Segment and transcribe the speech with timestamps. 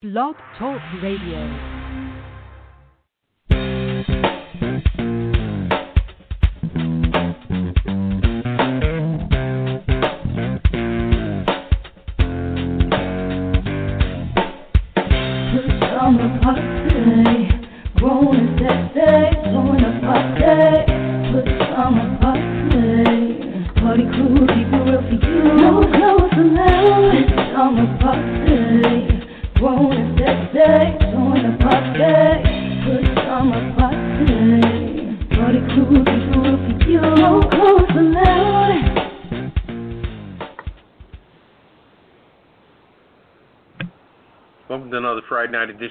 [0.00, 1.77] Blog Talk Radio.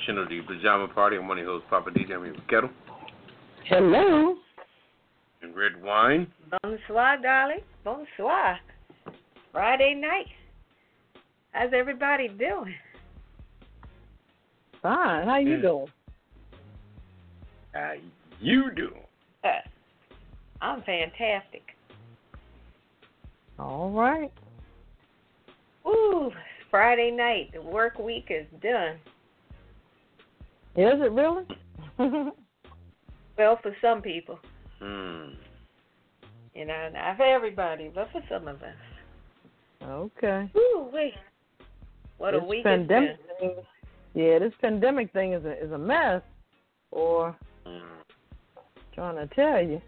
[0.08, 1.18] Edition of the Pajama Party.
[1.18, 2.14] I'm one of your hosts, Papa Didi.
[2.14, 2.70] I'm here with Ketel
[3.66, 4.36] Hello.
[5.42, 6.28] and Redwine.
[6.64, 7.60] Bonsoir, darling.
[7.84, 8.58] Bonsoir.
[9.52, 10.28] Friday night.
[11.52, 12.74] How's everybody doing?
[14.82, 15.28] Fine.
[15.28, 15.62] How you Mm.
[15.62, 15.88] doing?
[17.74, 17.94] How
[18.40, 19.06] you doing?
[19.44, 19.60] Uh,
[20.62, 21.76] I'm fantastic.
[23.60, 24.32] All right.
[25.86, 26.32] Ooh,
[26.70, 27.52] Friday night.
[27.52, 29.02] The work week is done.
[30.78, 31.44] Is it really?
[33.38, 34.40] Well, for some people,
[34.80, 35.34] Hmm.
[36.56, 38.76] you know, not for everybody, but for some of us.
[39.84, 40.50] okay.
[40.58, 41.14] Ooh, wait.
[42.18, 43.50] What a this week pandemic been.
[43.52, 43.64] thing,
[44.16, 46.24] yeah, this pandemic thing is a is a mess.
[46.90, 47.36] Or
[48.96, 49.80] trying to tell you.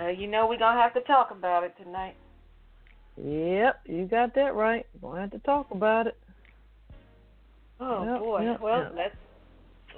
[0.00, 2.16] Uh, you know, we're going to have to talk about it tonight.
[3.22, 4.84] Yep, you got that right.
[5.00, 6.18] Gonna have to talk about it.
[7.78, 8.42] Oh, Yep, boy.
[8.42, 8.92] yep, well, yep.
[8.96, 9.16] let's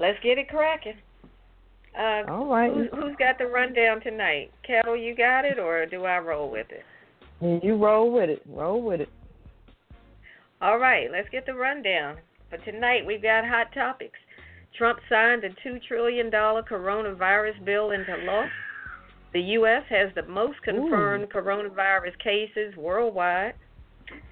[0.00, 0.96] let's get it cracking.
[1.98, 2.72] Uh, All right.
[2.72, 4.50] Who's, who's got the rundown tonight?
[4.66, 6.84] Ketel, you got it, or do I roll with it?
[7.62, 8.42] You roll with it.
[8.48, 9.08] Roll with it.
[10.60, 12.16] All right, let's get the rundown.
[12.48, 14.18] For tonight, we've got hot topics.
[14.78, 18.44] Trump signed a $2 trillion coronavirus bill into law.
[19.32, 19.82] The U.S.
[19.88, 23.54] has the most confirmed coronavirus cases worldwide.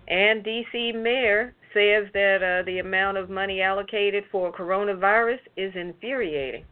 [0.09, 0.93] And D.C.
[0.93, 6.65] mayor says that uh, the amount of money allocated for coronavirus is infuriating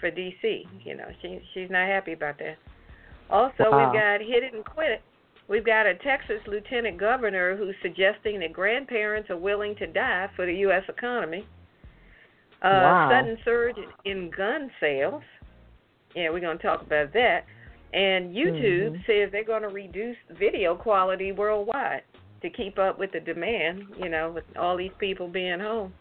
[0.00, 0.66] for D.C.
[0.84, 2.56] You know, she, she's not happy about that.
[3.30, 3.84] Also, Wow.
[3.84, 5.02] we've got hit it and quit it.
[5.48, 10.46] We've got a Texas lieutenant governor who's suggesting that grandparents are willing to die for
[10.46, 10.84] the U.S.
[10.88, 11.46] economy.
[12.62, 13.08] Uh, Wow.
[13.10, 15.22] Sudden surge in gun sales.
[16.14, 17.44] Yeah, we're going to talk about that.
[17.94, 19.06] And YouTube Mhm.
[19.06, 22.02] says they're going to reduce video quality worldwide
[22.42, 25.92] to keep up with the demand, you know, with all these people being home.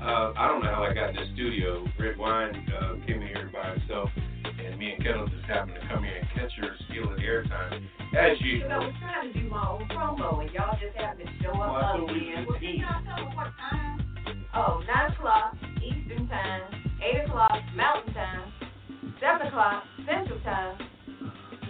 [0.00, 1.84] Uh, I don't know how I got in the studio.
[1.98, 4.08] Redwine uh, came in here by himself,
[4.64, 7.84] and me and Ketel just happened to come here and catch her stealing the airtime.
[8.16, 8.60] As you.
[8.64, 8.86] Because I usual.
[8.86, 11.74] was trying to do my own promo, and y'all just happened to show up Well,
[11.74, 12.46] I thought we again.
[12.46, 12.84] was eating.
[14.54, 15.54] Oh, 9 o'clock
[15.84, 16.62] Eastern Time,
[17.04, 18.52] 8 o'clock Mountain Time,
[19.20, 20.78] 7 o'clock Central Time.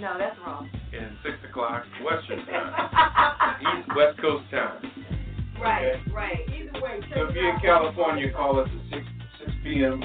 [0.00, 0.68] No, that's wrong.
[0.92, 3.58] And 6 o'clock Western time.
[3.60, 4.80] East West Coast time.
[5.60, 6.10] Right, Okay.
[6.12, 6.38] right.
[6.48, 7.60] Either way, So if you're in.
[7.60, 9.06] California, call us at 6,
[9.40, 10.02] 6 p.m.,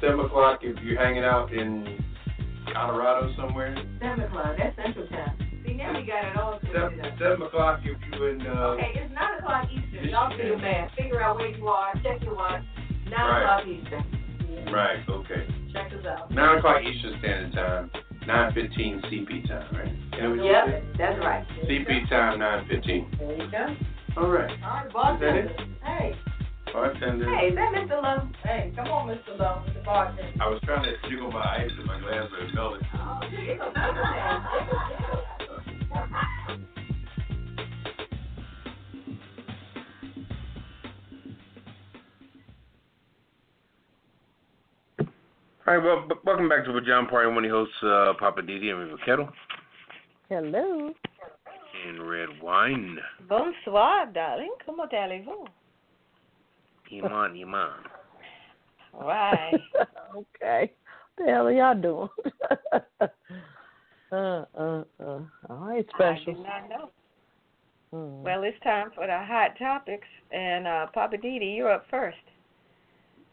[0.00, 1.98] 7 o'clock if you're hanging out in
[2.72, 3.76] Colorado somewhere.
[4.00, 5.38] 7 o'clock, that's Central Time.
[5.64, 8.40] See, now we got it all Seven, seven o'clock if you're in.
[8.46, 10.08] Uh, Okay, it's 9 o'clock Eastern.
[10.08, 10.90] Y'all do the math.
[10.96, 12.62] Figure out where you are, check your watch.
[13.06, 13.42] 9 Right.
[13.42, 14.72] o'clock Eastern.
[14.72, 14.98] Right.
[15.08, 15.46] Okay.
[15.72, 16.30] Check us out.
[16.30, 17.90] Nine o'clock Eastern Standard Time.
[18.28, 19.74] Nine fifteen CP time.
[19.74, 19.88] Right.
[19.88, 21.46] Is that what you Yep, that's right.
[21.64, 23.10] CP time nine fifteen.
[23.18, 23.74] There you go.
[24.18, 24.50] All right.
[24.62, 25.48] All right, bartender.
[25.82, 26.14] Hey,
[26.70, 27.24] Bartender.
[27.24, 28.02] hey, is that Mr.
[28.02, 28.28] Lowe?
[28.44, 29.38] Hey, come on, Mr.
[29.38, 29.82] Lowe, Mr.
[29.82, 30.42] Bartender.
[30.42, 32.86] I was trying to jiggle my ice in my glass, but it melted.
[32.92, 33.20] Oh,
[45.68, 47.28] All right, well, b- welcome back to the John Party.
[47.28, 49.28] One of the hosts, uh, Papa Didi and River Ketel
[50.30, 50.94] Hello.
[51.86, 52.96] and Red Wine.
[53.28, 54.54] Bonsoir, darling.
[54.64, 55.44] Comment allez-vous?
[56.90, 57.70] Iman, Iman.
[58.98, 59.60] Right.
[60.16, 60.72] okay.
[61.16, 62.08] What the hell are y'all doing?
[64.10, 65.20] uh, uh, uh.
[65.50, 66.32] All right, I special.
[66.32, 66.90] did not know.
[67.92, 68.22] Mm.
[68.22, 72.16] Well, it's time for the hot topics, and uh, Papa Didi, you're up first.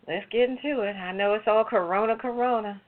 [0.07, 0.93] Let's get into it.
[0.93, 2.81] I know it's all Corona, Corona.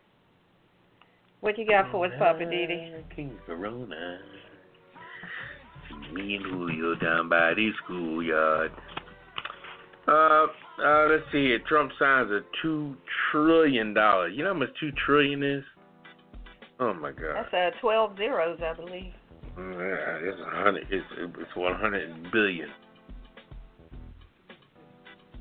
[1.42, 2.94] What you got for us, Papa Didi?
[3.16, 4.20] King Corona.
[6.14, 8.72] Me and Julio down by the schoolyard.
[10.08, 10.46] Uh,
[10.82, 11.60] uh, let's see here.
[11.68, 12.96] Trump signs a two
[13.32, 14.30] trillion dollar.
[14.30, 15.64] You know how much two trillion is?
[16.80, 17.46] Oh my God.
[17.52, 19.14] That's uh, 12 zeros, I believe.
[19.58, 20.86] Yeah, it's a hundred.
[20.92, 22.70] It's it's one hundred billion.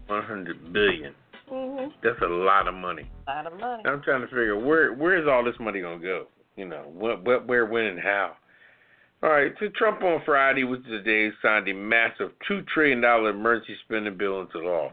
[0.07, 1.15] One hundred billion.
[1.51, 1.91] Mm-hmm.
[2.03, 3.09] That's a lot of money.
[3.29, 3.83] A lot of money.
[3.87, 6.27] I'm trying to figure where where's all this money gonna go?
[6.57, 8.33] You know, what, what, where, when, and how.
[9.23, 13.31] All right, so Trump on Friday, which is today, signed a massive two trillion dollar
[13.31, 14.93] emergency spending bill into law.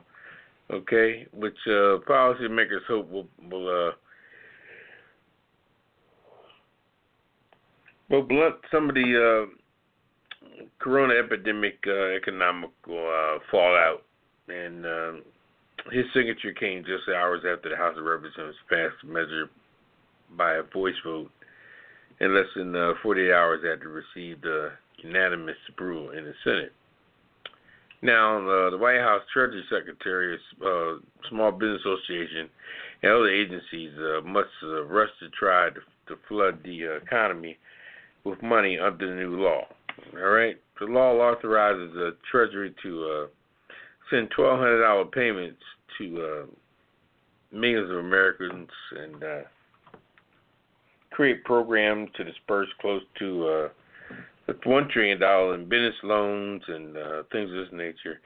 [0.72, 3.92] Okay, which uh, policymakers hope will will uh,
[8.10, 14.04] will blunt some of the uh, corona epidemic uh, economic uh, fallout.
[14.48, 15.12] And uh,
[15.92, 19.50] his signature came just hours after the House of Representatives passed the measure
[20.38, 21.30] by a voice vote,
[22.20, 26.72] and less than uh, 48 hours after received uh, unanimous approval in the Senate.
[28.02, 31.00] Now, uh, the White House Treasury Secretary, uh,
[31.30, 32.50] Small Business Association,
[33.02, 37.58] and other agencies uh, must uh, rush to try to, to flood the uh, economy
[38.24, 39.64] with money under the new law.
[40.18, 43.28] All right, the law authorizes the Treasury to
[44.13, 45.62] send twelve hundred dollar payments
[45.98, 46.45] to uh,
[47.56, 49.42] millions of Americans and uh,
[51.12, 57.24] create programs to disperse close to uh, one trillion dollar in business loans and uh,
[57.31, 58.19] things of this nature,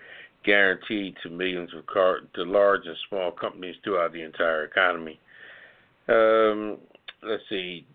[0.43, 5.19] guaranteed to millions of car- to large and small companies throughout the entire economy.
[6.09, 6.77] Um,
[7.23, 7.85] let's see.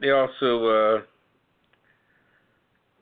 [0.00, 1.02] They also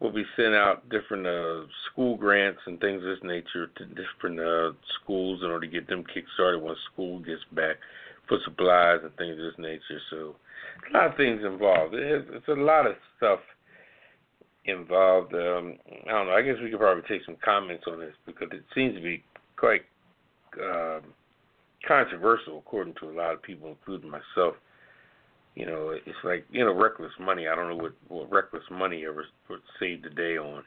[0.00, 4.38] will be sent out different uh, school grants and things of this nature to different
[4.38, 7.76] uh, schools in order to get them kick-started once school gets back
[8.28, 10.00] for supplies and things of this nature.
[10.10, 10.36] So
[10.90, 11.94] a lot of things involved.
[11.94, 13.40] It's, it's a lot of stuff
[14.66, 15.32] involved.
[15.32, 15.76] Um,
[16.06, 16.32] I don't know.
[16.32, 19.22] I guess we could probably take some comments on this because it seems to be
[19.56, 19.82] quite
[20.62, 21.02] um,
[21.86, 24.56] controversial, according to a lot of people, including myself.
[25.56, 27.48] You know, it's like you know, reckless money.
[27.48, 30.62] I don't know what what reckless money ever would saved the day on.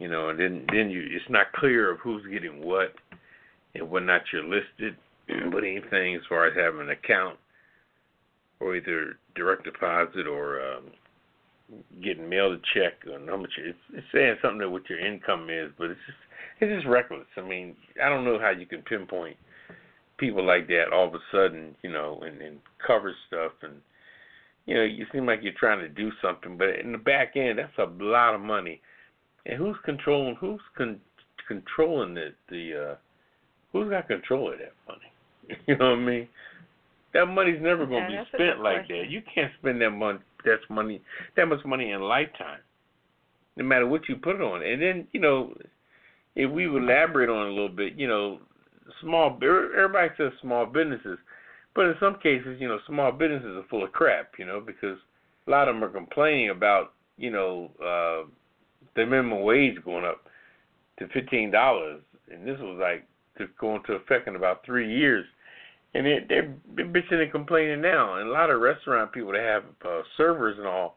[0.00, 2.92] You know, and then then you it's not clear of who's getting what
[3.74, 4.96] and what not you're listed,
[5.52, 7.38] but anything as far as having an account
[8.58, 10.84] or either direct deposit or um,
[12.02, 15.48] getting mailed a check or how much it's, it's saying something that what your income
[15.50, 16.18] is, but it's just
[16.60, 17.26] it's just reckless.
[17.36, 19.36] I mean, I don't know how you can pinpoint
[20.18, 23.74] people like that all of a sudden, you know, and, and cover stuff and
[24.68, 27.58] you know, you seem like you're trying to do something, but in the back end,
[27.58, 28.82] that's a lot of money.
[29.46, 30.34] And who's controlling?
[30.34, 31.00] Who's con-
[31.48, 32.90] controlling the the?
[32.90, 32.94] Uh,
[33.72, 35.58] who's got control of that money?
[35.66, 36.28] You know what I mean?
[37.14, 38.98] That money's never going to Yeah, be spent like question.
[38.98, 39.10] that.
[39.10, 40.18] You can't spend that money.
[40.44, 41.00] That's money.
[41.36, 42.60] That much money in a lifetime,
[43.56, 44.62] no matter what you put it on.
[44.62, 45.54] And then you know,
[46.36, 48.40] if we elaborate on it a little bit, you know,
[49.00, 49.38] small.
[49.42, 51.18] Everybody says small businesses,
[51.74, 54.32] but in some cases, you know, small businesses are full of crap.
[54.38, 54.98] You know, because
[55.46, 58.28] a lot of them are complaining about you know uh,
[58.96, 60.22] the minimum wage going up
[60.98, 63.06] to fifteen dollars, and this was like
[63.38, 65.24] to go into effect in about three years.
[65.94, 68.16] And they, they're bitching and complaining now.
[68.16, 70.96] And a lot of restaurant people that have uh, servers and all,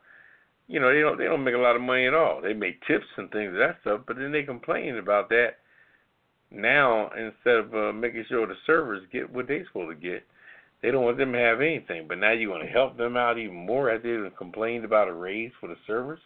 [0.67, 2.41] you know, they don't they don't make a lot of money at all.
[2.41, 5.60] They make tips and things of that stuff, but then they complain about that
[6.51, 10.23] now instead of uh, making sure the servers get what they're supposed to get.
[10.81, 13.37] They don't want them to have anything, but now you want to help them out
[13.37, 16.19] even more as they complained about a raise for the servers.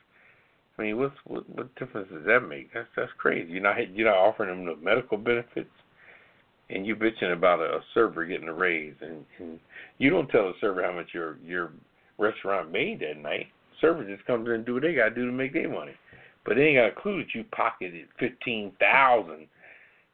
[0.78, 2.74] I mean, what's what what difference does that make?
[2.74, 3.52] That's that's crazy.
[3.52, 5.70] You're not you're not offering them the medical benefits.
[6.70, 9.60] and you bitching about a, a server getting a raise, and, and
[9.98, 11.72] you don't tell the server how much your your
[12.18, 13.48] restaurant made that night.
[13.82, 15.94] Server just comes in and do what they got to do to make their money,
[16.46, 19.48] but they ain't got a clue that you pocketed fifteen thousand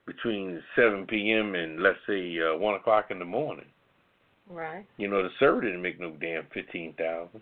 [0.05, 1.55] between 7 p.m.
[1.55, 3.65] and let's say uh, one o'clock in the morning.
[4.49, 4.85] Right.
[4.97, 7.41] You know, the server didn't make no damn fifteen thousand.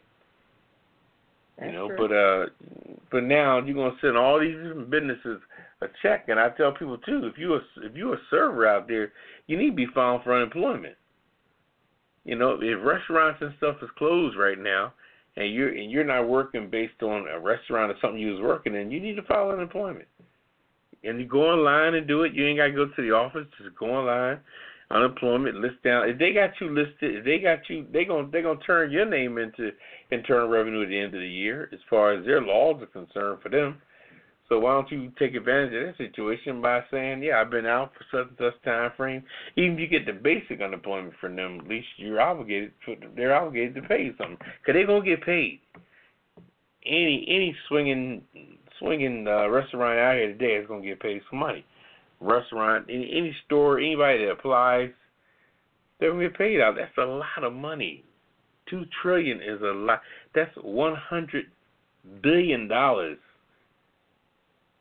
[1.62, 1.98] You know, true.
[1.98, 5.42] but uh, but now you're gonna send all these different businesses
[5.82, 8.88] a check, and I tell people too, if you a if you're a server out
[8.88, 9.12] there,
[9.48, 10.96] you need to be filed for unemployment.
[12.26, 14.94] You know, if restaurants and stuff is closed right now,
[15.36, 18.76] and you're and you're not working based on a restaurant or something you was working
[18.76, 20.08] in, you need to file unemployment.
[21.04, 22.34] And you go online and do it.
[22.34, 23.48] You ain't got to go to the office.
[23.58, 24.40] Just go online,
[24.92, 26.10] unemployment list down.
[26.10, 29.06] If they got you listed, if they got you, they gonna they gonna turn your
[29.06, 29.72] name into
[30.12, 33.40] internal revenue at the end of the year, as far as their laws are concerned
[33.42, 33.82] for them.
[34.50, 37.94] So why don't you take advantage of that situation by saying, yeah, I've been out
[37.94, 39.24] for such and such time frame.
[39.56, 42.72] Even if you get the basic unemployment from them, at least you're obligated.
[42.88, 45.62] To, they're obligated to pay you something because they're gonna get paid.
[46.84, 48.24] Any any swinging
[48.80, 51.66] swinging uh, restaurant out here today is gonna get paid some money.
[52.20, 54.90] Restaurant, any any store, anybody that applies,
[56.00, 56.76] they're gonna get paid out.
[56.76, 58.04] That's a lot of money.
[58.70, 60.02] Two trillion is a lot.
[60.36, 61.46] That's one hundred
[62.22, 63.18] billion dollars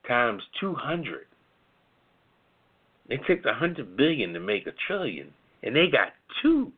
[0.07, 1.26] times two hundred.
[3.09, 6.09] They took the hundred billion to make a trillion, and they got
[6.43, 6.73] two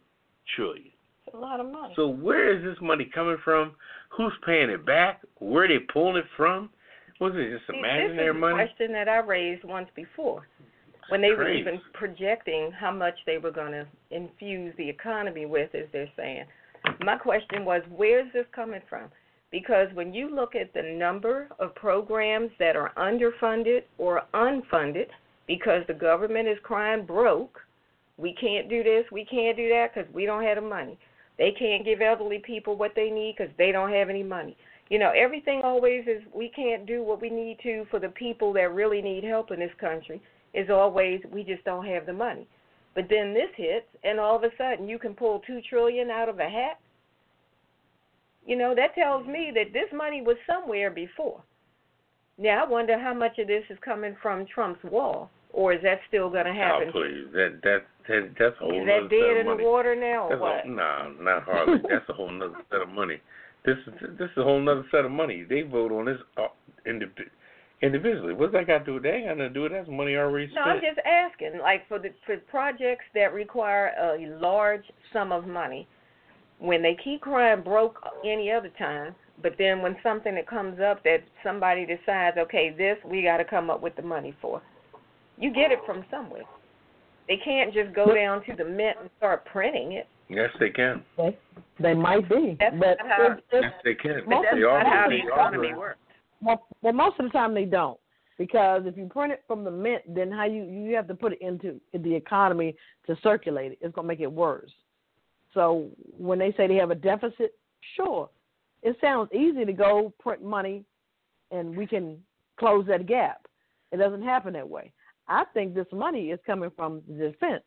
[0.54, 0.90] trillion.
[1.26, 1.92] It's a lot of money.
[1.96, 3.72] So where is this money coming from?
[4.16, 5.22] Who's paying it back?
[5.38, 6.70] Where are they pulling it from?
[7.20, 8.62] Was it just See, imaginary this is money?
[8.62, 10.46] a question that I raised once before
[11.10, 15.74] when they were even projecting how much they were going to infuse the economy with,
[15.74, 16.44] as they're saying.
[17.00, 19.10] My question was, where's this coming from?
[19.50, 25.08] Because when you look at the number of programs that are underfunded or unfunded
[25.48, 27.58] because the government is crying broke,
[28.16, 30.96] we can't do this, we can't do that because we don't have the money.
[31.38, 34.56] They can't give elderly people what they need because they don't have any money.
[34.90, 38.52] You know, everything always is we can't do what we need to for the people
[38.54, 40.20] that really need help in this country.
[40.52, 42.47] Is always we just don't have the money.
[42.97, 46.28] But then this hits, and all of a sudden you can pull two trillion out
[46.28, 46.80] of a hat.
[48.44, 51.40] You know that tells me that this money was somewhere before.
[52.37, 56.00] Now I wonder how much of this is coming from Trump's wall, or is that
[56.09, 56.88] still going to oh, happen?
[56.88, 57.26] Oh, please.
[57.32, 57.78] That that,
[58.09, 59.04] that that's a whole lot of things.
[59.04, 59.62] is that dead in money.
[59.62, 60.66] the water now, or That's what?
[60.66, 61.78] a, nah, not hardly.
[61.88, 63.20] That's a whole nother set of money.
[63.64, 65.44] This is this is a whole nother set of money.
[65.48, 66.48] They vote on this uh,
[66.86, 67.28] indiv-
[67.82, 68.32] individually.
[68.32, 69.14] What's that got to do with that?
[69.14, 69.88] Ain't got nothing to do with that.
[69.90, 70.66] Money already spent.
[70.66, 70.72] No.
[70.72, 75.86] I'm just asking, like for the for projects that require a large sum of money,
[76.58, 81.02] when they keep crying broke any other time, but then when something that comes up
[81.04, 84.62] that somebody decides, okay, this we got to come up with the money for,
[85.38, 86.44] you get it from somewhere.
[87.28, 90.08] They can't just go down to the mint and start printing it.
[90.30, 91.02] Yes, they can.
[91.16, 91.37] They,
[91.80, 94.22] they might be, That's but not how- if, if, Yes, they can.
[94.26, 95.99] But that's not how the economy works.
[96.40, 97.99] well, well, most of the time they don't,
[98.38, 101.32] because if you print it from the mint, then how you you have to put
[101.32, 103.78] it into the economy to circulate it.
[103.80, 104.70] It's gonna make it worse.
[105.52, 107.54] So when they say they have a deficit,
[107.96, 108.30] sure,
[108.82, 110.84] it sounds easy to go print money,
[111.50, 112.18] and we can
[112.56, 113.46] close that gap.
[113.90, 114.92] It doesn't happen that way.
[115.26, 117.64] I think this money is coming from the defense.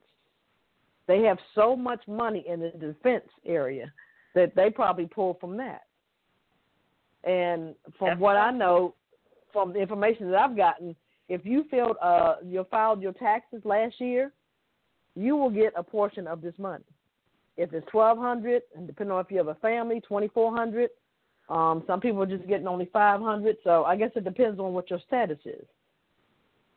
[1.08, 3.92] They have so much money in the defense area
[4.36, 5.82] that they probably pull from that.
[7.24, 8.96] And from That's what I know,
[9.52, 10.96] from the information that I've gotten,
[11.30, 14.32] if you filled uh you filed your taxes last year,
[15.16, 16.84] you will get a portion of this money.
[17.56, 20.90] If it's twelve hundred, and depending on if you have a family, twenty four hundred.
[21.50, 23.58] Um, some people are just getting only five hundred.
[23.64, 25.66] So I guess it depends on what your status is.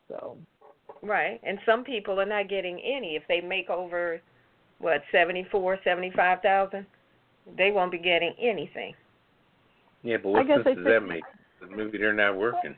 [0.09, 0.37] So
[1.03, 4.21] Right, and some people are not getting any if they make over
[4.79, 6.87] what seventy four, seventy five thousand.
[7.57, 8.95] They won't be getting anything.
[10.03, 11.25] Yeah, but what guess sense does think- that make?
[11.71, 12.77] Maybe they're not working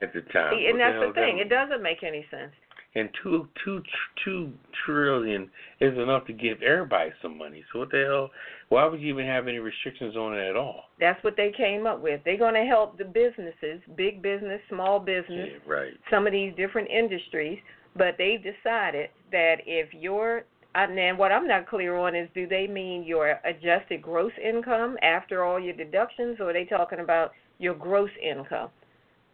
[0.00, 0.54] at the time.
[0.54, 1.38] See, and What that's hell the thing.
[1.38, 2.52] It doesn't make any sense.
[2.94, 3.82] And two, two,
[4.24, 4.52] two
[4.86, 7.62] trillion is enough to give everybody some money.
[7.72, 8.30] So what the hell?
[8.70, 10.84] Why would you even have any restrictions on it at all?
[10.98, 12.20] That's what they came up with.
[12.24, 15.92] They're going to help the businesses, big business, small business, Yeah, right.
[16.10, 17.58] some of these different industries,
[17.94, 22.46] but they've decided that if your and then what I'm not clear on is do
[22.46, 27.32] they mean your adjusted gross income after all your deductions or are they talking about
[27.58, 28.68] your gross income?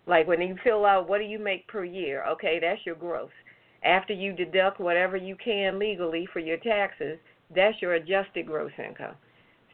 [0.06, 2.24] Like when you fill out what do you make per year?
[2.24, 3.30] Okay, that's your gross.
[3.84, 7.18] After you deduct whatever you can legally for your taxes,
[7.54, 9.14] that's your adjusted gross income.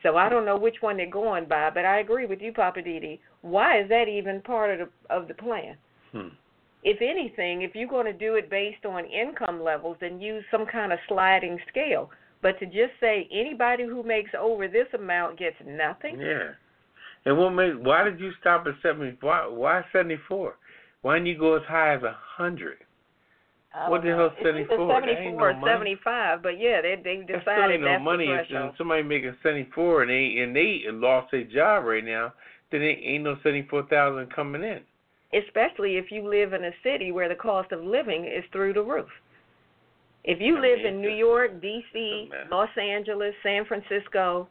[0.02, 2.82] So I don't know which one they're going by, but I agree with you, Papa
[2.82, 3.20] Didi.
[3.42, 5.76] Why is that even part of the of the plan?
[6.12, 6.28] Hmm.
[6.82, 10.66] if anything, if you're going to do it based on income levels, then use some
[10.66, 12.10] kind of sliding scale.
[12.42, 16.18] But to just say anybody who makes over this amount gets nothing.
[16.18, 16.52] Yeah.
[17.26, 17.84] And what made?
[17.84, 19.16] Why did you stop at seventy?
[19.20, 20.56] Why why seventy four?
[21.02, 22.78] Why didn't you go as high as a hundred?
[23.86, 24.18] What the know.
[24.18, 25.00] hell's It's either 74?
[25.00, 25.72] That ain't Seventy-four no money.
[25.72, 28.26] seventy-five, but yeah, they they That's decided still ain't no that's money.
[28.26, 28.70] the threshold.
[28.72, 32.32] if somebody making seventy four and they and they lost their job right now,
[32.72, 34.80] then ain't, ain't no seventy four thousand coming in.
[35.32, 38.82] especially if you live in a city where the cost of living is through the
[38.82, 39.08] roof.
[40.24, 44.48] If you I live mean, in New York, D.C., Los Angeles, San Francisco,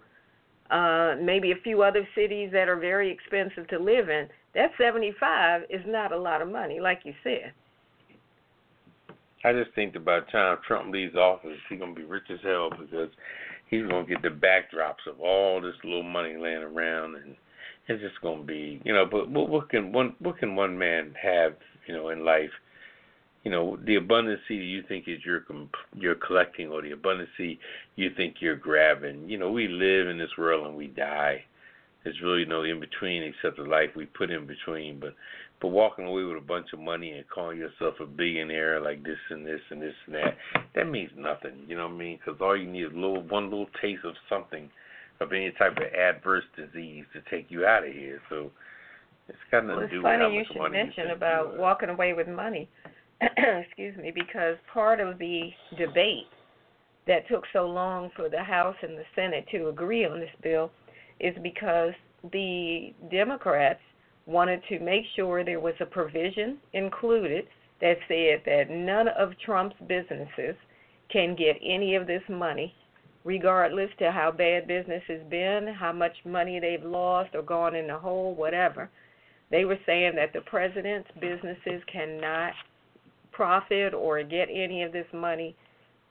[0.71, 5.63] uh, maybe a few other cities that are very expensive to live in, that 75
[5.69, 7.51] is not a lot of money, like you said.
[9.43, 12.39] I just think that by the time Trump leaves office, he's gonna be rich as
[12.43, 13.09] hell because
[13.69, 17.35] he's gonna get the backdrops of all this little money laying around, and
[17.87, 19.05] it's just gonna be, you know.
[19.05, 21.53] But what, what can one what can one man have,
[21.87, 22.51] you know, in life?
[23.43, 25.45] You know, the abundancy you think is you're
[25.95, 27.57] you're collecting, or the abundancy
[27.95, 29.29] you think you're grabbing.
[29.29, 31.45] You know, we live in this world and we die.
[32.03, 34.99] There's really no in between except the life we put in between.
[34.99, 35.15] But
[35.61, 39.17] but walking away with a bunch of money and calling yourself a billionaire like this
[39.29, 40.37] and this and this and that,
[40.75, 41.53] that means nothing.
[41.67, 42.19] You know what I mean?
[42.23, 44.69] Because all you need is little one little taste of something,
[45.19, 48.21] of any type of adverse disease to take you out of here.
[48.29, 48.51] So
[49.27, 51.59] it's got nothing Well, to do with how funny you should mention you about you
[51.59, 52.69] walking away with money.
[53.21, 56.27] Excuse me, because part of the debate
[57.05, 60.71] that took so long for the House and the Senate to agree on this bill
[61.19, 61.91] is because
[62.31, 63.81] the Democrats
[64.29, 67.47] wanted to make sure there was a provision included
[67.81, 70.55] that said that none of Trump's businesses
[71.11, 72.73] can get any of this money,
[73.23, 77.87] regardless to how bad business has been, how much money they've lost or gone in
[77.87, 78.89] the hole, whatever.
[79.49, 82.53] They were saying that the president's businesses cannot
[83.31, 85.55] profit or get any of this money,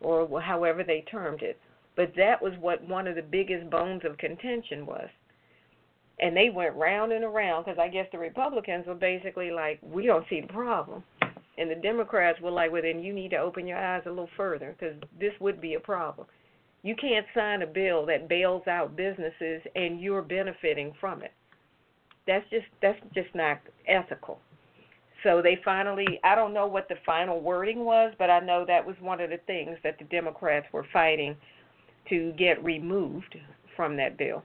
[0.00, 1.58] or however they termed it.
[1.94, 5.08] But that was what one of the biggest bones of contention was.
[6.20, 10.07] And they went round and around because I guess the Republicans were basically like, we
[10.07, 11.04] don't see the problem.
[11.59, 14.28] And the Democrats were like, well, then you need to open your eyes a little
[14.37, 16.26] further because this would be a problem.
[16.83, 21.33] You can't sign a bill that bails out businesses and you're benefiting from it.
[22.26, 24.38] That's just that's just not ethical.
[25.24, 28.87] So they finally I don't know what the final wording was, but I know that
[28.87, 31.35] was one of the things that the Democrats were fighting
[32.09, 33.37] to get removed
[33.74, 34.42] from that bill.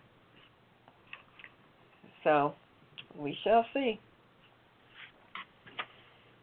[2.24, 2.54] So
[3.18, 4.00] we shall see.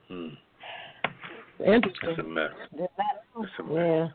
[0.09, 0.29] Hmm.
[1.59, 2.11] Interesting.
[2.11, 2.51] It's a mess.
[2.73, 2.93] It's
[3.59, 3.75] a mess.
[3.75, 4.09] Yeah.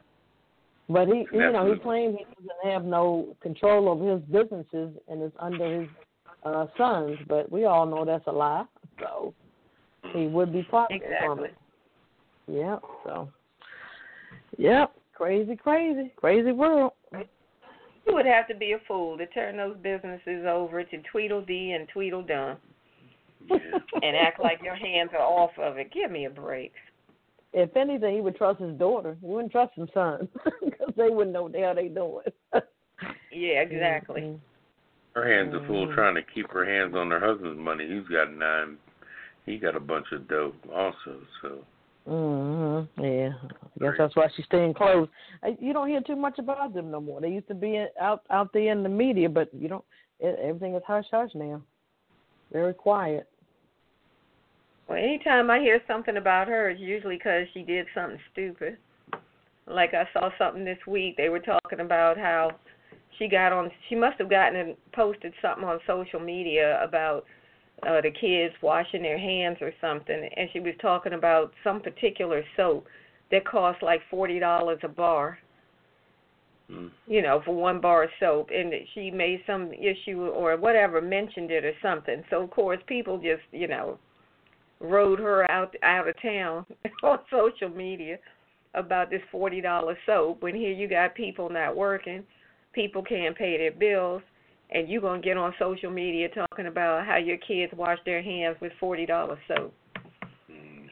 [0.87, 5.21] But he, you know, he claimed he doesn't have no control over his businesses and
[5.21, 5.89] it's under his
[6.43, 7.17] uh sons.
[7.27, 8.65] But we all know that's a lie.
[8.99, 9.33] So
[10.13, 11.49] he would be profiting from Exactly.
[12.49, 12.55] it.
[12.59, 12.81] Yep.
[13.03, 13.29] So.
[14.57, 14.91] Yep.
[15.15, 16.91] Crazy, crazy, crazy world.
[18.05, 21.87] You would have to be a fool to turn those businesses over to Tweedledee and
[21.89, 22.57] Tweedledum
[23.49, 25.91] and act like your hands are off of it.
[25.91, 26.73] Give me a break.
[27.53, 29.17] if anything, he would trust his daughter.
[29.21, 30.27] He wouldn't trust his son
[30.63, 32.25] because they wouldn't know what the hell they doing.
[33.31, 34.21] Yeah, exactly.
[34.21, 34.39] Mhm.
[35.15, 35.93] Her hands are full Mhm.
[35.95, 37.85] trying to keep her hands on her husband's money.
[37.85, 38.77] He's got nine.
[39.45, 41.19] He got a bunch of dope also.
[41.41, 41.65] So
[42.07, 42.87] Mhm.
[42.97, 43.33] Yeah.
[43.43, 45.07] I guess that's why she's staying close.
[45.59, 47.19] You don't hear too much about them no more.
[47.19, 49.85] They used to be out out there in the media, but you don't.
[50.21, 51.61] Everything is hush hush now.
[52.51, 53.27] Very quiet.
[54.87, 58.77] Well, anytime I hear something about her, it's usually because she did something stupid.
[59.67, 61.17] Like I saw something this week.
[61.17, 62.51] They were talking about how
[63.17, 63.71] she got on.
[63.89, 67.25] She must have gotten and posted something on social media about
[67.83, 72.43] uh the kids washing their hands or something, and she was talking about some particular
[72.55, 72.85] soap
[73.31, 75.37] that cost like forty dollars a bar.
[76.71, 76.89] mm.
[77.07, 81.51] you know, for one bar of soap, and she made some issue or whatever, mentioned
[81.51, 82.23] it or something.
[82.29, 83.99] So of course, people just, you know,
[84.79, 86.65] rode her out out of town
[87.03, 88.17] on social media
[88.73, 90.41] about this forty dollar soap.
[90.41, 92.23] When here you got people not working,
[92.73, 94.21] people can't pay their bills,
[94.71, 98.57] and you're gonna get on social media talking about how your kids wash their hands
[98.61, 99.73] with forty dollar soap.
[100.51, 100.87] Mm.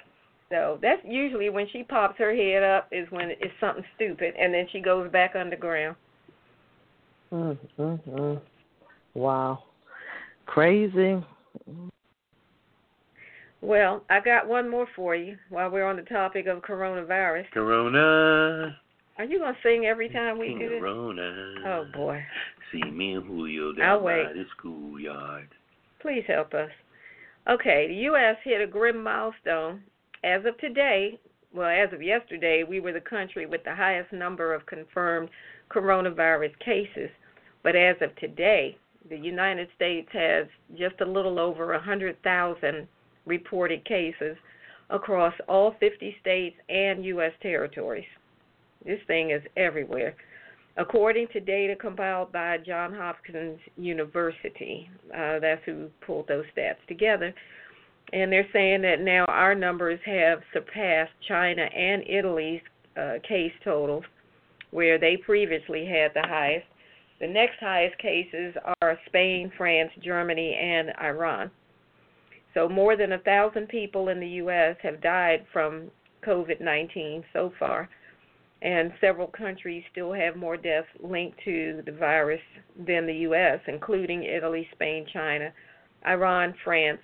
[0.49, 4.53] So that's usually when she pops her head up is when it's something stupid, and
[4.53, 5.95] then she goes back underground.
[7.31, 8.41] Mm, mm, mm.
[9.15, 9.63] Wow.
[10.45, 11.23] Crazy.
[13.61, 17.49] Well, I got one more for you while we're on the topic of coronavirus.
[17.53, 18.77] Corona.
[19.17, 20.81] Are you gonna sing every time we do this?
[21.65, 22.23] Oh boy.
[22.71, 24.25] See me and Julio I'll down wait.
[24.25, 25.49] by the schoolyard.
[26.01, 26.71] Please help us.
[27.47, 28.37] Okay, the U.S.
[28.43, 29.83] hit a grim milestone
[30.23, 31.19] as of today,
[31.53, 35.29] well, as of yesterday, we were the country with the highest number of confirmed
[35.69, 37.09] coronavirus cases.
[37.61, 38.77] But as of today,
[39.09, 40.47] the United States has
[40.77, 42.87] just a little over 100,000
[43.25, 44.37] reported cases
[44.89, 47.31] across all 50 states and U.S.
[47.41, 48.05] territories.
[48.85, 50.15] This thing is everywhere.
[50.75, 57.33] According to data compiled by Johns Hopkins University, uh, that's who pulled those stats together,
[58.11, 62.61] and they're saying that now our numbers have surpassed China and Italy's
[62.97, 64.03] uh, case totals,
[64.71, 66.65] where they previously had the highest.
[67.19, 71.51] The next highest cases are Spain, France, Germany, and Iran.
[72.53, 74.75] So more than a thousand people in the U.S.
[74.83, 75.89] have died from
[76.25, 77.89] COVID-19 so far,
[78.63, 82.41] and several countries still have more deaths linked to the virus
[82.87, 85.51] than the U.S., including Italy, Spain, China,
[86.07, 87.01] Iran, France,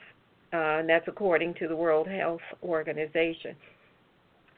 [0.53, 3.55] uh, and that's according to the World Health Organization.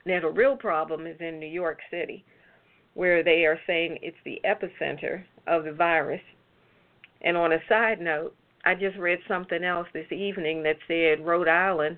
[0.06, 2.24] Now, the real problem is in New York City,
[2.94, 6.22] where they are saying it's the epicenter of the virus.
[7.22, 11.48] And on a side note, I just read something else this evening that said Rhode
[11.48, 11.98] Island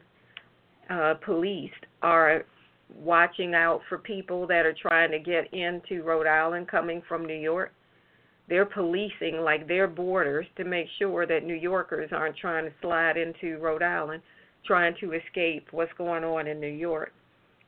[0.90, 2.46] uh, police are
[2.96, 7.40] watching out for people that are trying to get into Rhode Island coming from New
[7.40, 7.72] York.
[8.50, 13.18] They're policing like their borders to make sure that New Yorkers aren't trying to slide
[13.18, 14.22] into Rhode Island,
[14.66, 17.14] trying to escape what's going on in New York.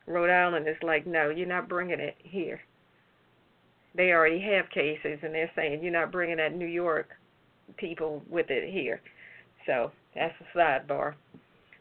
[0.06, 2.60] Rhode Island is like, no, you're not bringing it here.
[3.94, 7.08] They already have cases, and they're saying you're not bringing that New York
[7.78, 9.00] people with it here.
[9.64, 11.14] So that's a sidebar.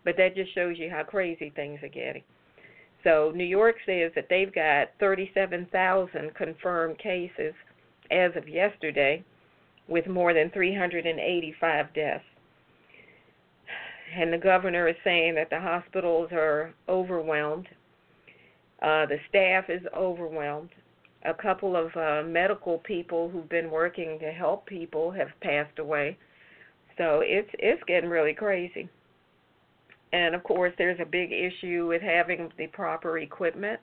[0.04, 2.24] But that just shows you how crazy things are getting.
[3.06, 7.54] So New York says that they've got 37,000 confirmed cases
[8.12, 9.24] as of yesterday,
[9.88, 12.24] with more than 385 deaths.
[14.18, 17.68] And the governor is saying that the hospitals are overwhelmed.
[18.82, 20.72] Uh, the staff is overwhelmed
[21.26, 26.18] a couple of uh, medical people who've been working to help people have passed away.
[26.98, 28.90] So it's it's getting really crazy.
[30.14, 33.80] And of course, there's a big issue with having the proper equipment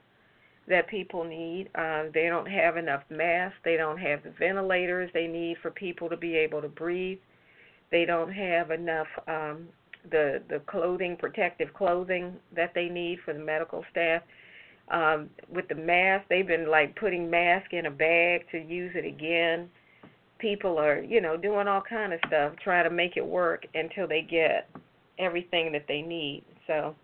[0.67, 1.69] that people need.
[1.75, 3.57] Uh, they don't have enough masks.
[3.63, 7.19] They don't have the ventilators they need for people to be able to breathe.
[7.91, 9.67] They don't have enough um,
[10.09, 14.23] the the clothing, protective clothing that they need for the medical staff
[14.89, 19.05] um, with the mask, they've been like putting mask in a bag to use it
[19.05, 19.69] again.
[20.39, 24.07] People are, you know, doing all kind of stuff, trying to make it work until
[24.07, 24.69] they get
[25.19, 26.43] everything that they need.
[26.67, 26.95] So,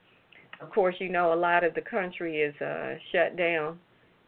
[0.62, 3.80] of course, you know, a lot of the country is uh, shut down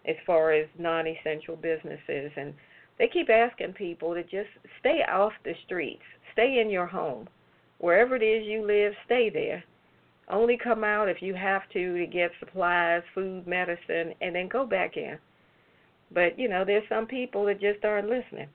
[0.08, 2.54] as far as non-essential businesses, and
[2.98, 6.02] they keep asking people to just stay off the streets,
[6.34, 7.28] stay in your home,
[7.80, 9.64] wherever it is you live, stay there
[10.32, 14.66] only come out if you have to to get supplies, food, medicine, and then go
[14.66, 15.18] back in.
[16.14, 18.48] But you know, there's some people that just aren't listening.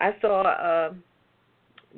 [0.00, 0.92] I saw uh,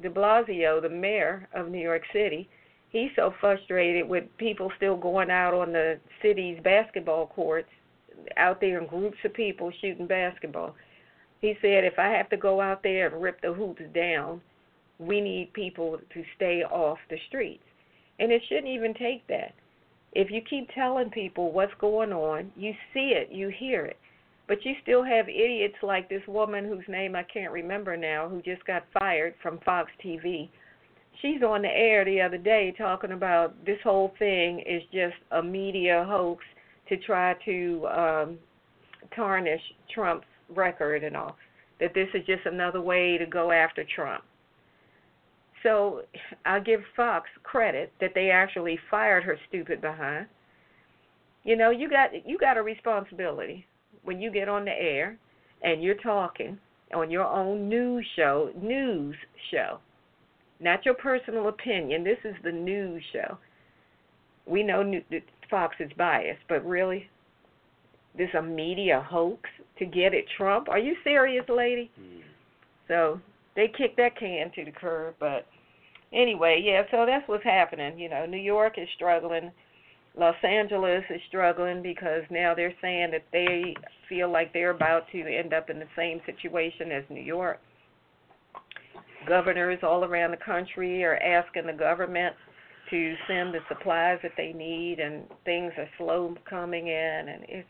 [0.02, 2.48] De Blasio, the mayor of New York City.
[2.90, 7.68] He's so frustrated with people still going out on the city's basketball courts,
[8.36, 10.74] out there in groups of people shooting basketball.
[11.40, 14.40] He said, if I have to go out there and rip the hoops down,
[14.98, 17.62] we need people to stay off the streets.
[18.18, 19.54] And it shouldn't even take that.
[20.12, 23.98] If you keep telling people what's going on, you see it, you hear it.
[24.48, 28.40] But you still have idiots like this woman whose name I can't remember now, who
[28.42, 30.48] just got fired from Fox TV.
[31.20, 35.42] She's on the air the other day talking about this whole thing is just a
[35.42, 36.44] media hoax
[36.88, 38.38] to try to um,
[39.14, 41.36] tarnish Trump's record and all.
[41.80, 44.22] That this is just another way to go after Trump.
[45.62, 46.02] So
[46.44, 50.26] I'll give Fox credit that they actually fired her stupid behind.
[51.42, 53.66] You know, you got you got a responsibility
[54.06, 55.18] when you get on the air
[55.62, 56.58] and you're talking
[56.94, 59.16] on your own news show, news
[59.50, 59.78] show.
[60.60, 62.04] Not your personal opinion.
[62.04, 63.36] This is the news show.
[64.46, 65.00] We know
[65.50, 67.10] Fox is biased, but really,
[68.16, 70.68] this a media hoax to get at Trump?
[70.68, 71.90] Are you serious, lady?
[72.00, 72.20] Mm.
[72.88, 73.20] So
[73.54, 75.46] they kicked that can to the curb, but
[76.12, 77.98] anyway, yeah, so that's what's happening.
[77.98, 79.50] You know, New York is struggling.
[80.18, 83.74] Los Angeles is struggling because now they're saying that they
[84.08, 87.60] feel like they're about to end up in the same situation as New York.
[89.28, 92.34] Governors all around the country are asking the government
[92.90, 97.68] to send the supplies that they need, and things are slow coming in, and it's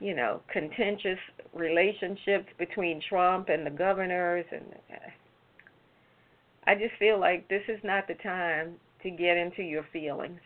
[0.00, 1.18] you know contentious
[1.52, 4.64] relationships between Trump and the governors, and
[6.66, 10.40] I just feel like this is not the time to get into your feelings.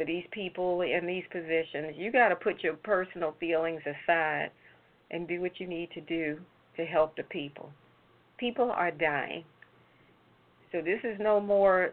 [0.00, 4.50] For these people in these positions, you got to put your personal feelings aside
[5.10, 6.38] and do what you need to do
[6.78, 7.68] to help the people.
[8.38, 9.44] People are dying.
[10.72, 11.90] So this is no more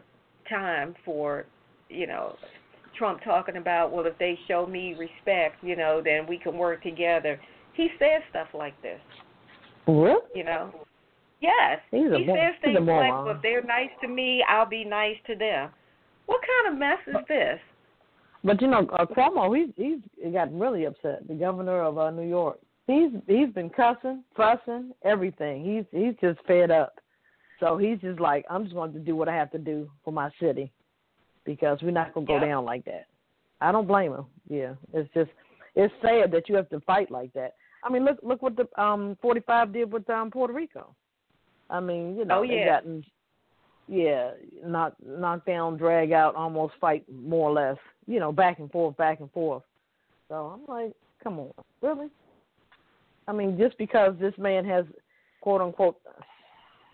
[0.48, 1.44] time for,
[1.90, 2.36] you know,
[2.96, 6.82] Trump talking about, well, if they show me respect, you know, then we can work
[6.82, 7.38] together.
[7.74, 9.00] He says stuff like this.
[9.86, 10.22] Really?
[10.34, 10.72] You know?
[11.42, 11.78] Yes.
[11.90, 15.16] He's he says a things like, well, if they're nice to me, I'll be nice
[15.26, 15.68] to them.
[16.24, 17.60] What kind of mess is this?
[18.44, 21.26] But you know, uh, Cuomo, he's he's got really upset.
[21.26, 25.64] The governor of uh, New York, he's he's been cussing, fussing, everything.
[25.64, 26.94] He's he's just fed up.
[27.60, 30.12] So he's just like, I'm just going to do what I have to do for
[30.12, 30.70] my city,
[31.44, 32.46] because we're not going to go Yeah.
[32.46, 33.06] down like that.
[33.60, 34.26] I don't blame him.
[34.48, 35.30] Yeah, it's just
[35.74, 37.54] it's sad that you have to fight like that.
[37.82, 40.94] I mean, look look what the um 45 did with um Puerto Rico.
[41.68, 42.66] I mean, you know, Oh, they yeah.
[42.66, 43.04] gotten
[43.88, 44.32] yeah,
[44.64, 47.76] knock knock down, drag out, almost fight more or less.
[48.06, 49.62] You know, back and forth, back and forth.
[50.28, 52.08] So I'm like, come on, really?
[53.26, 54.84] I mean, just because this man has
[55.40, 55.96] quote unquote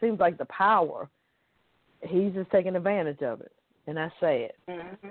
[0.01, 1.09] seems like the power,
[2.03, 3.53] he's just taking advantage of it,
[3.87, 4.53] and that's sad.
[4.69, 5.09] Mm-hmm.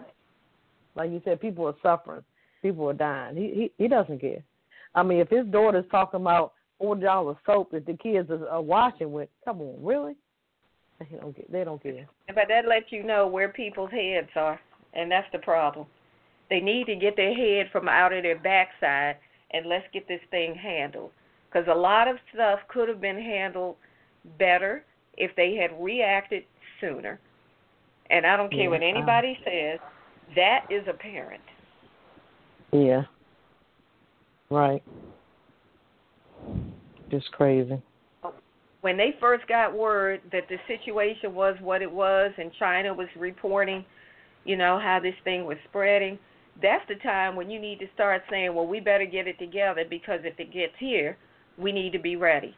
[0.96, 2.24] Like you said, people are suffering,
[2.62, 3.36] people are dying.
[3.36, 4.44] He he he doesn't care.
[4.96, 8.62] I mean, if his daughter's talking about four dollars soap that the kids are, are
[8.62, 10.16] washing with, come on, really?
[11.12, 11.52] They don't get.
[11.52, 12.08] They don't care.
[12.28, 14.60] But that lets you know where people's heads are,
[14.94, 15.88] and that's the problem.
[16.50, 19.18] They need to get their head from out of their backside,
[19.52, 21.12] and let's get this thing handled.
[21.50, 23.76] Because a lot of stuff could have been handled
[24.40, 24.84] better
[25.18, 26.44] if they had reacted
[26.82, 27.20] sooner.
[28.10, 29.80] And I don't care Yeah, what uh, anybody says,
[30.36, 31.42] that is apparent.
[32.72, 33.04] Yeah.
[34.50, 34.84] Right.
[37.10, 37.82] Just crazy.
[38.84, 43.08] When they first got word that the situation was what it was and China was
[43.18, 43.86] reporting,
[44.44, 46.20] you know, how this thing was spreading,
[46.62, 49.86] that's the time when you need to start saying, well, we better get it together
[49.90, 51.18] because if it gets here,
[51.58, 52.54] we need to be ready.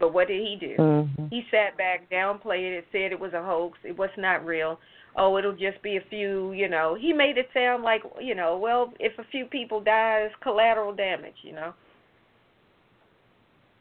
[0.00, 0.74] But what did he do?
[0.76, 4.78] hmm He sat back, downplayed it, said it was a hoax, it was not real.
[5.16, 6.96] Oh, it'll just be a few, you know.
[6.98, 10.94] He made it sound like, you know, well, if a few people die, it's collateral
[10.94, 11.74] damage, you know.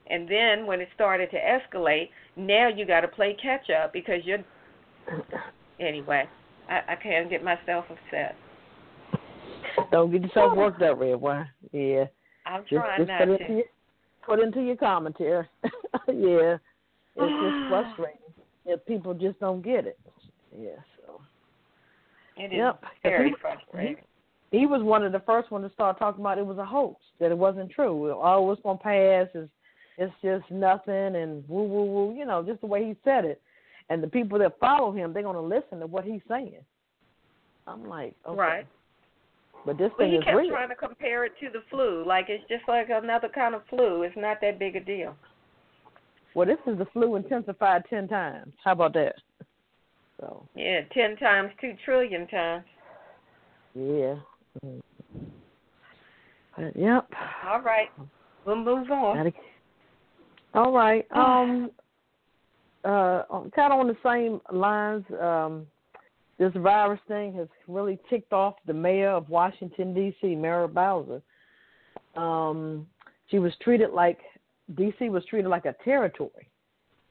[0.10, 4.22] And then when it started to escalate, now you got to play catch up because
[4.24, 4.40] you're.
[5.78, 6.24] Anyway,
[6.70, 8.38] I, I can't get myself upset.
[9.92, 11.50] Don't get yourself worked up, Redwine.
[11.74, 12.06] Yeah.
[12.46, 13.42] I'm Just, trying just not put to.
[13.42, 13.64] into your,
[14.26, 15.46] put into your commentary.
[16.08, 16.58] yeah.
[17.18, 18.22] It's just frustrating
[18.66, 20.00] if people just don't get it.
[20.58, 20.70] Yeah.
[21.06, 21.20] So
[22.38, 22.84] It is Yep.
[23.04, 24.04] very He- frustrating.
[24.52, 27.02] he was one of the first ones to start talking about it was a hoax,
[27.20, 28.14] that it wasn't true.
[28.14, 29.28] Oh, it's gonna pass.
[29.34, 29.52] It's
[29.98, 32.16] it's just nothing, and woo woo woo.
[32.16, 33.42] You know, just the way he said it.
[33.90, 36.60] And the people that follow him, they're gonna listen to what he's saying.
[37.68, 38.38] I'm like, okay.
[38.40, 38.68] Right.
[39.66, 40.50] But this But thing he is kept real.
[40.50, 44.04] trying to compare it to the flu, like it's just like another kind of flu.
[44.04, 45.16] It's not that big a deal.
[46.36, 48.54] Well, this is the flu intensified ten times.
[48.64, 49.16] How about that?
[50.20, 52.66] So Yeah, ten times two trillion times.
[53.74, 54.16] yeah.
[54.66, 54.82] Mm.
[56.58, 57.08] But, yep.
[57.48, 57.90] All right,
[58.46, 59.18] we'll move on.
[59.18, 59.34] Gotta-
[60.56, 61.06] All right.
[61.16, 61.72] Um.
[62.84, 63.24] Uh.
[63.56, 65.04] Kind of on the same lines.
[65.22, 65.68] Um.
[66.38, 71.22] This virus thing has really ticked off the mayor of Washington D.C., Muriel Bowser.
[72.16, 72.88] Um.
[73.30, 74.20] She was treated like
[74.76, 75.10] D.C.
[75.10, 76.48] was treated like a territory.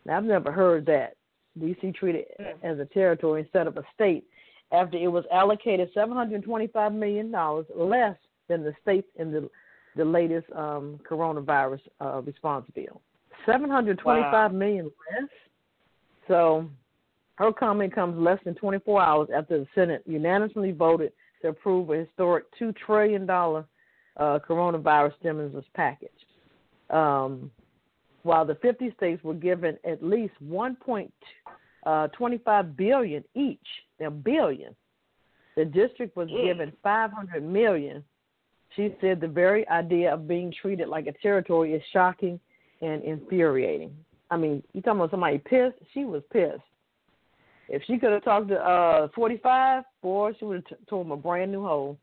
[0.04, 1.16] Now I've never heard that
[1.58, 1.92] D.C.
[1.92, 2.54] treated Mm.
[2.62, 4.24] as a territory instead of a state
[4.72, 8.16] after it was allocated seven hundred twenty-five million dollars less
[8.48, 9.48] than the states in the
[9.96, 13.00] the latest um, coronavirus uh, response bill.
[13.46, 14.58] Seven hundred twenty-five Wow.
[14.58, 15.28] million less.
[16.28, 16.68] So
[17.36, 21.96] her comment comes less than 24 hours after the Senate unanimously voted to approve a
[21.96, 23.66] historic two trillion dollar
[24.16, 26.08] uh, coronavirus stimulus package.
[26.90, 27.50] Um,
[28.22, 33.66] while the 50 states were given at least 1.25 billion each,
[34.00, 34.74] a billion,
[35.56, 36.44] the district was Mm.
[36.44, 38.02] given 500 million.
[38.76, 42.40] She said the very idea of being treated like a territory is shocking
[42.80, 43.94] and infuriating.
[44.30, 45.76] I mean, you talking about somebody pissed?
[45.92, 46.60] She was pissed.
[47.68, 51.16] If she could have talked to uh 45, boy, she would have told him a
[51.16, 51.98] brand new hole.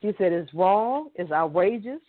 [0.00, 2.00] She said it's wrong, it's outrageous.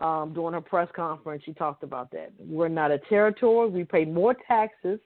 [0.00, 2.32] Um, during her press conference, she talked about that.
[2.38, 3.70] We're not a territory.
[3.70, 4.98] We pay more taxes,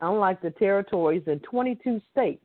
[0.00, 2.44] unlike the territories in 22 states.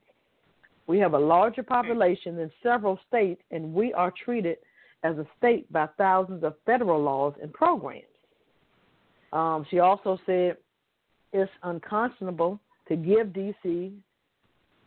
[0.88, 4.58] We have a larger population than several states, and we are treated
[5.04, 8.06] as a state by thousands of federal laws and programs.
[9.34, 10.58] Um, she also said
[11.34, 13.94] it's unconscionable to give D.C.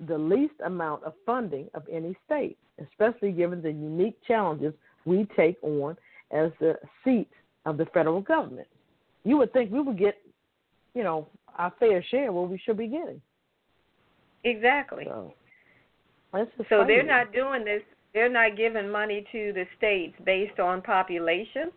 [0.07, 5.57] the least amount of funding of any state, especially given the unique challenges we take
[5.63, 5.97] on
[6.31, 7.29] as the seat
[7.65, 8.69] of the federal government.
[9.25, 10.21] You would think we would get,
[10.95, 13.21] you know, our fair share what we should be getting.
[14.45, 15.05] Exactly.
[15.07, 15.35] So,
[16.69, 17.83] So they're not doing this.
[18.13, 21.73] They're not giving money to the states based on population.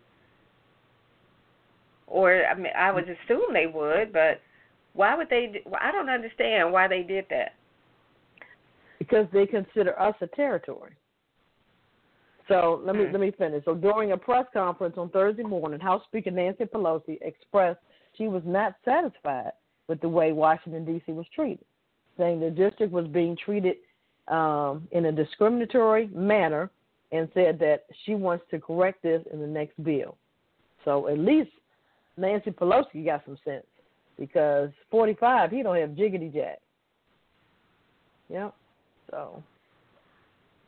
[2.10, 4.40] Or I mean, I would assume they would, but
[4.94, 5.62] why would they?
[5.78, 7.54] I don't understand why they did that.
[8.98, 10.92] because they consider us a territory.
[12.48, 13.12] So let me Mm.
[13.12, 13.64] let me finish.
[13.64, 17.78] So during a press conference on Thursday morning, House Speaker Nancy Pelosi expressed
[18.14, 19.52] she was not satisfied
[19.86, 21.12] with the way Washington D.C.
[21.12, 21.64] was treated,
[22.16, 23.76] saying the district was being treated
[24.28, 26.70] um, in a discriminatory manner,
[27.12, 30.16] and said that she wants to correct this in the next bill.
[30.84, 31.50] So at least
[32.18, 33.66] Nancy Pelosi got some sense
[34.18, 36.58] because 45, he don't have jiggity jack.
[38.28, 38.54] Yep.
[39.10, 39.42] So.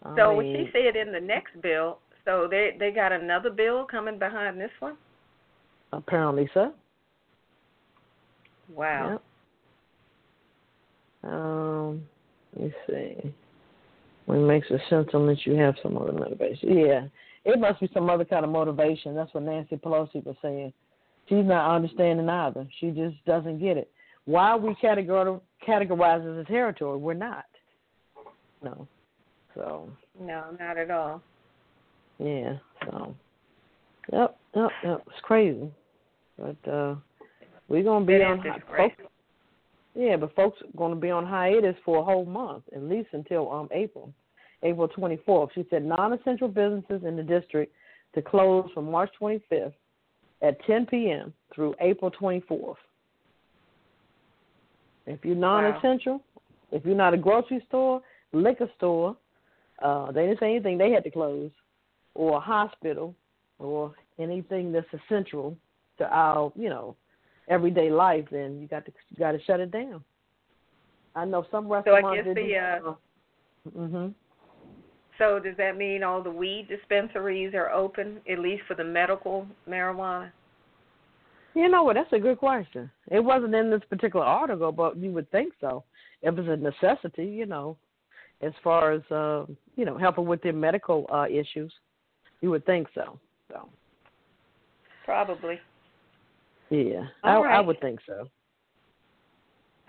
[0.02, 1.98] I So what mean, she said in the next bill.
[2.24, 4.96] So they they got another bill coming behind this one.
[5.92, 6.72] apparently so.
[8.74, 9.20] Wow.
[11.22, 11.32] Yep.
[11.32, 12.02] Um,
[12.56, 13.34] let me see.
[14.26, 16.78] When it makes a sense unless you have some other motivation.
[16.78, 17.06] Yeah,
[17.44, 19.14] it must be some other kind of motivation.
[19.14, 20.72] That's what Nancy Pelosi was saying.
[21.28, 22.66] She's not understanding either.
[22.80, 23.90] She just doesn't get it.
[24.24, 26.98] Why are we categor- as a territory?
[26.98, 27.44] We're not.
[28.62, 28.86] No.
[29.54, 29.88] So
[30.20, 31.22] No, not at all.
[32.18, 32.56] yeah.
[32.84, 33.14] So.
[34.12, 34.36] Yep.
[34.54, 34.70] Yep.
[34.84, 35.02] Yep.
[35.06, 35.70] It's crazy,
[36.38, 36.96] but uh,
[37.68, 39.04] we're gonna be That on is hi- disgraceful.
[39.04, 39.12] folks-
[39.94, 43.08] Yeah, but folks are going to be on hiatus for a whole month, at least
[43.12, 44.12] until um April,
[44.62, 45.50] April 24th.
[45.54, 47.72] She said non-essential businesses in the district
[48.14, 49.72] to close from March 25th
[50.42, 51.32] at 10 p.m.
[51.54, 52.76] through April 24th.
[55.06, 56.22] If you're non-essential,
[56.72, 58.00] if you're not a grocery store,
[58.32, 59.16] liquor store,
[59.82, 60.78] uh, they didn't say anything.
[60.78, 61.50] They had to close,
[62.14, 63.14] or a hospital,
[63.58, 65.56] or anything that's essential
[65.98, 66.96] to our, you know,
[67.48, 70.04] everyday life, then you got to you got to shut it down.
[71.14, 72.04] I know some restaurants.
[72.04, 72.94] So I guess the uh,
[73.70, 74.14] do, mhm.
[75.20, 79.46] So does that mean all the weed dispensaries are open at least for the medical
[79.68, 80.32] marijuana?
[81.54, 81.94] You know what?
[81.94, 82.90] That's a good question.
[83.10, 85.84] It wasn't in this particular article, but you would think so.
[86.22, 87.76] It was a necessity, you know,
[88.40, 89.44] as far as uh,
[89.76, 91.72] you know, helping with their medical uh issues,
[92.40, 93.18] you would think so.
[93.48, 93.68] So
[95.04, 95.60] Probably.
[96.70, 98.26] yeah, I, All I would think so.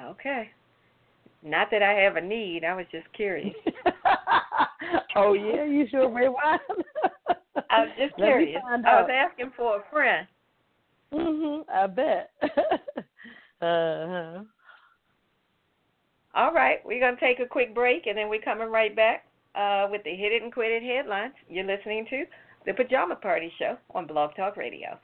[0.03, 0.49] Okay.
[1.43, 2.63] Not that I have a need.
[2.63, 3.55] I was just curious.
[5.15, 6.59] oh yeah, you sure, Redwine?
[7.69, 8.61] I was just Let curious.
[8.61, 10.27] find I was asking for a friend.
[11.13, 12.31] Mhm, I bet.
[13.61, 14.43] uh-huh.
[16.33, 19.25] All right, we're going to take a quick break and then we're coming right back
[19.55, 21.33] uh, with the Hit It and Quit It headlines.
[21.49, 22.23] You're listening to
[22.65, 24.97] The Pajama Party Show on Blog Talk Radio.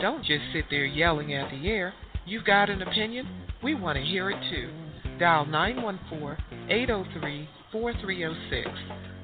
[0.00, 1.92] Don't just sit there yelling at the air.
[2.26, 3.26] You've got an opinion?
[3.62, 4.70] We want to hear it too.
[5.18, 6.36] Dial 914
[6.68, 8.70] 803 4306.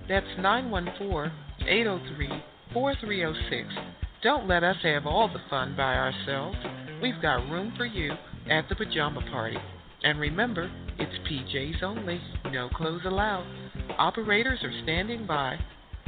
[0.08, 1.30] That's 914
[1.66, 3.68] 803 4306.
[4.22, 6.56] Don't let us have all the fun by ourselves.
[7.02, 8.12] We've got room for you
[8.48, 9.58] at the pajama party.
[10.04, 13.46] And remember, it's PJs only, no clothes allowed.
[13.98, 15.58] Operators are standing by.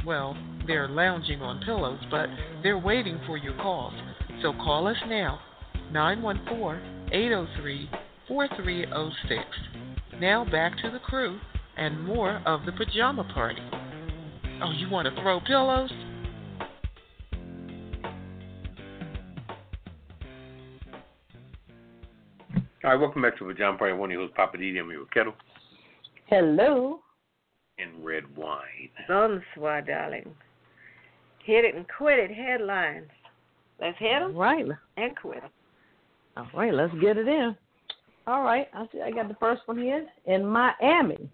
[0.05, 2.27] Well, they're lounging on pillows, but
[2.61, 3.93] they're waiting for your calls.
[4.41, 5.39] So call us now,
[5.91, 7.89] 914 803
[8.27, 9.41] 4306.
[10.19, 11.39] Now back to the crew
[11.77, 13.61] and more of the pajama party.
[14.61, 15.91] Oh, you want to throw pillows?
[22.85, 23.93] All right, welcome back to the Pajama Party.
[23.93, 24.77] One of your hosts, Papa Didi.
[24.77, 25.33] I'm here with Ketel
[26.27, 26.99] Hello.
[27.79, 28.61] and Red Wine.
[29.07, 30.29] Bonsoir, darling.
[31.43, 33.09] Hit it and quit it headlines.
[33.81, 34.67] Let's hit them right.
[34.97, 35.49] and quit them.
[36.37, 37.55] All right, let's get it in.
[38.27, 39.01] All right, I see.
[39.01, 41.27] I got the first one here in Miami.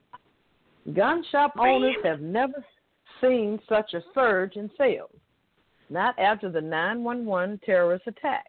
[0.96, 2.64] Gun shop owners have never
[3.20, 5.12] seen such a surge in sales.
[5.90, 8.48] Not after the 911 terrorist attacks.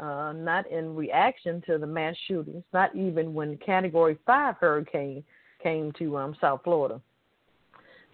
[0.00, 2.64] Uh, not in reaction to the mass shootings.
[2.72, 5.22] Not even when Category Five hurricane
[5.62, 7.00] came to um, South Florida.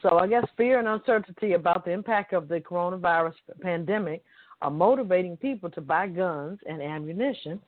[0.02, 4.22] So I guess fear and uncertainty about the impact of the coronavirus pandemic
[4.60, 7.60] are motivating people to buy guns and ammunition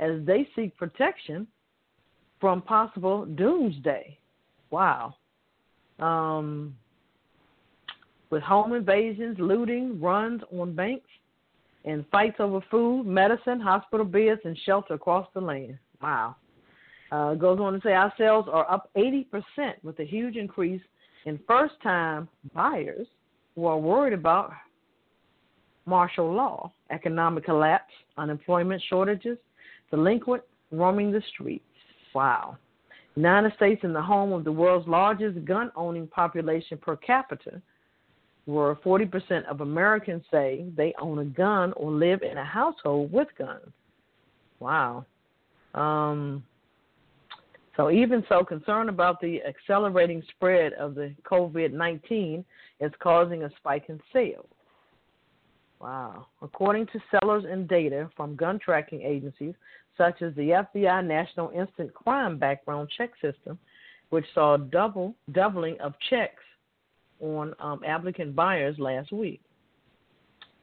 [0.00, 1.46] as they seek protection
[2.40, 4.18] from possible doomsday.
[4.70, 5.14] Wow.
[5.98, 6.74] Um,
[8.30, 11.08] with home invasions, looting, runs on banks,
[11.84, 15.78] and fights over food, medicine, hospital beds, and shelter across the land.
[16.02, 16.36] Wow.
[17.12, 19.26] Uh, goes on to say our sales are up 80%
[19.82, 20.82] with a huge increase
[21.26, 23.06] in first time buyers
[23.54, 24.52] who are worried about
[25.86, 29.38] martial law, economic collapse, unemployment shortages,
[29.90, 31.64] delinquent roaming the streets.
[32.14, 32.56] Wow.
[33.16, 37.60] United States is the home of the world's largest gun owning population per capita,
[38.46, 43.28] where 40% of Americans say they own a gun or live in a household with
[43.38, 43.72] guns.
[44.60, 45.06] Wow.
[45.74, 46.44] Um,
[47.76, 52.44] so, even so, concern about the accelerating spread of the COVID 19
[52.80, 54.46] is causing a spike in sales.
[55.80, 56.26] Wow.
[56.40, 59.54] According to sellers and data from gun tracking agencies
[59.98, 63.58] such as the FBI National Instant Crime Background Check System,
[64.10, 66.42] which saw double doubling of checks
[67.20, 69.40] on um, applicant buyers last week.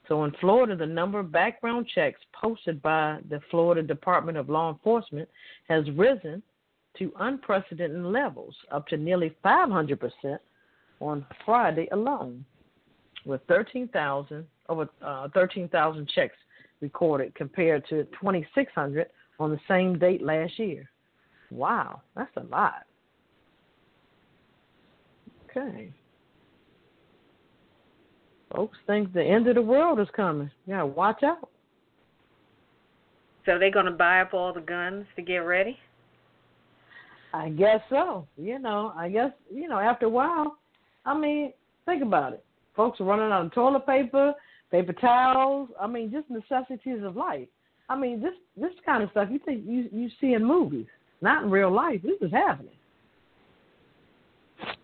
[0.07, 4.69] So in Florida, the number of background checks posted by the Florida Department of Law
[4.69, 5.29] Enforcement
[5.69, 6.43] has risen
[6.97, 10.37] to unprecedented levels, up to nearly 500%
[10.99, 12.43] on Friday alone,
[13.25, 16.35] with 13,000 over uh, 13,000 checks
[16.81, 19.07] recorded compared to 2,600
[19.39, 20.89] on the same date last year.
[21.51, 22.85] Wow, that's a lot.
[25.49, 25.91] Okay.
[28.55, 30.51] Folks think the end of the world is coming.
[30.67, 31.49] Yeah, watch out.
[33.45, 35.77] So they're going to buy up all the guns to get ready?
[37.33, 38.27] I guess so.
[38.37, 40.57] You know, I guess, you know, after a while,
[41.05, 41.53] I mean,
[41.85, 42.43] think about it.
[42.75, 44.33] Folks are running out of toilet paper,
[44.69, 45.69] paper towels.
[45.79, 47.47] I mean, just necessities of life.
[47.89, 50.85] I mean, this this kind of stuff you think you you see in movies,
[51.21, 52.01] not in real life.
[52.03, 52.71] This is happening.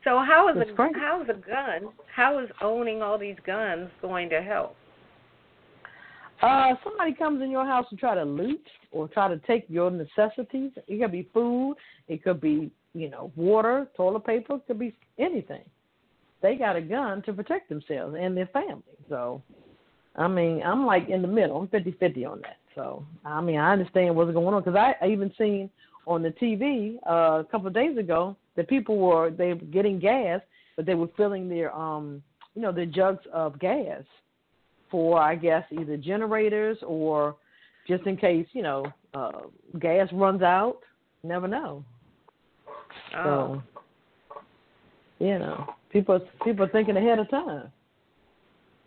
[0.08, 0.94] So how is That's a crazy.
[0.98, 1.92] how is a gun?
[2.16, 4.74] How is owning all these guns going to help?
[6.42, 9.92] Uh, somebody comes in your house and try to loot or try to take your
[9.92, 10.72] necessities.
[10.88, 11.76] It could be food,
[12.08, 15.64] it could be you know water, toilet paper, it could be anything.
[16.42, 18.84] They got a gun to protect themselves and their family.
[19.10, 19.42] So,
[20.16, 21.58] I mean, I'm like in the middle.
[21.58, 22.60] I'm fifty fifty on that.
[22.76, 25.70] So, I mean, I understand what's going on because I, I even seen
[26.06, 30.00] on the TV uh, a couple of days ago that people were they were getting
[30.00, 30.42] gas,
[30.76, 32.22] but they were filling their um
[32.56, 34.04] you know their jugs of gas
[34.92, 37.38] for I guess either generators or
[37.88, 39.44] just in case you know uh,
[39.80, 40.80] gas runs out.
[41.24, 41.84] Never know.
[43.16, 43.24] Oh,
[45.20, 47.72] So you know people people are thinking ahead of time.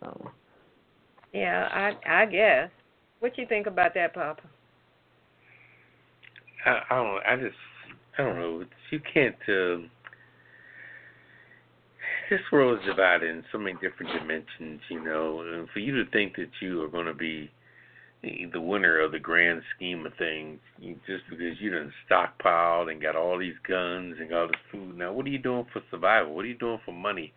[0.01, 0.31] So
[1.33, 2.69] yeah, I I guess.
[3.19, 4.41] What you think about that, Papa?
[6.65, 7.21] I, I don't.
[7.25, 7.55] I just.
[8.17, 8.65] I don't know.
[8.91, 9.35] You can't.
[9.47, 9.87] Uh,
[12.29, 14.81] this world is divided in so many different dimensions.
[14.89, 17.49] You know, and for you to think that you are going to be
[18.21, 23.01] the winner of the grand scheme of things, you, just because you done stockpiled and
[23.01, 24.97] got all these guns and all this food.
[24.97, 26.35] Now, what are you doing for survival?
[26.35, 27.33] What are you doing for money?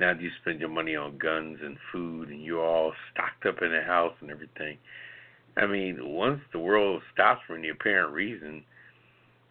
[0.00, 3.62] Now do you spend your money on guns and food, and you're all stocked up
[3.62, 4.76] in the house and everything.
[5.56, 8.64] I mean, once the world stops for any apparent reason,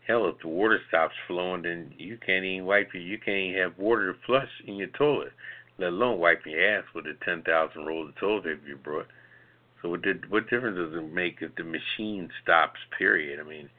[0.08, 3.62] hell, if the water stops flowing, then you can't even wipe your, you can't even
[3.62, 5.32] have water to flush in your toilet,
[5.78, 9.08] let alone wipe your ass with the ten thousand rolls of toilet paper you brought.
[9.82, 12.80] So what did what difference does it make if the machine stops?
[12.98, 13.40] Period.
[13.40, 13.70] I mean,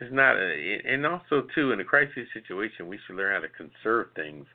[0.00, 0.36] it's not.
[0.36, 4.46] A, and also too, in a crisis situation, we should learn how to conserve things.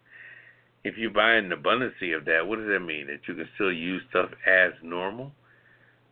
[0.84, 3.08] If you buy an abundance of that, what does that mean?
[3.08, 5.32] That you can still use stuff as normal?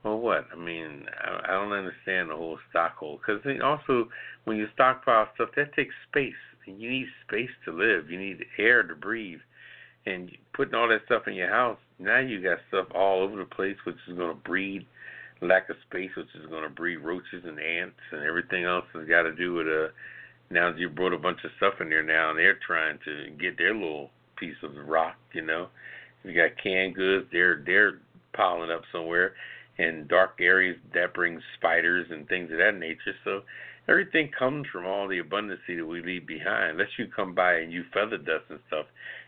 [0.03, 0.47] Well, what?
[0.51, 3.19] I mean, I, I don't understand the whole stockhold.
[3.19, 4.09] Because also,
[4.45, 6.33] when you stockpile stuff, that takes space.
[6.65, 8.09] You need space to live.
[8.09, 9.39] You need air to breathe.
[10.05, 13.45] And putting all that stuff in your house, now you got stuff all over the
[13.45, 14.85] place, which is going to breed
[15.41, 19.07] lack of space, which is going to breed roaches and ants and everything else has
[19.07, 19.87] got to do with uh
[20.49, 23.57] Now you brought a bunch of stuff in there now, and they're trying to get
[23.57, 25.15] their little piece of the rock.
[25.33, 25.67] You know,
[26.23, 27.27] you got canned goods.
[27.31, 27.99] They're they're
[28.33, 29.33] piling up somewhere
[29.81, 33.15] in dark areas that brings spiders and things of that nature.
[33.23, 33.41] So
[33.87, 36.71] everything comes from all the abundance that we leave behind.
[36.71, 38.85] Unless you come by and you feather dust and stuff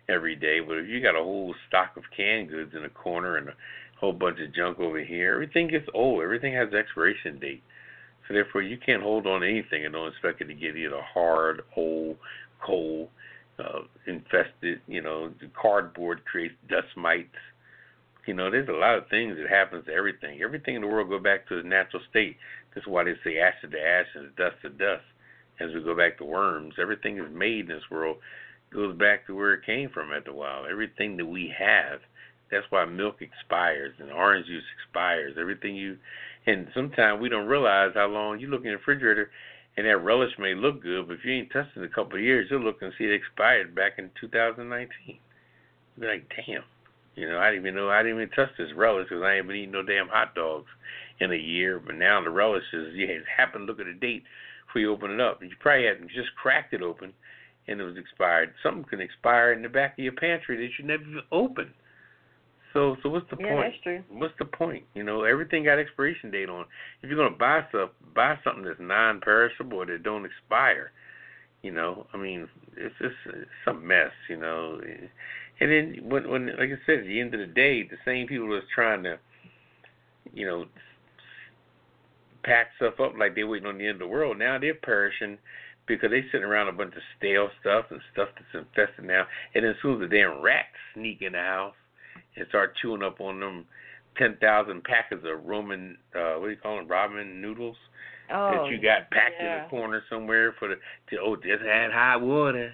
[0.10, 3.38] every day, but if you got a whole stock of canned goods in a corner
[3.38, 3.54] and a
[4.00, 6.22] whole bunch of junk over here, everything gets old.
[6.22, 7.64] Everything has expiration date.
[8.28, 11.02] So therefore, you can't hold on to anything and don't expect it to get either
[11.14, 12.18] hard, old,
[12.66, 13.10] cold,
[13.60, 14.82] uh, infested.
[14.88, 17.36] You know, the cardboard creates dust mites.
[18.26, 20.42] You know, there's a lot of things that happens to everything.
[20.42, 22.38] Everything in the world go back to its natural state.
[22.74, 25.04] That's why they say ashes to ashes, dust to dust.
[25.60, 28.18] As we go back to worms, everything is made in this world
[28.74, 30.66] goes back to where it came from after a while.
[30.70, 32.00] Everything that we have,
[32.52, 35.36] that's why milk expires and orange juice expires.
[35.40, 35.98] Everything you,
[36.46, 39.30] and sometimes we don't realize how long you look in the refrigerator,
[39.78, 42.18] and that relish may look good, but if you ain't touched it in a couple
[42.18, 44.88] of years, you'll look and see it expired back in 2019.
[45.06, 45.18] You'll
[45.98, 46.64] be like, damn.
[47.16, 49.48] You know, I didn't even know I didn't even touch this relish because I ain't
[49.48, 50.68] been eating no damn hot dogs
[51.20, 51.80] in a year.
[51.80, 54.24] But now the relish is, yeah, it happened to look at the date
[54.66, 55.42] before you open it up.
[55.42, 57.14] and You probably hadn't just cracked it open
[57.68, 58.54] and it was expired.
[58.62, 61.74] Something can expire in the back of your pantry that you never even open.
[62.74, 63.72] So, so what's the Yeah, point?
[63.72, 64.04] that's true.
[64.10, 64.84] What's the point?
[64.96, 66.66] You know, everything got expiration date on.
[67.02, 70.92] If you're gonna buy stuff, buy something that's non-perishable or that don't expire.
[71.62, 74.12] You know, I mean, it's just it's a mess.
[74.28, 74.82] You know,
[75.60, 78.28] and then when, when, like I said, at the end of the day, the same
[78.28, 79.20] people that's trying to,
[80.34, 80.66] you know,
[82.44, 84.38] pack stuff up like they're waiting on the end of the world.
[84.38, 85.38] Now they're perishing
[85.88, 89.26] because they sitting around a bunch of stale stuff and stuff that's infested now.
[89.54, 91.76] And then as soon as the damn rats sneak in the house
[92.36, 93.66] and start chewing up on them
[94.18, 97.78] ten thousand packets of Roman uh what do you call them, ramen noodles
[98.32, 99.64] Oh, that you got packed in yeah.
[99.64, 100.76] the corner somewhere for the
[101.10, 102.74] to, oh just add hot water.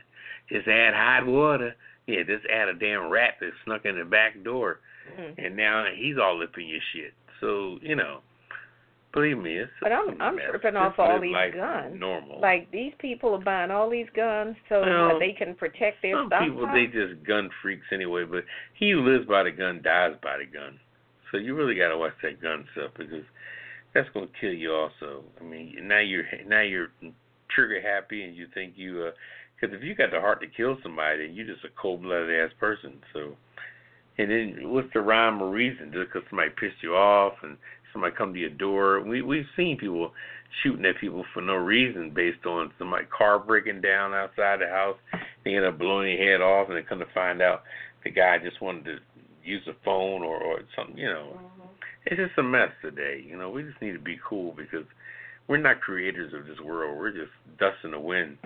[0.49, 1.75] Just add hot water.
[2.09, 4.79] Yeah, just add a damn rat that snuck in the back door
[5.15, 5.35] Mhm.
[5.37, 7.13] and now he's all up in your shit.
[7.39, 8.21] So, you know,
[9.13, 10.49] believe me, it's But I'm I'm mess.
[10.49, 11.99] tripping off all these guns.
[11.99, 12.39] Normal.
[12.39, 16.15] Like these people are buying all these guns so Well, that they can protect their
[16.15, 18.43] Some people they just gun freaks anyway, but
[18.73, 20.79] he who lives by the gun dies by the gun.
[21.31, 23.23] So you really got to watch that gun stuff because
[23.93, 25.23] that's going to kill you also.
[25.39, 26.91] I mean, now you're now you're
[27.49, 29.11] trigger happy and you think you uh
[29.59, 32.51] because if you got the heart to kill somebody, then you're just a cold-blooded ass
[32.59, 32.93] person.
[33.13, 33.35] So
[34.19, 35.91] and then what's the rhyme or reason?
[35.93, 37.57] Just because somebody pissed you off and
[37.93, 39.01] somebody come to your door.
[39.01, 40.11] We we've seen people
[40.61, 44.97] shooting at people for no reason based on somebody car breaking down outside the house.
[45.45, 47.63] They end up blowing your head off, and they come to find out
[48.03, 48.97] the guy just wanted to
[49.43, 50.97] use a phone or or something.
[50.97, 51.69] You know, mm-hmm.
[52.05, 53.23] it's just a mess today.
[53.25, 54.85] You know, we just need to be cool because
[55.47, 56.97] we're not creators of this world.
[56.97, 58.37] We're just dust in the wind.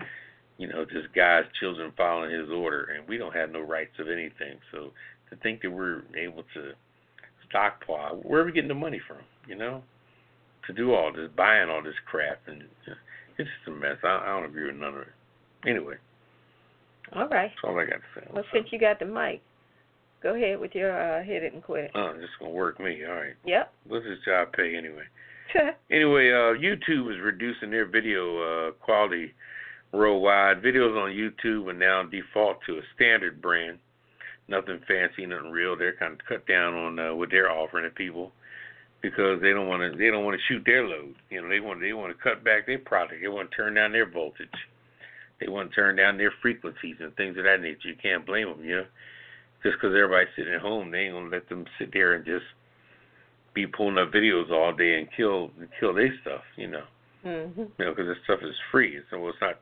[0.63, 4.07] You know, just God's children following His order, and we don't have no rights of
[4.07, 4.59] anything.
[4.71, 4.91] So
[5.29, 6.71] to think that we're able to
[7.49, 9.17] stockpile, where are we getting the money from?
[9.45, 9.83] You know,
[10.65, 12.97] to do all this, buying all this crap, and it's
[13.37, 13.97] just a mess.
[14.05, 15.67] I, I don't agree with none of it.
[15.67, 15.95] Anyway,
[17.11, 17.51] all right.
[17.51, 18.27] that's all I got to say.
[18.31, 19.41] Well, since you got the mic,
[20.21, 21.91] go ahead with your uh, hit it and quit it.
[21.93, 23.01] Oh, this gonna work me.
[23.05, 23.35] All right.
[23.45, 23.73] Yep.
[23.89, 25.03] What's this job pay anyway?
[25.91, 29.33] Anyway, uh, YouTube is reducing their video uh, quality
[29.93, 30.61] worldwide.
[30.61, 33.77] Videos on YouTube are now default to a standard brand.
[34.49, 35.77] Nothing fancy, nothing real.
[35.77, 38.33] They're kind of cut down on uh, what they're offering to people
[39.01, 39.97] because they don't want to.
[39.97, 41.15] They don't want to shoot their load.
[41.29, 43.21] You know, they want they want to cut back their product.
[43.21, 44.49] They want to turn down their voltage.
[45.39, 47.89] They want to turn down their frequencies and things of that nature.
[47.89, 48.63] You can't blame them.
[48.63, 48.85] You know,
[49.63, 52.45] just because everybody's sitting at home, they ain't gonna let them sit there and just
[53.53, 56.41] be pulling up videos all day and kill kill their stuff.
[56.57, 56.83] You know.
[57.23, 57.71] Mhm.
[57.77, 58.99] you know, because this stuff is free.
[59.09, 59.59] So it's not.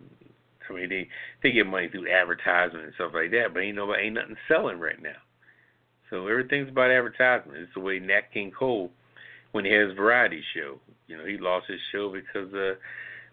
[0.70, 1.10] I mean, they
[1.44, 4.80] they get money through advertisement and stuff like that, but ain't nobody ain't nothing selling
[4.80, 5.18] right now.
[6.10, 7.58] So everything's about advertisement.
[7.58, 8.92] It's the way Nat King Cole,
[9.52, 12.76] when he had his variety show, you know, he lost his show because uh,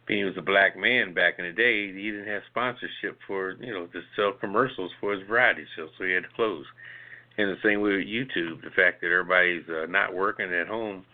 [0.07, 3.53] being he was a black man back in the day, he didn't have sponsorship for
[3.61, 6.65] you know to sell commercials for his variety show, so he had to close.
[7.37, 11.05] And the same way with YouTube, the fact that everybody's uh, not working at home,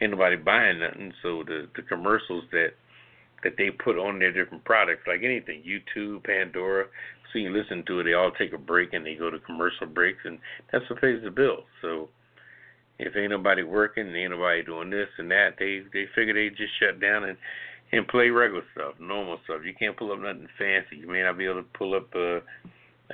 [0.00, 2.70] ain't nobody buying nothing, so the the commercials that
[3.42, 6.86] that they put on their different products, like anything, YouTube, Pandora,
[7.32, 9.86] so you listen to it, they all take a break and they go to commercial
[9.86, 10.38] breaks, and
[10.72, 11.64] that's what pays the bill.
[11.82, 12.08] So
[12.98, 16.72] if ain't nobody working, ain't nobody doing this and that, they they figure they just
[16.80, 17.36] shut down and
[17.92, 19.60] and play regular stuff, normal stuff.
[19.64, 20.96] You can't pull up nothing fancy.
[20.96, 22.40] You may not be able to pull up uh,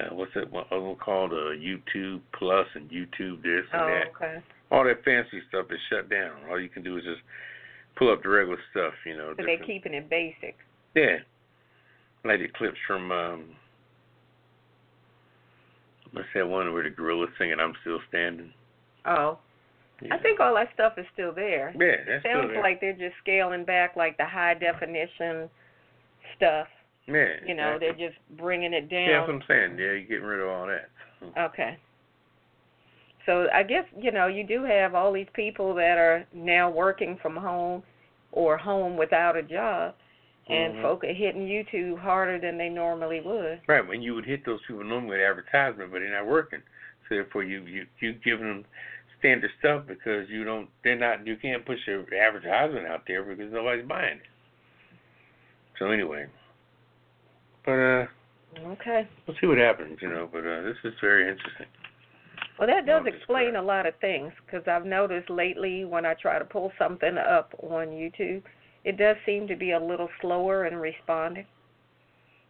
[0.00, 4.06] uh what's it what other called uh YouTube Plus and YouTube this and Oh, that
[4.16, 4.42] okay.
[4.72, 6.32] All that fancy stuff is shut down.
[6.50, 7.20] All you can do is just
[7.96, 9.34] pull up the regular stuff, you know.
[9.36, 10.56] So they're keeping it basic.
[10.96, 11.18] yeah,
[12.24, 13.44] like the clips from um,
[16.12, 18.52] what's that one where the gorilla singing "I'm Still Standing."
[19.04, 19.38] Oh,
[20.00, 20.14] Yeah.
[20.14, 21.74] I think all that stuff is still there.
[21.78, 22.62] yeah, It that's still sounds there.
[22.62, 25.50] like they're just scaling back like the high definition
[26.36, 26.68] stuff.
[27.06, 27.78] yeah, You know, exactly.
[27.98, 29.08] they're just bringing it down.
[29.08, 29.34] yeah, that's what.
[29.36, 29.70] I'm saying.
[29.78, 30.88] Yeah, you're getting rid of all that.
[31.50, 31.76] Okay.
[33.26, 37.18] So I guess you know you do have all these people that are now working
[37.22, 37.82] from home
[38.32, 39.94] or home without a job,
[40.48, 40.82] and Mhm.
[40.82, 43.60] folk are hitting YouTube harder than they normally would.
[43.66, 46.62] Right, when you would hit those people normally with advertisement, but they're not working.
[47.08, 48.64] So therefore, you you you giving them
[49.18, 50.68] standard stuff because you don't.
[50.82, 51.26] They're not.
[51.26, 54.26] You can't push your advertisement out there because nobody's buying it.
[55.78, 56.26] So anyway,
[57.64, 58.06] but uh,
[58.66, 59.06] Okay.
[59.26, 60.28] We'll see what happens, you know.
[60.30, 61.66] But uh, this is very interesting.
[62.58, 63.56] Well, that does Oh, explain correct.
[63.56, 67.54] a lot of things because I've noticed lately when I try to pull something up
[67.62, 68.42] on YouTube,
[68.84, 71.46] it does seem to be a little slower in responding.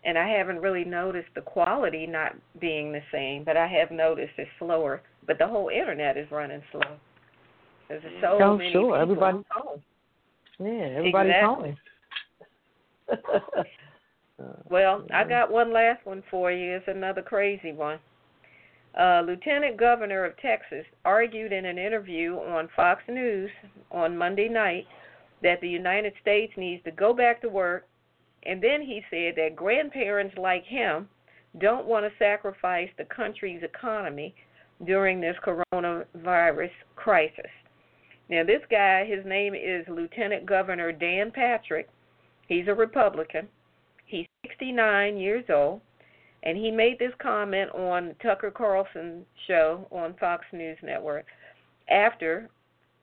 [0.05, 4.33] And I haven't really noticed the quality not being the same, but I have noticed
[4.37, 5.01] it's slower.
[5.27, 6.97] But the whole internet is running slow.
[7.89, 8.83] There's so Oh, many sure.
[8.83, 9.83] people Everybody- home.
[10.59, 11.77] Yeah, everybody's Exactly.
[13.09, 13.67] calling.
[14.69, 16.73] Well, oh, I got one last one for you.
[16.77, 18.01] It's another crazy one.
[18.99, 23.51] Uh, Lieutenant Governor of Texas argued in an interview on Fox News
[23.91, 24.87] on Monday night
[25.43, 27.87] that the United States needs to go back to work,
[28.45, 31.09] and then he said that grandparents like him
[31.59, 34.35] don't want to sacrifice the country's economy
[34.85, 37.51] during this coronavirus crisis.
[38.29, 41.89] Now, this guy, his name is Lieutenant Governor Dan Patrick.
[42.49, 43.49] He's a Republican.
[44.07, 45.81] He's 69 years old,
[46.43, 51.25] and he made this comment on Tucker Carlson's show on Fox News Network
[51.89, 52.49] after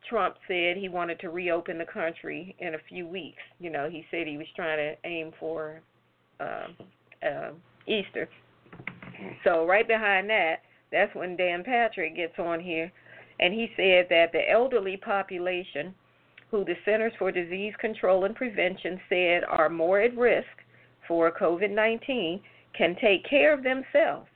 [0.07, 3.41] Trump said he wanted to reopen the country in a few weeks.
[3.59, 5.81] You know, he said he was trying to aim for
[6.39, 6.67] uh,
[7.87, 8.29] Easter.
[9.43, 10.57] So right behind that,
[10.91, 12.91] that's when Dan Patrick gets on here,
[13.39, 15.93] and he said that the elderly population,
[16.49, 20.47] who the Centers for Disease Control and Prevention said are more at risk
[21.07, 22.41] for COVID 19,
[22.77, 24.27] can take care of themselves.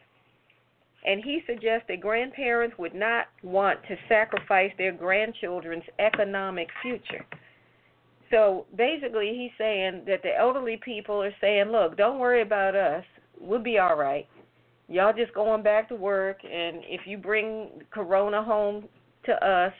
[1.05, 7.25] And he suggests that grandparents would not want to sacrifice their grandchildren's economic future.
[8.31, 13.03] So basically, he's saying that the elderly people are saying, look, don't worry about us.
[13.39, 14.27] We'll be all right.
[14.87, 18.85] Y'all just going back to work, and if you bring Corona home
[19.25, 19.73] to us,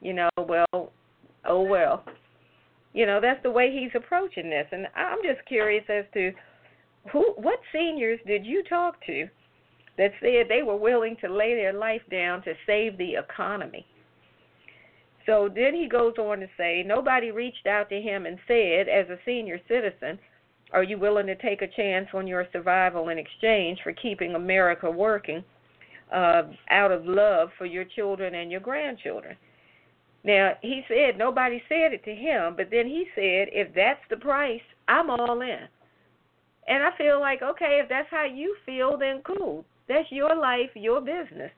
[0.00, 0.92] you know, well,
[1.44, 2.04] oh well.
[2.92, 4.66] You know, that's the way he's approaching this.
[4.72, 6.32] And I'm just curious as to
[7.12, 9.28] who what seniors did you talk to
[10.00, 13.84] that said they were willing to lay their life down to save the economy.
[15.26, 19.08] So then he goes on to say nobody reached out to him and said, as
[19.10, 20.18] a senior citizen,
[20.72, 24.90] are you willing to take a chance on your survival in exchange for keeping America
[24.90, 25.44] working
[26.12, 29.36] uh, out of love for your children and your grandchildren?
[30.24, 34.16] Now, he said nobody said it to him, but then he said, if that's the
[34.16, 35.68] price, I'm all in.
[36.70, 39.64] And I feel like, okay, if that's how you feel, then cool.
[39.88, 41.50] That's your life, your business.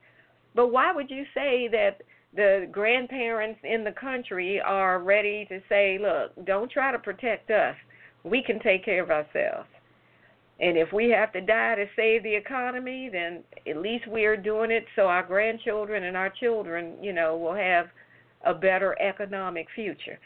[0.54, 2.00] But why would you say that
[2.34, 7.76] the grandparents in the country are ready to say, look, don't try to protect us.
[8.24, 9.68] We can take care of ourselves.
[10.60, 14.70] And if we have to die to save the economy, then at least we're doing
[14.70, 17.86] it so our grandchildren and our children, you know, will have
[18.46, 20.18] a better economic future.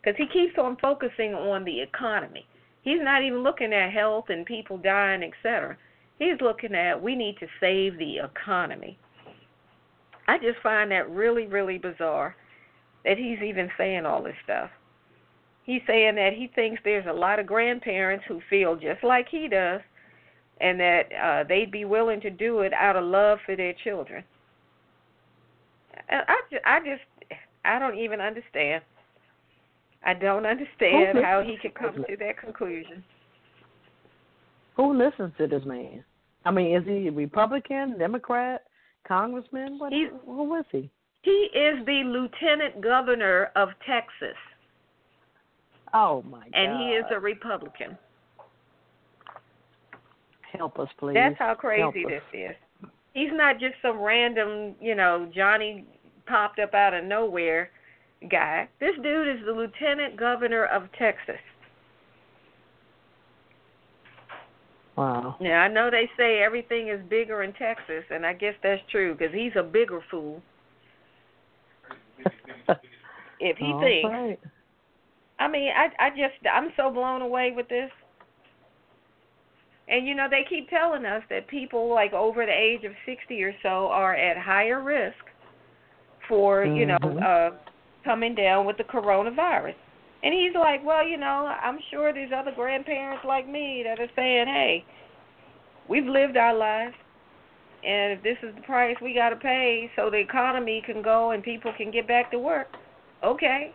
[0.00, 2.46] Because he keeps on focusing on the economy.
[2.82, 5.76] He's not even looking at health and people dying, etc.
[6.18, 8.98] He's looking at we need to save the economy.
[10.28, 12.36] I just find that really, really bizarre
[13.04, 14.70] that he's even saying all this stuff.
[15.64, 19.48] He's saying that he thinks there's a lot of grandparents who feel just like he
[19.48, 19.80] does
[20.60, 24.22] and that uh, they'd be willing to do it out of love for their children.
[26.10, 27.02] I, I, I just,
[27.64, 28.82] I don't even understand.
[30.02, 33.04] I don't understand how he could come to that conclusion.
[34.76, 36.04] Who listens to this man?
[36.44, 38.62] I mean, is he a Republican, Democrat,
[39.06, 39.78] Congressman?
[39.78, 39.92] What?
[39.92, 40.90] He's- who is he?
[41.22, 44.36] He is the lieutenant governor of Texas,
[45.92, 46.54] Oh my God!
[46.54, 47.98] and he is a Republican.
[50.52, 51.14] help us, please.
[51.14, 52.56] That's how crazy this is.
[53.12, 55.84] He's not just some random, you know, Johnny
[56.26, 57.70] popped up out of nowhere
[58.28, 58.68] guy.
[58.80, 61.40] This dude is the lieutenant governor of Texas.
[64.96, 65.36] Wow.
[65.40, 69.14] Now I know they say everything is bigger in Texas, and I guess that's true
[69.14, 70.42] because he's a bigger fool
[73.40, 74.10] if he All thinks.
[74.10, 74.38] right.
[75.38, 77.90] I mean, I I just I'm so blown away with this.
[79.88, 83.42] And you know, they keep telling us that people like over the age of 60
[83.42, 85.16] or so are at higher risk
[86.28, 87.22] for, you know, Mhm.
[87.22, 87.56] uh
[88.04, 89.74] coming down with the coronavirus.
[90.22, 94.10] And he's like, "Well, you know, I'm sure there's other grandparents like me that are
[94.14, 94.84] saying, "Hey,
[95.88, 96.94] we've lived our lives
[97.82, 101.30] and if this is the price we got to pay so the economy can go
[101.30, 102.68] and people can get back to work,
[103.24, 103.72] okay.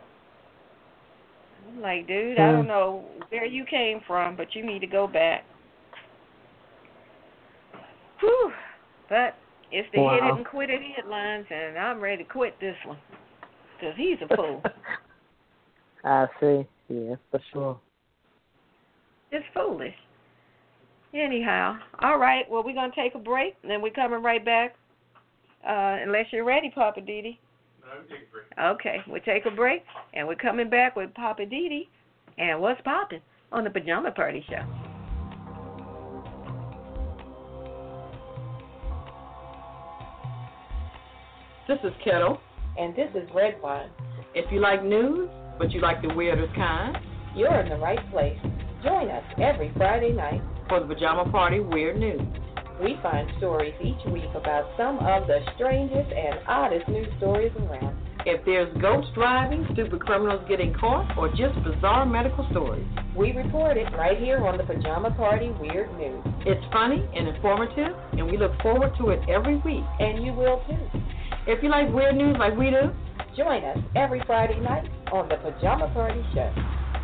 [1.68, 2.68] I'm like, dude, I don't Hmm.
[2.68, 5.44] know where you came from, but you need to go back.
[8.20, 8.54] Whew.
[9.10, 9.36] But
[9.72, 13.00] it's the hit it and quit it headlines, and I'm ready to quit this one
[13.80, 14.62] because he's a fool.
[16.04, 16.68] I see.
[16.90, 17.80] Yeah, for sure.
[19.32, 19.94] it's foolish.
[21.14, 22.44] Anyhow, all right.
[22.50, 24.76] Well, we're gonna take a break, and then we're coming right back.
[25.66, 27.40] Uh, unless you're ready, Papa Didi.
[28.60, 31.90] Okay, we'll take a break, and we're coming back with Papa Didi
[32.38, 33.22] and what's popping
[33.52, 34.64] on the Pajama Party Show.
[41.68, 42.40] This is Ketel.
[42.78, 43.90] And this is Redwine.
[44.34, 46.98] If you like news, but you like the weirdest kind,
[47.36, 48.38] You're in the right place.
[48.84, 50.42] Join us every Friday night.
[50.68, 52.22] for the Pajama Party Weird News.
[52.82, 57.96] We find stories each week about some of the strangest and oddest news stories around.
[58.26, 63.78] If there's ghosts driving, stupid criminals getting caught, or just bizarre medical stories, We report
[63.78, 66.26] it right here on the Pajama Party Weird News.
[66.46, 69.84] it's funny and informative, and we look forward to it every week.
[70.00, 71.00] And you will too.
[71.48, 72.92] If you like weird news like we do,
[73.38, 76.50] Join us every Friday night on the Pajama Party Show.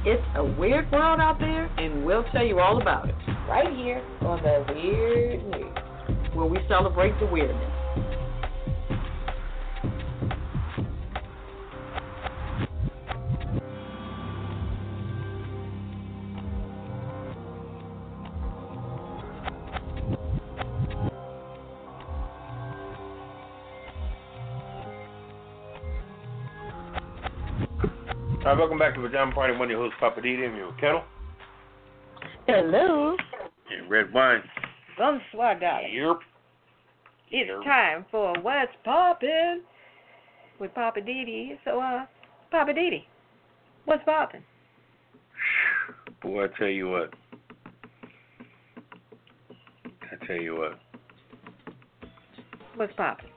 [0.06, 3.16] it's a weird world out there, and we'll tell you all about it,
[3.50, 6.34] Right here on the Weird News.
[6.34, 7.81] where we celebrate the weirdness.
[28.52, 29.54] Right, welcome back to Pajama Party.
[29.54, 30.44] One of your hosts, Papa Didi.
[30.44, 31.06] I'm your Ketel.
[32.48, 33.16] Hello.
[33.72, 34.44] And Redwine.
[34.98, 35.94] Bonsoir, darling.
[35.94, 36.20] Yep.
[37.32, 39.62] It's time for What's Poppin'
[40.60, 41.58] with Papa Didi.
[41.64, 42.06] So, uh,
[42.52, 43.08] Papa Didi,
[43.86, 44.44] what's poppin'?
[46.22, 47.14] Boy, I tell you what.
[49.86, 50.78] I tell you what.
[52.76, 53.31] What's poppin'?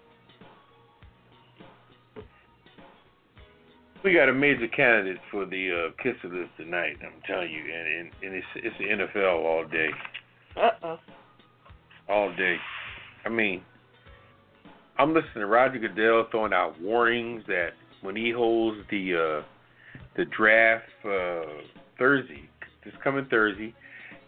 [4.05, 6.99] We got a major candidate for the uh, Kiss It list tonight.
[7.03, 9.89] I'm telling you, and, and, and it's it's the NFL all day,
[10.59, 10.99] Uh oh.
[12.11, 12.57] all day.
[13.25, 13.63] I mean,
[14.99, 17.71] I'm listening to Roger Goodell throwing out warnings that
[18.03, 21.65] when he holds the uh, the draft uh,
[21.99, 22.47] Thursday,
[22.85, 23.75] this coming Thursday,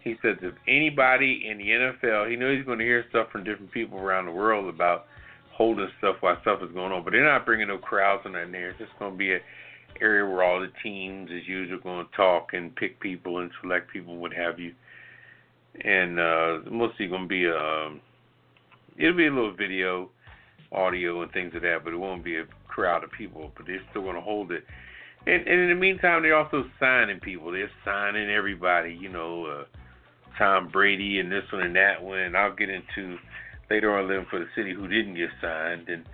[0.02, 3.44] he says if anybody in the NFL, he knows he's going to hear stuff from
[3.44, 5.04] different people around the world about
[5.52, 8.70] holding stuff while stuff is going on, but they're not bringing no crowds in there.
[8.70, 9.38] It's just going to be a
[10.00, 13.90] area where all the teams, as usual, going to talk and pick people and select
[13.90, 14.74] people, what have you.
[15.84, 18.00] And uh, mostly going to be a, um,
[18.96, 20.10] it'll be a little video,
[20.72, 23.52] audio, and things of that, but it won't be a crowd of people.
[23.56, 24.64] But they're still going to hold it.
[25.26, 27.50] And, and in the meantime, they're also signing people.
[27.52, 28.96] They're signing everybody.
[28.98, 29.64] You know, uh,
[30.38, 32.20] Tom Brady and this one and that one.
[32.20, 33.18] And I'll get into
[33.68, 35.88] later on living for the city who didn't get signed.
[35.88, 36.04] And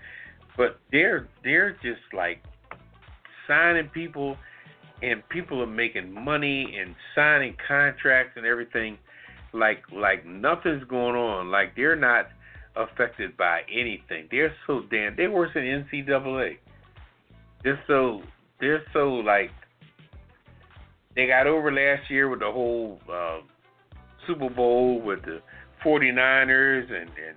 [0.56, 2.42] but they're they're just like
[3.52, 4.36] signing people,
[5.02, 8.98] and people are making money and signing contracts and everything,
[9.52, 11.50] like like nothing's going on.
[11.50, 12.28] Like they're not
[12.76, 14.28] affected by anything.
[14.30, 15.16] They're so damn.
[15.16, 16.58] They're worse than NCAA.
[17.62, 18.22] They're so
[18.60, 19.50] they're so like
[21.14, 23.40] they got over last year with the whole uh,
[24.26, 25.40] Super Bowl with the
[25.84, 27.36] 49ers and and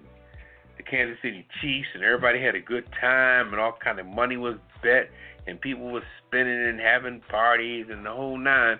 [0.77, 4.37] the Kansas City Chiefs and everybody had a good time and all kind of money
[4.37, 5.09] was bet
[5.47, 8.79] and people were spending and having parties and the whole nine.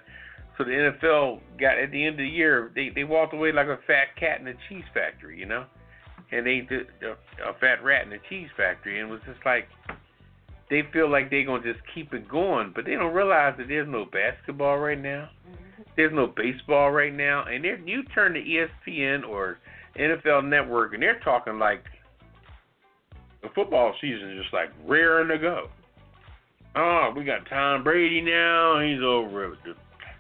[0.58, 3.68] So the NFL got at the end of the year they they walked away like
[3.68, 5.66] a fat cat in a cheese factory, you know,
[6.32, 9.46] and they did a, a fat rat in a cheese factory and it was just
[9.46, 9.68] like
[10.70, 13.88] they feel like they're gonna just keep it going, but they don't realize that there's
[13.88, 15.30] no basketball right now.
[15.48, 15.82] Mm-hmm.
[15.96, 19.60] There's no baseball right now, and they're, you turn to ESPN or
[19.98, 21.84] NFL Network, and they're talking like
[23.44, 25.70] the football season is just like raring to go.
[26.76, 28.82] Oh, we got Tom Brady now.
[28.82, 29.74] He's over with the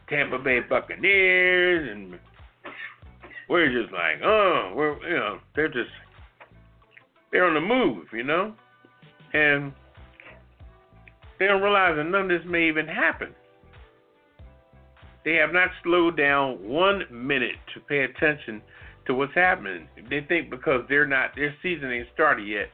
[0.09, 2.17] Tampa Bay Buccaneers, and
[3.49, 5.89] we're just like, oh, we're you know, they're just
[7.31, 8.53] they're on the move, you know,
[9.33, 9.73] and
[11.39, 13.33] they don't realize that none of this may even happen.
[15.25, 18.61] They have not slowed down one minute to pay attention
[19.07, 19.87] to what's happening.
[20.09, 22.69] They think because they're not their season ain't started yet,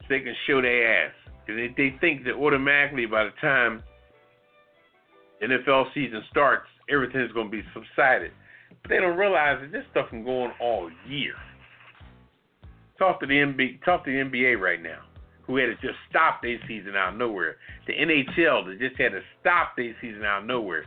[0.00, 1.12] so they can show their ass.
[1.48, 3.82] And they, they think that automatically by the time
[5.42, 8.30] NFL season starts, everything's going to be subsided.
[8.82, 11.34] But they don't realize that this stuff can go on all year.
[12.98, 15.00] Talk to the NBA, talk to the NBA right now,
[15.46, 17.56] who had to just stop their season out of nowhere.
[17.86, 20.84] The NHL that just had to stop their season out of nowhere.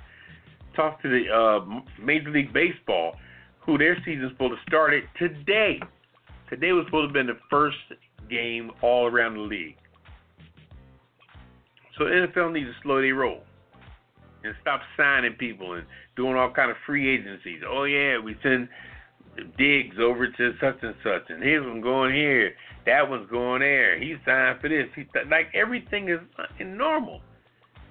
[0.75, 3.15] Talk to the uh, Major League Baseball,
[3.59, 5.79] who their season's supposed to start it today.
[6.49, 7.77] Today was supposed to have been the first
[8.29, 9.75] game all around the league.
[11.97, 13.41] So NFL needs to slow their roll
[14.43, 15.85] and stop signing people and
[16.15, 17.61] doing all kind of free agencies.
[17.67, 18.67] Oh yeah, we send
[19.57, 22.53] digs over to such and such, and his one going here,
[22.85, 23.99] that one's going there.
[23.99, 24.87] He's signed for this.
[24.95, 26.19] He's like everything is
[26.59, 27.21] in normal.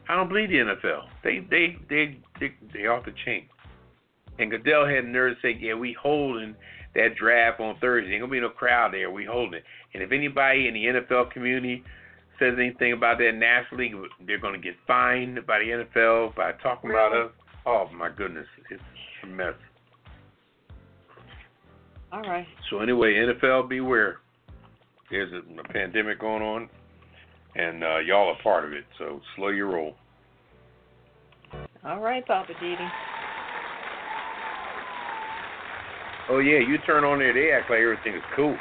[0.09, 1.09] I don't believe the NFL.
[1.22, 3.46] They they they they, they off the chain.
[4.38, 6.57] And Goodell had nerve to say, "Yeah, we holding
[6.94, 8.12] that draft on Thursday.
[8.12, 9.11] Ain't gonna be no crowd there.
[9.11, 9.64] We holding it.
[9.92, 11.84] And if anybody in the NFL community
[12.39, 13.95] says anything about that National League,
[14.26, 17.07] they're gonna get fined by the NFL by talking Really?
[17.07, 17.32] about us.
[17.66, 18.82] Oh my goodness, it's
[19.22, 19.55] a mess.
[22.12, 22.47] All right.
[22.70, 24.18] So anyway, NFL, beware.
[25.11, 26.68] There's a, a pandemic going on,
[27.57, 28.85] and uh, y'all are part of it.
[28.99, 29.95] So slow your roll.
[31.85, 32.76] All right, Papa Didi.
[36.30, 38.57] Oh yeah, you turn on there, they act like everything is cool.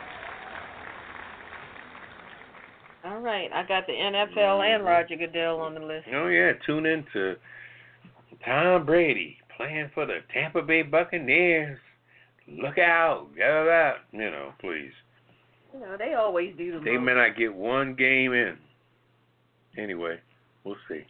[3.03, 3.49] All right.
[3.53, 4.87] I got the NFL and mm-hmm.
[4.87, 6.07] Roger Goodell on the list.
[6.13, 7.35] Oh yeah, tune in to
[8.45, 11.79] Tom Brady playing for the Tampa Bay Buccaneers.
[12.47, 13.97] Look out, get out.
[14.11, 14.91] You know, please.
[15.73, 17.05] You know, they always do the They most.
[17.05, 18.57] may not get one game in.
[19.77, 20.19] Anyway,
[20.63, 21.01] we'll see.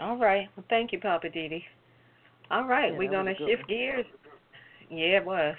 [0.00, 0.48] All right.
[0.56, 1.64] Well, thank you, Papa Didi.
[2.50, 4.06] All right, Yeah, we're gonna was a good shift gears.
[4.90, 5.56] Yeah, it was.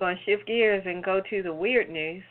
[0.00, 2.24] Gonna shift gears and go to the weird news.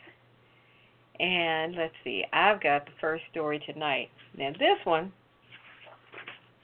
[1.20, 4.08] And let's see, I've got the first story tonight.
[4.36, 5.12] Now this one,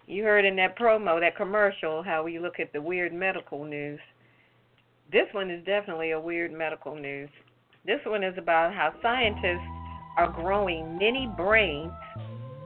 [0.07, 4.01] you heard in that promo, that commercial, how we look at the weird medical news.
[5.13, 7.29] This one is definitely a weird medical news.
[7.87, 9.69] This one is about how scientists
[10.17, 11.93] are growing mini brains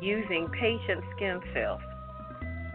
[0.01, 1.81] using patient skin cells.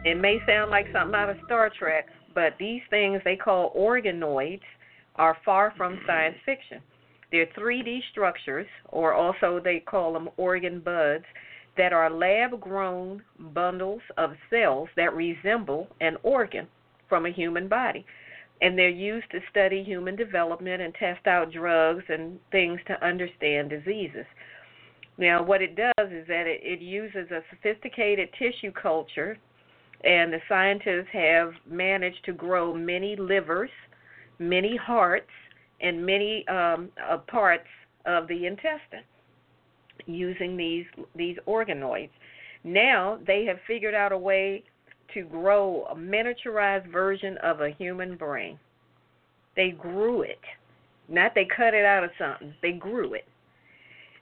[0.05, 4.61] It may sound like something out of Star Trek, but these things they call organoids
[5.15, 6.79] are far from science fiction.
[7.31, 11.25] They're 3D structures, or also they call them organ buds,
[11.77, 13.21] that are lab grown
[13.53, 16.67] bundles of cells that resemble an organ
[17.07, 18.05] from a human body.
[18.61, 23.69] And they're used to study human development and test out drugs and things to understand
[23.69, 24.25] diseases.
[25.19, 29.37] Now, what it does is that it, it uses a sophisticated tissue culture,
[30.03, 33.71] and the scientists have managed to grow many livers,
[34.39, 35.29] many hearts,
[35.81, 37.67] and many um, uh, parts
[38.05, 39.03] of the intestine
[40.05, 42.09] using these these organoids.
[42.63, 44.63] Now they have figured out a way
[45.13, 48.59] to grow a miniaturized version of a human brain.
[49.55, 50.39] They grew it.
[51.09, 52.53] Not they cut it out of something.
[52.61, 53.25] They grew it.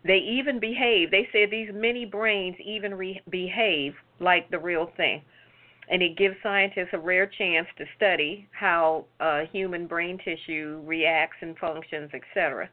[0.06, 1.10] They even behave.
[1.10, 5.24] They said these mini brains even re- behave like the real thing.
[5.90, 11.38] And it gives scientists a rare chance to study how uh, human brain tissue reacts
[11.42, 12.70] and functions, etc.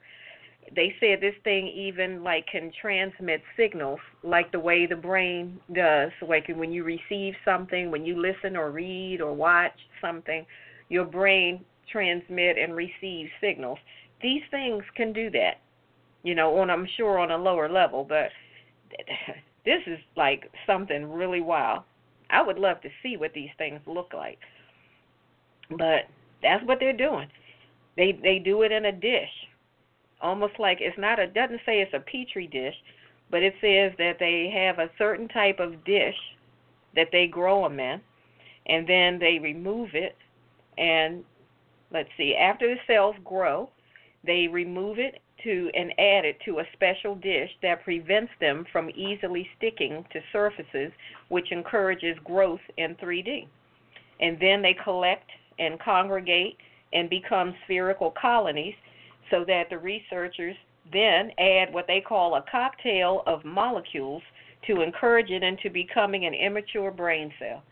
[0.75, 6.11] They said this thing even like can transmit signals like the way the brain does.
[6.27, 10.47] Like when you receive something, when you listen or read or watch something,
[10.89, 13.79] your brain transmit and receive signals.
[14.23, 15.61] These things can do that.
[16.23, 18.31] You know, on I'm sure on a lower level, but
[19.65, 21.83] this is like something really wild.
[22.33, 24.39] I would love to see what these things look like.
[25.70, 26.09] But
[26.43, 27.28] that's what they're doing.
[27.97, 29.30] They they do it in a dish.
[30.20, 32.74] Almost like it's not a doesn't say it's a petri dish,
[33.30, 36.16] but it says that they have a certain type of dish
[36.95, 38.01] that they grow them in
[38.66, 40.16] and then they remove it
[40.78, 41.24] and
[41.93, 43.68] let's see, after the cells grow,
[44.24, 48.90] they remove it to and add it to a special dish that prevents them from
[48.90, 50.93] easily sticking to surfaces,
[51.28, 53.47] which encourages growth in 3D.
[54.20, 55.28] And then they collect
[55.59, 56.57] and congregate
[56.93, 58.74] and become spherical colonies
[59.30, 60.57] so that the researchers
[60.93, 64.22] then add what they call a cocktail of molecules
[64.66, 67.62] to encourage it into becoming an immature brain cell.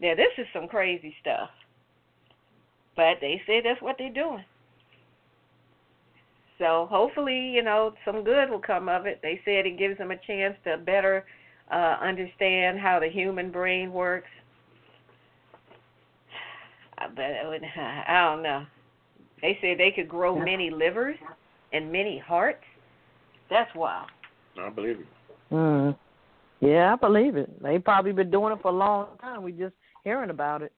[0.00, 1.50] Now, this is some crazy stuff.
[2.96, 4.44] But they say that's what they're doing.
[6.58, 9.20] So hopefully, you know, some good will come of it.
[9.22, 11.24] They said it gives them a chance to better
[11.70, 14.28] uh, understand how the human brain works.
[16.98, 18.64] I bet it would, I don't know.
[19.42, 21.16] They said they could grow many livers
[21.72, 22.62] and many hearts.
[23.50, 24.08] That's wild.
[24.58, 25.06] I believe it.
[25.52, 25.96] Mm.
[26.60, 27.62] Yeah, I believe it.
[27.62, 29.42] They probably been doing it for a long time.
[29.42, 30.72] We just hearing about it.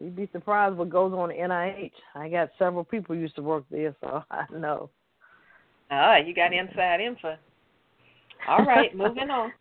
[0.00, 1.90] You'd be surprised what goes on at NIH.
[2.14, 4.90] I got several people used to work there, so I know.
[5.90, 7.36] Ah, you got inside info.
[8.48, 9.52] All right, moving on.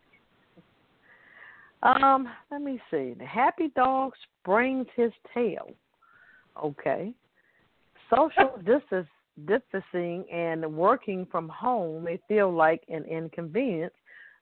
[1.83, 3.13] Um, let me see.
[3.17, 5.69] The happy dog springs his tail.
[6.61, 7.13] Okay.
[8.09, 9.07] Social distance,
[9.45, 13.93] distancing and working from home may feel like an inconvenience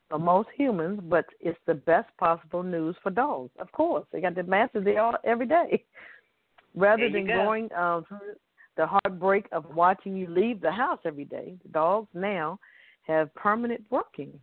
[0.10, 3.52] for most humans, but it's the best possible news for dogs.
[3.60, 5.84] Of course, they got the masses there all every day.
[6.76, 7.34] Rather than go.
[7.34, 8.36] going um, through,
[8.78, 11.56] the heartbreak of watching you leave the house every day.
[11.64, 12.60] The dogs now
[13.04, 14.40] have permanent working,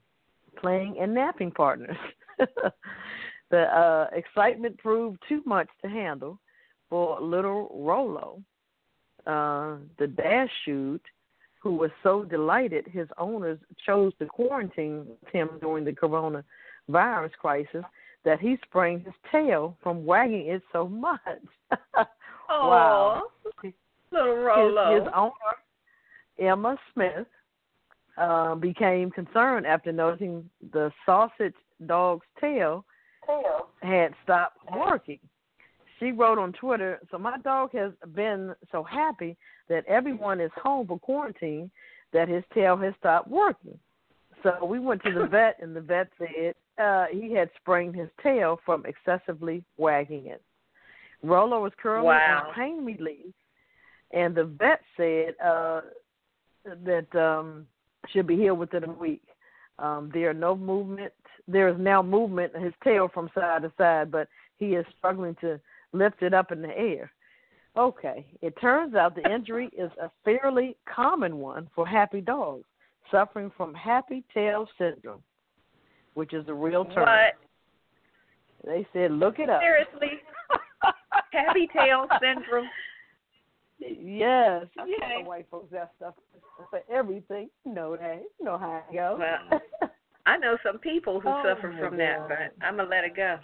[0.57, 1.97] playing, and napping partners.
[3.51, 6.39] the uh, excitement proved too much to handle
[6.89, 8.43] for little Rolo,
[9.26, 11.03] uh, the dash shoot,
[11.62, 17.85] who was so delighted his owners chose to quarantine him during the coronavirus crisis
[18.24, 21.20] that he sprained his tail from wagging it so much.
[22.51, 23.22] wow.
[24.12, 24.94] Little Rolo.
[24.94, 25.32] His, his owner,
[26.38, 27.26] Emma Smith,
[28.18, 31.54] uh, became concerned after noticing the sausage
[31.86, 32.84] dog's tail
[33.82, 35.18] had stopped working.
[35.98, 39.36] She wrote on Twitter, So my dog has been so happy
[39.68, 41.70] that everyone is home for quarantine
[42.12, 43.78] that his tail has stopped working.
[44.42, 48.08] So we went to the vet, and the vet said uh, he had sprained his
[48.22, 50.42] tail from excessively wagging it.
[51.22, 52.48] Rolo was currently wow.
[52.48, 53.32] on pain relief,
[54.12, 55.80] and the vet said uh,
[56.84, 57.66] that um,
[58.12, 59.22] should be healed within a week.
[59.78, 61.12] Um, there are no movement.
[61.48, 65.36] There is now movement in his tail from side to side, but he is struggling
[65.40, 65.60] to
[65.92, 67.10] lift it up in the air.
[67.76, 72.64] Okay, it turns out the injury is a fairly common one for happy dogs
[73.10, 75.22] suffering from happy tail syndrome,
[76.14, 77.06] which is a real term.
[77.06, 77.34] What?
[78.64, 79.60] They said, look it up.
[79.60, 80.18] Seriously?
[81.32, 82.66] happy tail syndrome?
[84.01, 84.66] Yes.
[84.80, 84.91] Okay.
[84.91, 86.14] You know, white folks that stuff
[86.70, 87.49] for everything.
[87.66, 88.22] You know that.
[88.39, 89.18] You know how it goes.
[89.18, 89.61] Well,
[90.26, 93.16] I know some people who Oh, suffer my from that, but I'm gonna let it
[93.16, 93.39] go.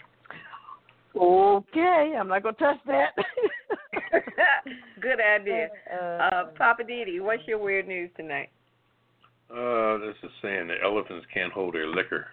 [1.19, 3.15] okay, I'm not gonna touch that.
[5.01, 5.67] Good idea.
[5.91, 8.49] Uh, Uh, Papa Didi, what's your weird news tonight?
[9.49, 12.27] Uh, this is saying that elephants can't hold their liquor.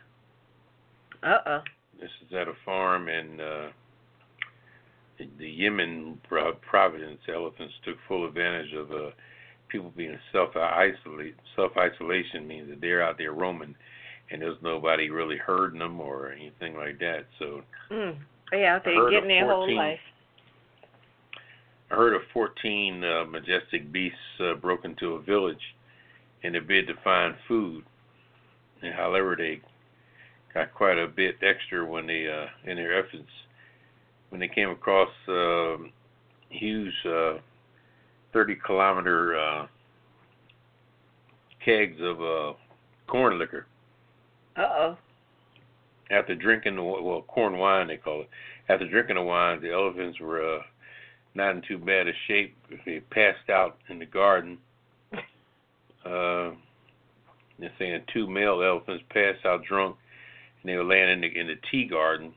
[1.23, 1.61] Uh oh.
[1.99, 3.69] This is at a farm in uh,
[5.19, 7.21] the- Yunnan pro- province.
[7.33, 9.11] Elephants took full advantage of uh,
[9.69, 11.37] people being self isolate.
[11.55, 13.75] Self isolation means that they're out there roaming,
[14.31, 17.27] and there's nobody really herding them or anything like that.
[17.39, 18.17] So Mm.
[18.51, 19.99] They out I there heard getting their whole life.
[21.91, 25.75] I heard of 14 uh, majestic beasts uh, broke into a village
[26.43, 27.85] in a bid to find food.
[28.83, 29.61] And however, they
[30.53, 33.31] got quite a bit extra when they, uh, in their efforts,
[34.37, 35.91] when they came across um
[36.51, 37.39] huge uh,
[38.34, 39.66] 30 kilometer uh,
[41.64, 42.53] kegs of uh,
[43.07, 43.66] corn liquor.
[44.55, 44.99] Uh oh.
[46.11, 48.28] After drinking the well corn wine they call it.
[48.68, 50.62] After drinking the wine, the elephants were uh,
[51.34, 52.55] not in too bad a shape.
[52.84, 54.59] They passed out in the garden.
[56.05, 56.53] Uh,
[57.59, 59.97] they're saying two male elephants passed out drunk,
[60.62, 62.32] and they were laying in the in the tea garden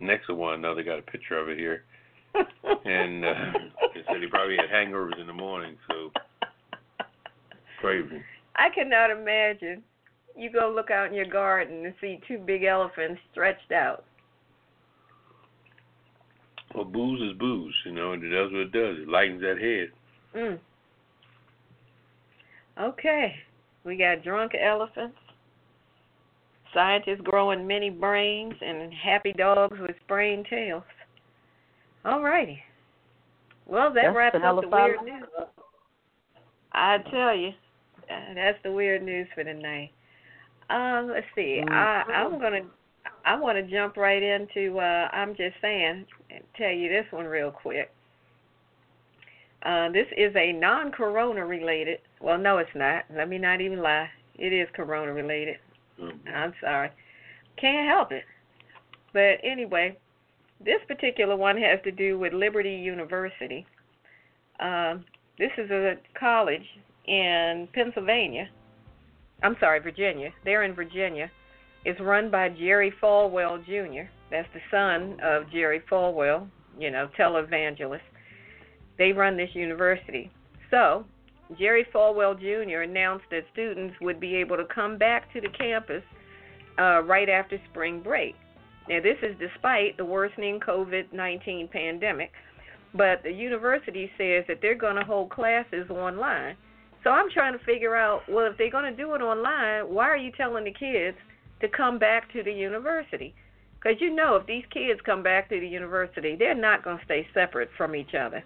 [0.00, 0.82] next to one another.
[0.82, 1.84] Got a picture of it here,
[2.34, 3.52] and uh,
[3.94, 5.76] they said he probably had hangovers in the morning.
[5.88, 6.10] So
[7.80, 8.22] crazy.
[8.56, 9.82] I cannot imagine.
[10.36, 14.04] You go look out in your garden and see two big elephants stretched out.
[16.74, 18.98] Well, booze is booze, you know, and it does what it does.
[19.02, 19.90] It lightens that head.
[20.40, 20.58] Mm.
[22.80, 23.34] Okay.
[23.84, 25.16] We got drunk elephants,
[26.74, 30.84] scientists growing many brains, and happy dogs with sprained tails.
[32.04, 32.62] All righty.
[33.66, 35.28] Well, that That's wraps up the weird news.
[36.72, 37.48] I tell you,
[38.10, 39.90] uh, that's the weird news for tonight.
[40.70, 41.62] Um, let's see.
[41.66, 42.62] I I'm gonna
[43.24, 44.78] I want to jump right into.
[44.78, 47.90] Uh, I'm just saying, and tell you this one real quick.
[49.62, 51.98] Uh, this is a non-corona related.
[52.20, 53.04] Well, no, it's not.
[53.14, 54.08] Let me not even lie.
[54.36, 55.56] It is corona related.
[56.00, 56.90] Um, I'm sorry.
[57.60, 58.24] Can't help it.
[59.12, 59.98] But anyway,
[60.64, 63.66] this particular one has to do with Liberty University.
[64.60, 65.04] Um,
[65.38, 66.66] this is a college
[67.06, 68.48] in Pennsylvania.
[69.42, 70.30] I'm sorry, Virginia.
[70.44, 71.30] They're in Virginia.
[71.84, 74.10] It's run by Jerry Falwell Jr.
[74.30, 78.00] That's the son of Jerry Falwell, you know, televangelist.
[78.98, 80.30] They run this university.
[80.70, 81.04] So,
[81.56, 82.82] Jerry Falwell Jr.
[82.82, 86.02] announced that students would be able to come back to the campus
[86.78, 88.34] uh, right after spring break.
[88.88, 92.32] Now, this is despite the worsening COVID 19 pandemic,
[92.94, 96.56] but the university says that they're going to hold classes online.
[97.04, 100.08] So I'm trying to figure out well, if they're going to do it online, why
[100.08, 101.16] are you telling the kids
[101.60, 103.34] to come back to the university?
[103.78, 107.04] Because you know, if these kids come back to the university, they're not going to
[107.04, 108.42] stay separate from each other.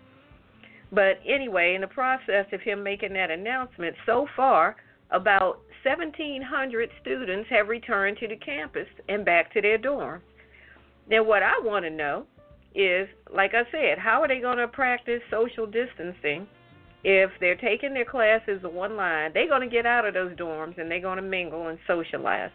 [0.92, 4.76] But anyway, in the process of him making that announcement, so far,
[5.10, 10.20] about 1,700 students have returned to the campus and back to their dorms.
[11.08, 12.26] Now, what I want to know
[12.74, 16.46] is, like I said, how are they going to practice social distancing
[17.04, 20.90] if they're taking their classes online, they're going to get out of those dorms and
[20.90, 22.50] they're going to mingle and socialize.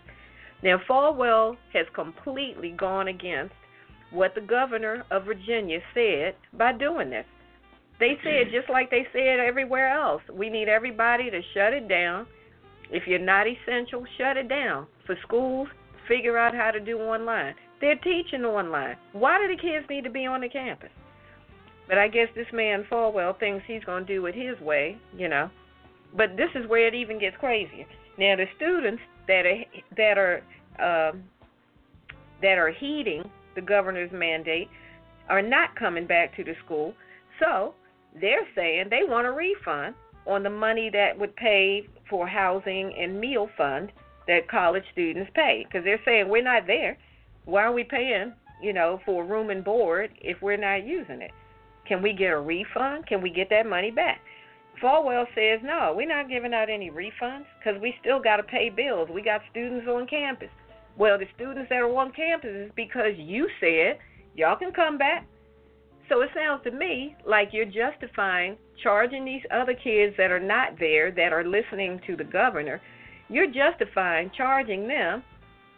[0.63, 3.53] Now, Falwell has completely gone against
[4.11, 7.25] what the governor of Virginia said by doing this.
[7.99, 12.27] They said, just like they said everywhere else, we need everybody to shut it down.
[12.91, 14.87] If you're not essential, shut it down.
[15.05, 15.67] For schools,
[16.07, 17.55] figure out how to do online.
[17.81, 18.97] They're teaching online.
[19.13, 20.89] Why do the kids need to be on the campus?
[21.87, 25.27] But I guess this man Falwell thinks he's going to do it his way, you
[25.27, 25.49] know.
[26.15, 27.85] But this is where it even gets crazier.
[28.17, 29.63] Now the students that are
[29.95, 30.37] that are
[30.79, 31.23] um,
[32.41, 33.23] that are heeding
[33.55, 34.69] the governor's mandate
[35.29, 36.93] are not coming back to the school,
[37.39, 37.73] so
[38.19, 39.95] they're saying they want a refund
[40.25, 43.91] on the money that would pay for housing and meal fund
[44.27, 46.97] that college students pay because they're saying we're not there.
[47.45, 51.31] Why are we paying, you know, for room and board if we're not using it?
[51.87, 53.07] Can we get a refund?
[53.07, 54.19] Can we get that money back?
[54.81, 58.69] Falwell says no, we're not giving out any refunds because we still got to pay
[58.69, 59.09] bills.
[59.11, 60.49] We got students on campus.
[60.97, 63.97] Well, the students that are on campus is because you said
[64.35, 65.25] y'all can come back.
[66.09, 70.79] So it sounds to me like you're justifying charging these other kids that are not
[70.79, 72.81] there, that are listening to the governor,
[73.29, 75.23] you're justifying charging them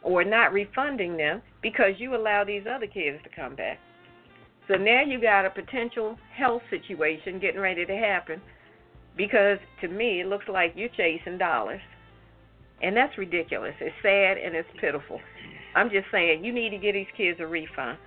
[0.04, 3.80] or not refunding them because you allow these other kids to come back.
[4.68, 8.40] So now you got a potential health situation getting ready to happen
[9.18, 11.82] because to me it looks like you're chasing dollars.
[12.82, 13.74] And that's ridiculous.
[13.82, 15.20] It's sad and it's pitiful.
[15.76, 17.98] I'm just saying you need to give these kids a refund.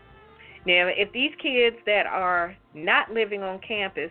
[0.64, 4.10] Now, if these kids that are not living on campus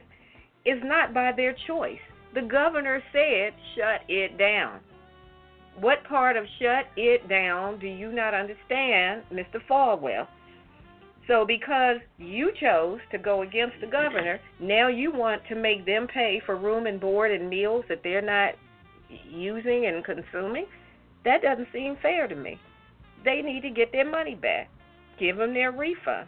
[0.66, 2.00] is not by their choice,
[2.34, 4.80] the governor said shut it down.
[5.80, 9.62] What part of shut it down do you not understand, Mr.
[9.70, 10.28] Falwell?
[11.28, 16.08] So, because you chose to go against the governor, now you want to make them
[16.08, 18.56] pay for room and board and meals that they're not
[19.30, 20.66] using and consuming?
[21.24, 22.60] That doesn't seem fair to me.
[23.24, 24.70] They need to get their money back.
[25.20, 26.28] Give them their refund.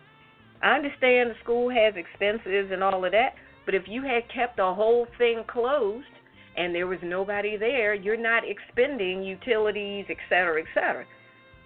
[0.64, 3.36] I understand the school has expenses and all of that,
[3.66, 6.08] but if you had kept the whole thing closed
[6.56, 11.06] and there was nobody there, you're not expending utilities, et cetera, et cetera.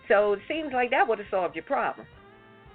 [0.07, 2.07] So it seems like that would have solved your problem.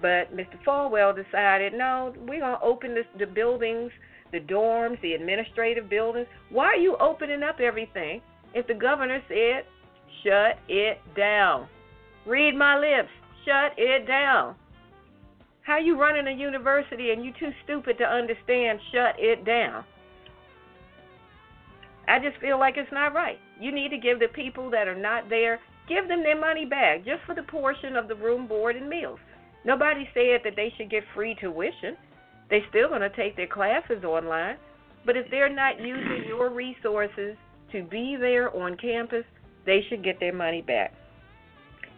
[0.00, 0.62] But Mr.
[0.66, 3.90] Falwell decided, no, we're going to open this, the buildings,
[4.30, 6.26] the dorms, the administrative buildings.
[6.50, 8.20] Why are you opening up everything
[8.54, 9.64] if the governor said,
[10.22, 11.66] shut it down?
[12.26, 13.10] Read my lips.
[13.44, 14.54] Shut it down.
[15.62, 19.84] How you running a university and you too stupid to understand shut it down?
[22.08, 23.38] I just feel like it's not right.
[23.60, 27.04] You need to give the people that are not there, give them their money back
[27.04, 29.20] just for the portion of the room, board, and meals.
[29.64, 31.96] Nobody said that they should get free tuition.
[32.50, 34.56] They're still going to take their classes online.
[35.06, 37.36] But if they're not using your resources
[37.70, 39.24] to be there on campus,
[39.64, 40.92] they should get their money back.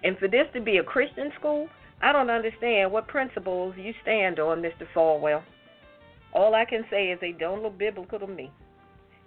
[0.02, 1.68] And for this to be a Christian school,
[2.04, 4.86] I don't understand what principles you stand on, Mr.
[4.94, 5.42] Falwell.
[6.34, 8.52] All I can say is they don't look biblical to me.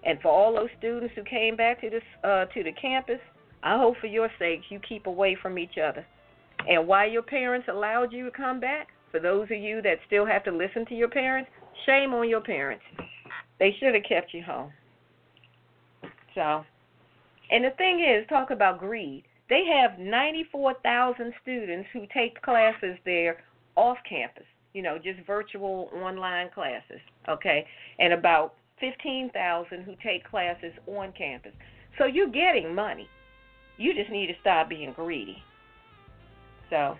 [0.06, 3.20] And for all those students who came back to this uh, to the campus,
[3.64, 6.06] I hope for your sakes you keep away from each other.
[6.70, 10.28] And why your parents allowed you to come back, for those of you that still
[10.28, 11.50] have to listen to your parents,
[11.88, 12.84] shame on your parents.
[13.60, 14.72] They should have kept you home.
[16.36, 16.64] So,
[17.50, 19.24] and the thing is, talk about greed.
[19.50, 23.44] They have 94,000 students who take classes there
[23.76, 27.00] off campus, you know, just virtual online classes,
[27.30, 27.66] okay?
[28.00, 31.54] And about 15,000 who take classes on campus.
[31.98, 33.08] So you're getting money.
[33.78, 35.42] You just need to stop being greedy.
[36.70, 36.98] So,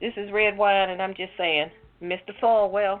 [0.00, 1.70] this is Redwine, and I'm just saying,
[2.02, 2.30] Mr.
[2.40, 3.00] Falwell,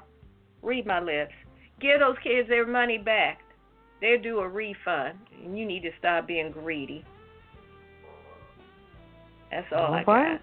[0.62, 1.32] read my lips.
[1.80, 3.40] Give those kids their money back.
[4.00, 7.04] They're due a refund, and you need to stop being greedy.
[9.54, 10.40] That's all, All I right.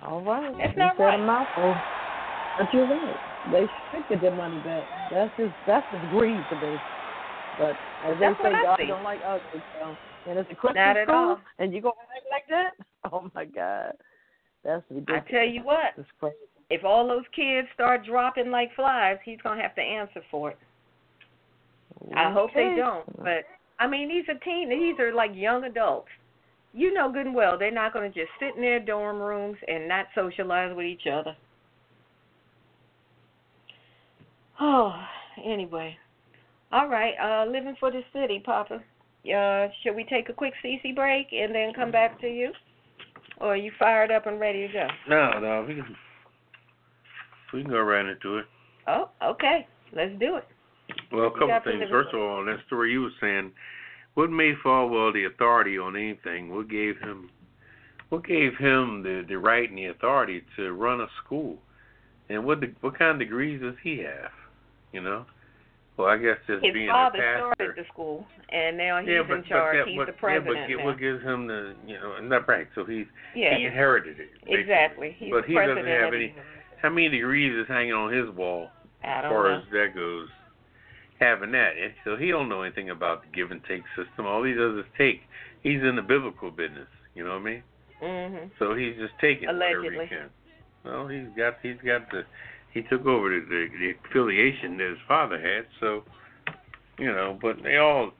[0.00, 0.08] got.
[0.08, 0.54] All right.
[0.58, 1.18] That's You not right.
[1.20, 1.82] a mouthful.
[2.56, 3.20] But you're right.
[3.50, 4.84] They should get their money back.
[5.10, 6.80] That's just that's just greed to me.
[7.58, 8.90] But as That's they say, God think.
[8.90, 9.60] don't like ugly.
[9.80, 9.98] So,
[10.28, 11.40] and it's a Christian Not at school, all.
[11.58, 12.70] and you gonna act like that?
[13.12, 13.94] Oh my God,
[14.62, 15.24] that's ridiculous.
[15.26, 16.36] I tell you what, it's crazy.
[16.70, 20.58] if all those kids start dropping like flies, he's gonna have to answer for it.
[22.14, 23.04] I hope they don't.
[23.18, 23.42] But
[23.80, 24.68] I mean, these are teen.
[24.68, 26.06] These are like young adults.
[26.74, 29.58] You know good and well they're not going to just sit in their dorm rooms
[29.68, 31.36] and not socialize with each other.
[34.60, 34.94] Oh,
[35.44, 35.96] anyway.
[36.70, 37.14] All right.
[37.20, 38.80] Uh, living for the city, Papa.
[39.24, 42.50] Uh, should we take a quick CC break and then come back to you,
[43.38, 44.86] or are you fired up and ready to go?
[45.08, 45.96] No, no, we can
[47.52, 48.46] we can go right into it.
[48.88, 49.66] Oh, okay.
[49.94, 50.44] Let's do it.
[51.12, 51.84] Well, a couple things.
[51.90, 53.52] First of all, on that story you were saying,
[54.14, 56.54] what made Falwell the authority on anything?
[56.54, 57.30] What gave him,
[58.10, 61.58] what gave him the the right and the authority to run a school?
[62.28, 64.30] And what the, what kind of degrees does he have?
[64.92, 65.26] You know.
[65.96, 67.52] Well, I guess just His being father a pastor.
[67.54, 69.76] started the school, and now he's yeah, but, in charge.
[69.76, 70.86] but that, he's what, the president yeah, but now.
[70.86, 72.66] what gives him the you know not right?
[72.74, 73.04] So he's
[73.36, 74.32] yeah, he inherited it.
[74.40, 74.60] basically.
[74.60, 75.16] exactly.
[75.18, 76.34] He's but he doesn't have any.
[76.80, 78.70] How many degrees is hanging on his wall
[79.04, 79.58] I as far know.
[79.58, 80.28] as that goes?
[81.22, 84.26] Having that, and so he don't know anything about the give and take system.
[84.26, 85.20] All he does is take.
[85.62, 86.88] He's in the biblical business.
[87.14, 87.62] You know what I mean?
[88.02, 88.50] Mhm.
[88.58, 90.30] So he's just taking whatever he can.
[90.84, 92.24] Well, he's got he's got the
[92.74, 95.66] he took over the, the the affiliation that his father had.
[95.78, 96.02] So
[96.98, 98.10] you know, but they all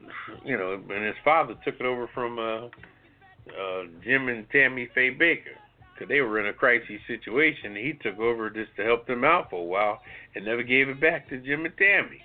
[0.44, 5.10] you know, and his father took it over from uh uh Jim and Tammy Faye
[5.10, 5.58] Bakker.
[5.98, 7.74] Cause they were in a crisis situation.
[7.74, 10.00] He took over just to help them out for a while,
[10.34, 12.22] and never gave it back to Jim and Tammy.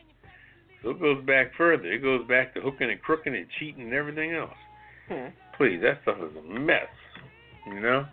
[0.81, 1.91] So it goes back further.
[1.91, 4.57] It goes back to hooking and crooking and cheating and everything else.
[5.07, 5.27] Hmm.
[5.57, 6.87] Please, that stuff is a mess.
[7.65, 8.05] You know?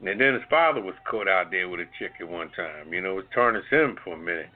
[0.00, 2.92] And then his father was caught out there with a chick at one time.
[2.92, 4.48] You know, it tarnished him for a minute.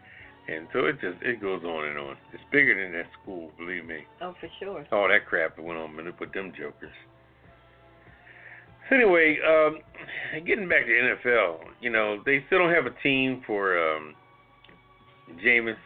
[0.49, 2.17] And so it just it goes on and on.
[2.33, 4.05] It's bigger than that school, believe me.
[4.21, 4.87] Oh, for sure.
[4.93, 6.93] All that crap that went on with them jokers.
[8.89, 9.79] So anyway, um,
[10.47, 14.15] getting back to NFL, you know, they still don't have a team for um,
[15.43, 15.77] Jameis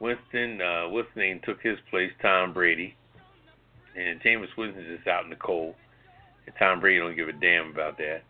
[0.00, 0.60] Winston.
[0.60, 2.94] Uh, what's name took his place, Tom Brady,
[3.96, 5.74] and Jameis Winston's just out in the cold.
[6.46, 8.22] And Tom Brady don't give a damn about that.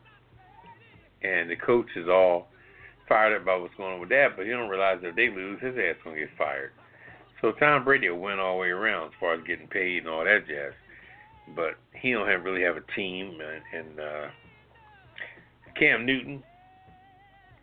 [1.23, 2.49] And the coach is all
[3.09, 5.29] fired up about what's going on with that, but he don't realize that if they
[5.29, 6.73] lose, his ass gonna get fired.
[7.41, 10.09] So Tom Brady will win all the way around as far as getting paid and
[10.09, 10.73] all that jazz.
[11.55, 14.29] But he don't have really have a team and, and uh
[15.79, 16.43] Cam Newton,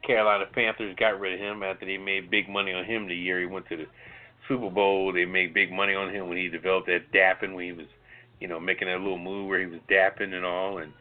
[0.06, 3.40] Carolina Panthers got rid of him after they made big money on him the year
[3.40, 3.88] he went to the
[4.48, 5.14] Super Bowl.
[5.14, 7.88] They made big money on him when he developed that dapping when he was,
[8.40, 10.92] you know, making that little move where he was dapping and all and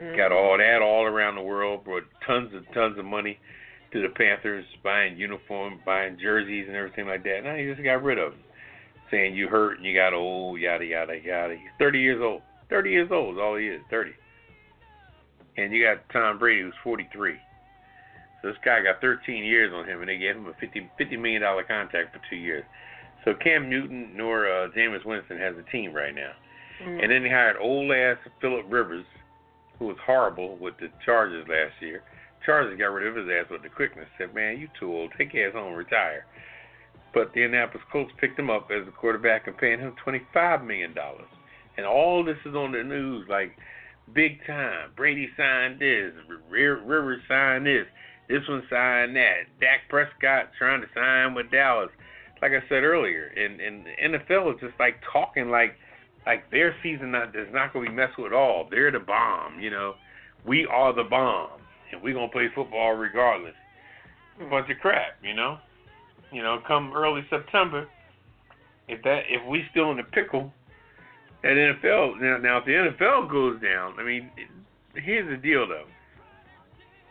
[0.00, 0.16] Mhm.
[0.16, 3.38] got all that all around the world, brought tons and tons of money
[3.92, 7.44] to the Panthers, buying uniforms, buying jerseys and everything like that.
[7.44, 8.42] Now he just got rid of him,
[9.10, 11.56] saying you hurt and you got old, yada yada yada.
[11.56, 12.42] He's 30 years old.
[12.68, 14.14] 30 years old is all he is, 30.
[15.56, 17.38] And you got Tom Brady who's 43.
[18.42, 21.16] So this guy got 13 years on him, and they gave him a 50 50
[21.16, 22.64] million dollar contract for two years.
[23.24, 26.32] So Cam Newton nor uh, Jameis Winston has a team right now.
[26.82, 27.02] Mhm.
[27.02, 29.04] And then they hired old ass Philip Rivers,
[29.78, 32.02] who was horrible with the Chargers last year.
[32.44, 34.08] Chargers got rid of his ass with the quickness.
[34.16, 35.12] Said, "Man, you too old.
[35.18, 36.24] Take your ass home, and retire."
[37.12, 40.94] But the Indianapolis Colts picked him up as a quarterback and paying him twenty-five million
[40.94, 41.28] dollars.
[41.76, 43.56] And all this is on the news, like
[44.12, 44.92] big time.
[44.96, 46.12] Brady signed this.
[46.48, 47.86] Rivers signed this.
[48.30, 49.50] This one signed that.
[49.58, 51.90] Dak Prescott trying to sign with Dallas.
[52.40, 55.74] Like I said earlier, and and the NFL is just like talking like
[56.26, 58.68] like their season not is not going to be messed with at all.
[58.70, 59.94] They're the bomb, you know.
[60.46, 63.54] We are the bomb, and we're gonna play football regardless.
[64.40, 65.58] A bunch of crap, you know.
[66.32, 67.88] You know, come early September,
[68.86, 70.52] if that if we still in the pickle,
[71.42, 74.30] that NFL now now if the NFL goes down, I mean,
[74.94, 75.86] here's the deal though.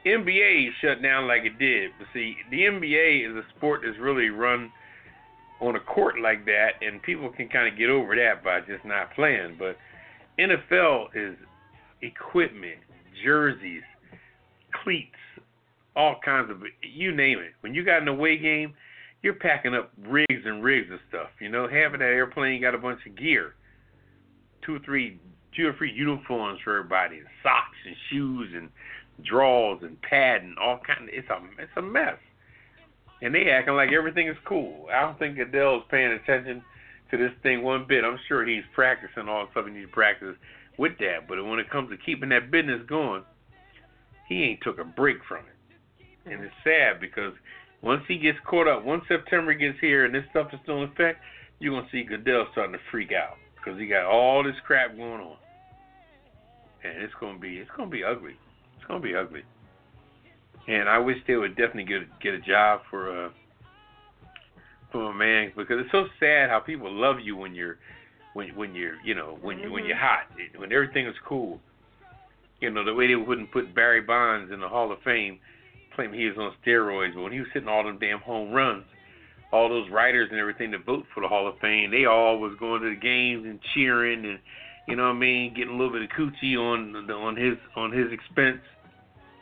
[0.09, 4.29] NBA shut down like it did, but see, the NBA is a sport that's really
[4.29, 4.71] run
[5.61, 8.85] on a court like that, and people can kind of get over that by just
[8.85, 9.57] not playing.
[9.59, 9.77] But
[10.39, 11.35] NFL is
[12.01, 12.79] equipment,
[13.23, 13.83] jerseys,
[14.83, 15.15] cleats,
[15.95, 17.51] all kinds of you name it.
[17.61, 18.73] When you got an away game,
[19.21, 21.27] you're packing up rigs and rigs of stuff.
[21.41, 23.55] You know, half of that airplane got a bunch of gear,
[24.65, 25.19] two or three,
[25.55, 28.69] two or three uniforms for everybody, and socks and shoes and
[29.23, 31.09] drawers and padding, all kind.
[31.09, 32.17] Of, it's a it's a mess
[33.21, 34.87] and they acting like everything is cool.
[34.93, 36.63] I don't think Goodell's paying attention
[37.11, 38.03] to this thing one bit.
[38.03, 40.35] I'm sure he's practicing all the stuff he needs to practice
[40.77, 43.23] with that, but when it comes to keeping that business going,
[44.27, 46.31] he ain't took a break from it.
[46.31, 47.33] And it's sad because
[47.81, 50.89] once he gets caught up, once September gets here and this stuff is still in
[50.89, 51.19] effect,
[51.59, 55.19] you're gonna see Goodell starting to freak out because he got all this crap going
[55.19, 55.35] on,
[56.85, 58.37] and it's gonna be it's gonna be ugly.
[58.89, 59.43] Gonna be ugly.
[60.67, 63.29] And I wish they would definitely get get a job for uh
[64.91, 67.77] for a man because it's so sad how people love you when you're
[68.33, 70.23] when when you're you know when you when you're hot
[70.57, 71.59] when everything is cool.
[72.61, 75.39] You know the way they wouldn't put Barry Bonds in the Hall of Fame,
[75.95, 78.85] claiming he was on steroids, but when he was hitting all them damn home runs,
[79.53, 82.53] all those writers and everything that vote for the Hall of Fame, they all was
[82.59, 84.39] going to the games and cheering and
[84.87, 87.91] you know what I mean, getting a little bit of coochie on on his on
[87.91, 88.61] his expense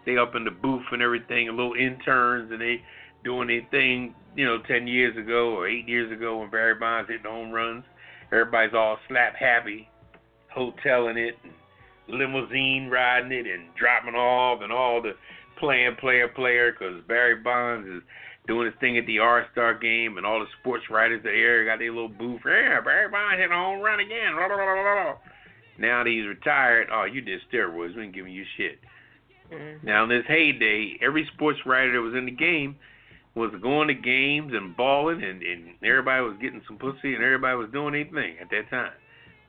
[0.07, 2.81] they up in the booth and everything, and little interns, and they
[3.25, 7.09] doing their thing, you know, ten years ago or eight years ago when Barry Bonds
[7.09, 7.83] hit the home runs.
[8.31, 9.89] Everybody's all slap happy,
[10.55, 11.53] hoteling it, and
[12.17, 15.11] limousine riding it, and dropping off, and all the
[15.59, 18.01] playing player player because Barry Bonds is
[18.47, 21.65] doing his thing at the All Star game, and all the sports writers the there
[21.65, 22.39] got their little booth.
[22.45, 24.39] Yeah, Barry Bonds hit a home run again.
[25.79, 27.95] Now that he's retired, oh, you did steroids.
[27.95, 28.79] We ain't giving you shit.
[29.51, 29.83] Mhm.
[29.83, 32.75] Now in this heyday, every sports writer that was in the game
[33.35, 37.55] was going to games and balling, and and everybody was getting some pussy, and everybody
[37.55, 38.93] was doing anything at that time.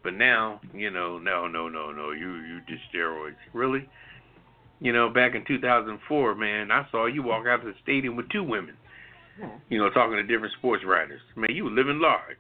[0.02, 3.88] But now, you know, no, no, no, no, you you did steroids, really?
[4.80, 8.28] You know, back in 2004, man, I saw you walk out of the stadium with
[8.28, 8.76] two women.
[9.68, 11.20] You know, talking to different sports writers.
[11.36, 12.36] Man, you were living large.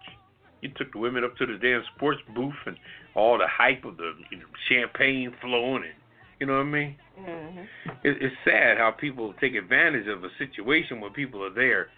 [0.62, 2.76] You took the women up to the damn sports booth and
[3.14, 5.94] all the hype of the you know, champagne flowing, and
[6.40, 6.96] you know what I mean.
[7.18, 7.68] Mhm.
[8.04, 11.88] It, it's sad how people take advantage of a situation where people are there,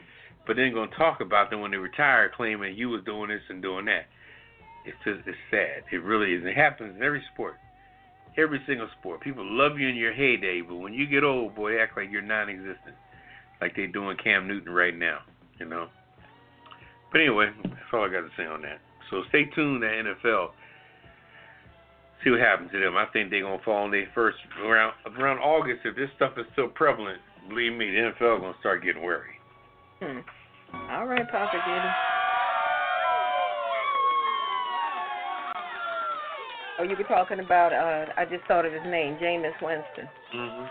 [0.47, 3.61] but then gonna talk about them when they retire, claiming you was doing this and
[3.63, 4.07] doing that.
[4.85, 5.85] It's just it's sad.
[5.93, 6.45] It really is.
[6.45, 7.57] It happens in every sport,
[8.39, 9.21] every single sport.
[9.21, 12.23] People love you in your heyday, but when you get old, boy, act like you're
[12.23, 12.97] non-existent,
[13.61, 15.21] like they doing Cam Newton right now.
[15.59, 15.89] You know.
[17.13, 18.81] But anyway, that's all I got to say on that.
[19.11, 20.53] So stay tuned to NFL
[22.25, 22.97] see what happens to them.
[22.97, 25.81] I think they're gonna fall in their first around around August.
[25.85, 27.19] If this stuff is still prevalent,
[27.49, 29.37] believe me, the NFL is gonna start getting worried.
[30.03, 30.21] Hmm.
[30.91, 31.89] All right, Papa Didi.
[36.79, 40.09] Oh, you were talking about, uh, I just thought of his name, Jameis Winston.
[40.35, 40.67] Mm-hmm.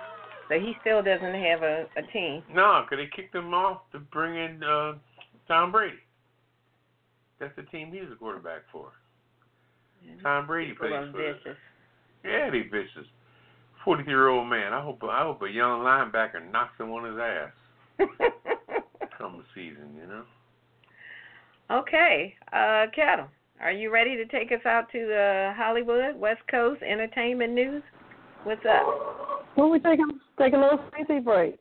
[0.48, 2.42] So he still doesn't have a, a team.
[2.52, 4.94] No, 'cause they kicked him off to bring in uh,
[5.48, 6.00] Tom Brady.
[7.40, 8.92] That's the team he's a quarterback for.
[10.24, 11.18] Tom Brady People plays for.
[11.18, 11.58] vicious.
[12.24, 13.08] Yeah, they vicious.
[13.86, 14.74] Forty-year-old man.
[14.74, 17.52] I hope I hope a young linebacker knocks him on his ass
[19.18, 19.96] come the season.
[19.96, 20.24] You know.
[21.72, 23.28] okay, uh, Ketel,
[23.62, 27.84] are you ready to take us out to the Hollywood West Coast entertainment news?
[28.44, 29.46] What's up?
[29.56, 31.58] Well, we take a take a little safety break.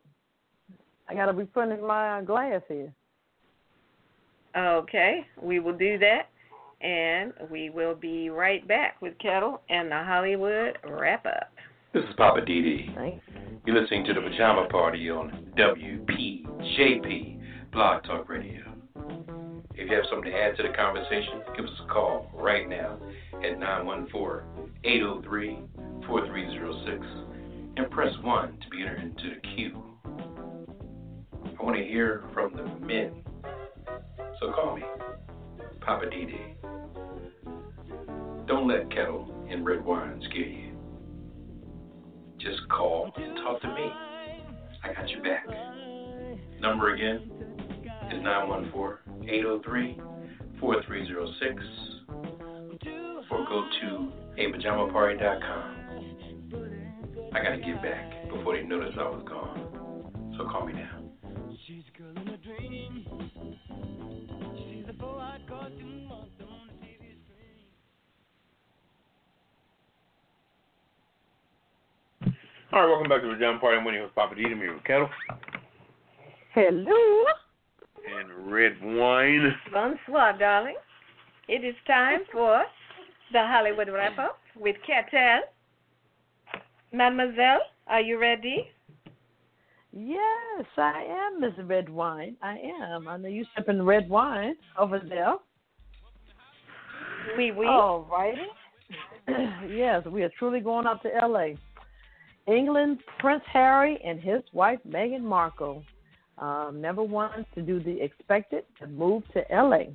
[1.09, 2.93] I gotta replenish my uh, glass here.
[4.57, 6.29] Okay, we will do that.
[6.81, 11.51] And we will be right back with Ketel and the Hollywood wrap up.
[11.93, 12.89] This is Papa Didi.
[12.95, 13.25] Thanks.
[13.67, 17.41] You're listening to the Pajama Party on WPJP
[17.73, 18.63] Blog Talk Radio.
[19.75, 22.99] If you have something to add to the conversation, give us a call right now
[23.35, 23.59] at
[24.85, 27.27] 914-803-4306
[27.77, 29.83] and press 1 to be entered into the queue.
[31.45, 33.25] I want to hear from the men,
[34.41, 34.83] so call me,
[35.89, 36.39] Papa Didi.
[38.47, 40.77] Don't let Ketel and Redwine scare you.
[42.39, 43.91] Just call and talk to me.
[44.85, 45.47] I got your back.
[46.61, 47.31] Number again
[48.13, 49.97] is 914-803-4306
[53.31, 55.75] or go to apajamaparty.com.
[57.33, 60.35] I gotta get back before they notice I was gone.
[60.37, 60.99] So call me now.
[72.71, 73.79] All right, welcome back to the John Party.
[73.79, 74.43] I'm winning with Papa D.
[74.43, 75.09] Me with Ketel
[76.53, 77.25] Hello.
[78.19, 79.55] and Redwine.
[79.73, 80.77] Bonsoir, darling.
[81.49, 82.63] It is time for
[83.33, 85.41] the Hollywood wrap up with Ketel.
[86.93, 88.69] Mademoiselle, are you ready?
[89.91, 92.37] Yes, I am, Miss Redwine.
[92.43, 93.09] I am.
[93.09, 95.37] I know you sipping red wine over there.
[97.35, 97.67] Oui, oui.
[97.67, 98.43] All righty.
[99.75, 101.57] yes, we are truly going out to L.A.
[102.49, 105.85] England, Prince Harry and his wife Meghan Markle
[106.39, 109.95] um, never wanted to do the expected to move to L.A.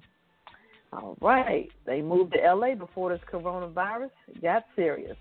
[0.92, 2.76] All right, they moved to L.A.
[2.76, 4.12] before this coronavirus
[4.42, 5.18] got serious.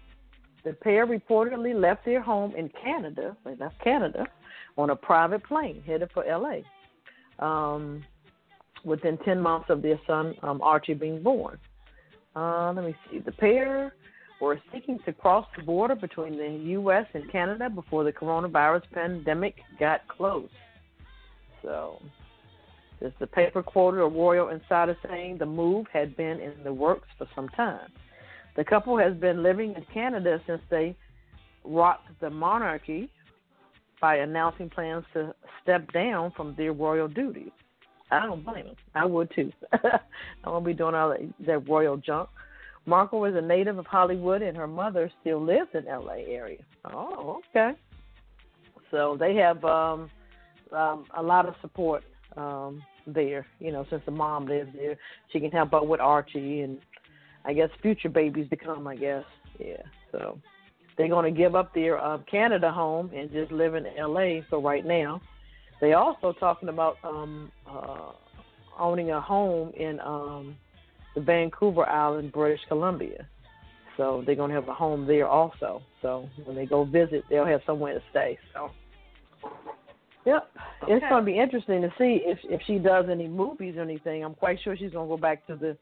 [0.65, 3.37] The pair reportedly left their home in Canada.
[3.45, 4.27] They left Canada
[4.77, 6.65] on a private plane headed for L.A.
[7.45, 8.05] Um,
[8.85, 11.59] within 10 months of their son um, Archie being born.
[12.37, 13.19] Uh, let me see.
[13.19, 13.95] The pair
[14.43, 17.06] were seeking to cross the border between the U.S.
[17.14, 20.51] and Canada before the coronavirus pandemic got close.
[21.62, 22.02] So,
[22.98, 27.06] there's the paper quoted a royal insider saying the move had been in the works
[27.16, 27.89] for some time.
[28.56, 30.97] The couple has been living in Canada since they
[31.64, 33.10] rocked the monarchy
[34.01, 35.32] by announcing plans to
[35.62, 37.52] step down from their royal duties.
[38.10, 38.77] I don't blame them.
[38.97, 39.52] I would too.
[39.73, 42.28] I won't be doing all that, that royal junk.
[42.85, 46.27] Markle is a native of Hollywood, and her mother still lives in L.A.
[46.29, 46.59] area.
[46.85, 47.73] Oh, okay.
[48.91, 50.11] So they have um,
[50.73, 52.03] um, a lot of support
[52.37, 53.47] um, there.
[53.61, 54.97] You know, since the mom lives there,
[55.33, 56.79] she can help out with Archie and
[57.45, 58.87] I guess future babies to come.
[58.87, 59.25] I guess,
[59.59, 59.83] yeah.
[60.11, 60.39] So
[60.97, 64.45] they're going to give up their uh, Canada home and just live in L.A.
[64.51, 65.21] for right now.
[65.81, 68.13] They also talking about um, uh,
[68.79, 70.57] owning a home in um,
[71.14, 73.26] the Vancouver Island, British Columbia.
[73.97, 75.82] So they're going to have a home there also.
[76.01, 78.39] So when they go visit, they'll have somewhere to stay.
[78.55, 78.70] So,
[80.24, 80.51] yep,
[80.82, 80.94] Okay.
[80.94, 84.24] it's going to be interesting to see if if she does any movies or anything.
[84.24, 85.76] I'm quite sure she's going to go back to the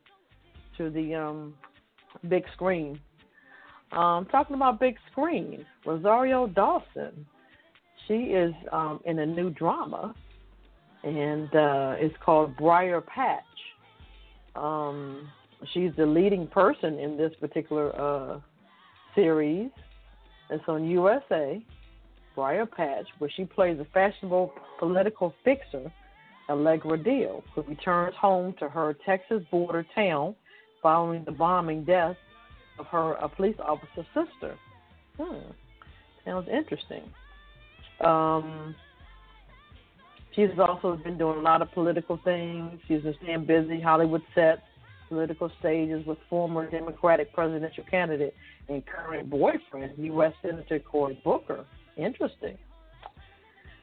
[0.76, 1.54] to the um
[2.28, 2.98] big screen.
[3.92, 7.26] Um, talking about big screen, Rosario Dawson.
[8.06, 10.14] She is um, in a new drama,
[11.02, 13.42] and uh, it's called Briar Patch.
[14.56, 15.28] Um,
[15.72, 18.40] she's the leading person in this particular uh,
[19.14, 19.70] series.
[20.50, 21.62] It's on USA,
[22.34, 25.92] Briar Patch, where she plays a fashionable political fixer,
[26.48, 30.34] Allegra Dill, who returns home to her Texas border town
[30.82, 32.16] following the bombing death
[32.78, 34.56] of her a police officer's sister.
[35.18, 35.50] Hmm.
[36.24, 37.02] Sounds interesting.
[38.00, 38.74] Um,
[40.34, 42.78] she's also been doing a lot of political things.
[42.88, 44.62] She's been staying busy, Hollywood sets,
[45.08, 48.34] political stages with former Democratic presidential candidate
[48.68, 50.32] and current boyfriend, U.S.
[50.42, 51.64] Senator Cory Booker.
[51.96, 52.56] Interesting.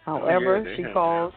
[0.05, 1.33] However, Oh, they she calls.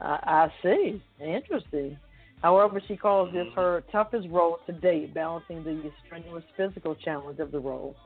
[0.00, 1.02] I, I see.
[1.20, 1.98] Interesting.
[2.42, 7.50] However, she calls this her toughest role to date, balancing the strenuous physical challenge of
[7.50, 7.96] the role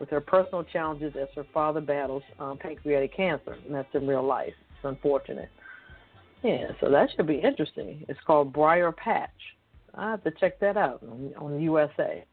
[0.00, 4.24] with her personal challenges as her father battles um, pancreatic cancer, and that's in real
[4.24, 4.52] life.
[4.84, 5.48] It's unfortunate.
[6.42, 8.04] Yeah, so that should be interesting.
[8.06, 9.30] It's called Briar Patch.
[9.94, 12.24] I have to check that out on, on USA.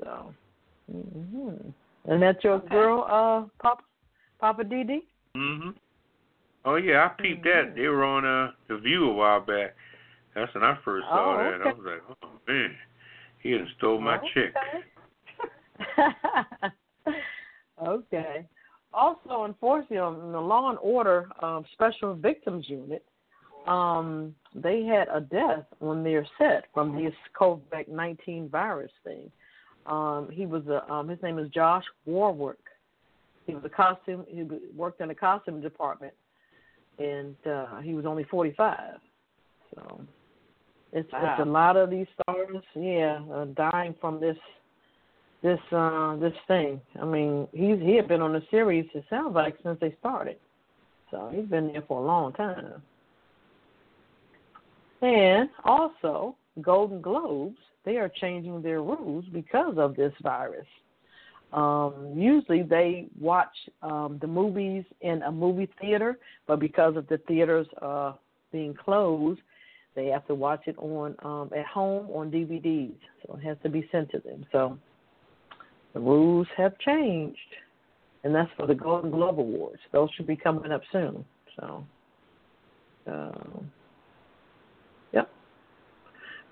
[0.00, 0.34] So,
[0.90, 1.50] hmm
[2.06, 2.68] and that's your Okay.
[2.68, 3.82] girl, uh, Papa,
[4.38, 5.06] Papa Didi.
[5.36, 5.74] Mhm.
[6.64, 7.74] Oh yeah, I peeped that.
[7.74, 9.74] They were on uh the View a while back.
[10.34, 11.60] That's when I first saw Oh, that.
[11.62, 12.76] I was like, oh man,
[13.42, 14.54] he had stole my chick.
[17.80, 18.38] okay.
[18.94, 23.04] Also, unfortunately, on the Law and Order um, Special Victims Unit,
[23.66, 29.30] um, they had a death on their set from this COVID nineteen virus thing.
[29.86, 32.58] Um, he was a um, his name is Josh Warwick.
[33.46, 34.24] He was a costume.
[34.28, 36.14] He worked in the costume department,
[36.98, 38.98] and uh, he was only forty five.
[39.74, 40.00] So
[40.92, 44.36] it's it's a lot of these stars, yeah, uh, dying from this
[45.44, 46.80] this uh this thing.
[47.00, 48.86] I mean, he's he had been on the series.
[48.94, 50.38] It sounds like since they started,
[51.10, 52.82] so he's been there for a long time.
[55.02, 60.66] And also, Golden Globes they are changing their rules because of this virus.
[61.52, 67.18] Um, usually they watch um, the movies in a movie theater, but because of the
[67.28, 68.14] theaters uh,
[68.50, 69.40] being closed,
[69.94, 72.96] they have to watch it on um, at home on DVDs.
[73.24, 74.46] So it has to be sent to them.
[74.50, 74.78] So
[75.94, 77.38] the rules have changed,
[78.24, 79.80] and that's for the Golden Globe Awards.
[79.92, 81.24] Those should be coming up soon.
[81.56, 81.84] So,
[83.06, 83.70] um,
[85.12, 85.30] yep.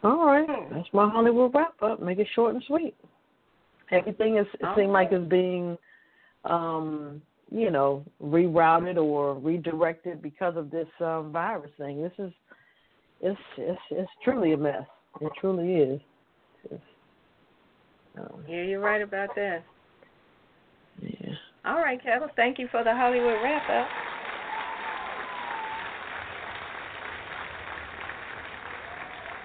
[0.05, 2.01] All right, that's my Hollywood wrap up.
[2.01, 2.95] Make it short and sweet.
[3.91, 5.77] Everything is it seems like is being,
[6.45, 7.21] um,
[7.51, 12.01] you know, rerouted or redirected because of this um, virus thing.
[12.01, 12.33] This is,
[13.21, 14.87] it's it's it's truly a mess.
[15.21, 16.01] It truly is.
[18.17, 19.63] It's, Yeah, you're right about that.
[21.01, 21.35] yeah.
[21.65, 22.29] All right, Ketel.
[22.37, 23.89] Thank you for the Hollywood wrap up.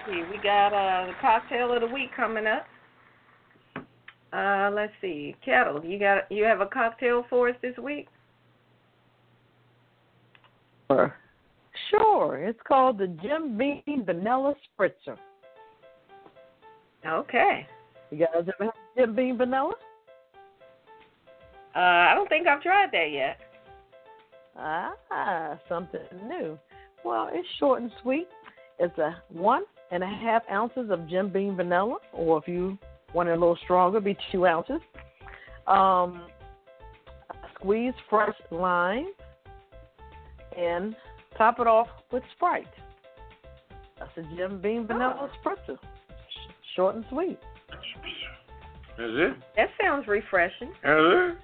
[0.08, 2.66] See, we got uh, the cocktail of the week coming up.
[4.34, 5.84] Uh, let's see, Ketel.
[5.86, 8.08] You got you have a cocktail for us this week?
[10.90, 11.14] Sure.
[11.92, 12.38] Sure.
[12.44, 15.18] It's called the Jim Beam Vanilla Spritzer.
[17.06, 17.68] Okay.
[18.12, 19.74] You guys ever had Jim Beam Vanilla?
[21.76, 23.38] Uh, I don't think I've tried that yet.
[24.58, 26.58] Ah, something new.
[27.04, 28.28] Well, it's short and sweet.
[28.80, 32.78] It's a one and a half ounces of Jim Beam vanilla, or if you
[33.14, 34.82] want it a little stronger, be two ounces.
[35.68, 36.24] Um,
[37.56, 39.08] squeeze fresh lime,
[40.58, 40.96] and
[41.38, 42.66] top it off with Sprite.
[44.00, 45.78] That's a Jim Beam vanilla spritzer.
[45.78, 47.40] Sh- Short and sweet.
[49.00, 49.38] Is it?
[49.56, 50.70] That sounds refreshing.
[50.70, 51.38] Is it?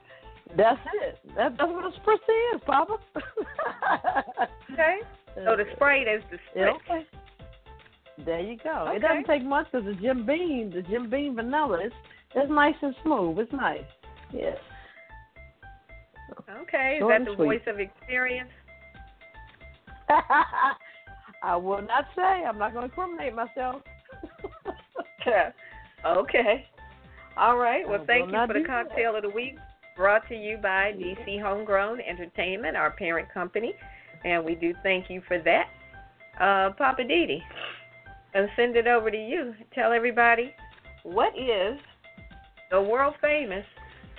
[0.58, 1.20] That's it.
[1.36, 2.98] That, that's what a spritzer is, Papa.
[4.74, 5.00] Okay.
[5.36, 7.06] So the Sprite is the Yeah, okay.
[8.26, 8.86] There you go.
[8.88, 8.98] Okay.
[8.98, 11.96] It doesn't take much because the Jim Beam, the Jim Beam vanilla, it's,
[12.36, 13.40] it's nice and smooth.
[13.40, 13.82] It's nice.
[14.32, 14.58] Yes.
[16.62, 17.00] Okay.
[17.02, 17.46] Is that the sweet.
[17.46, 18.50] voice of experience?
[21.44, 22.22] I will not say.
[22.22, 23.82] I'm not going to incriminate myself.
[26.06, 26.66] okay.
[27.38, 27.88] All right.
[27.88, 28.88] Well, thank you for the do that.
[28.88, 29.56] cocktail of the week,
[29.96, 33.74] brought to you by DC Homegrown Entertainment, our parent company,
[34.24, 35.70] and we do thank you for that.
[36.40, 37.44] Uh, Papa Didi,
[38.34, 39.54] and send it over to you.
[39.74, 40.54] Tell everybody
[41.04, 41.80] what is
[42.72, 43.66] the world famous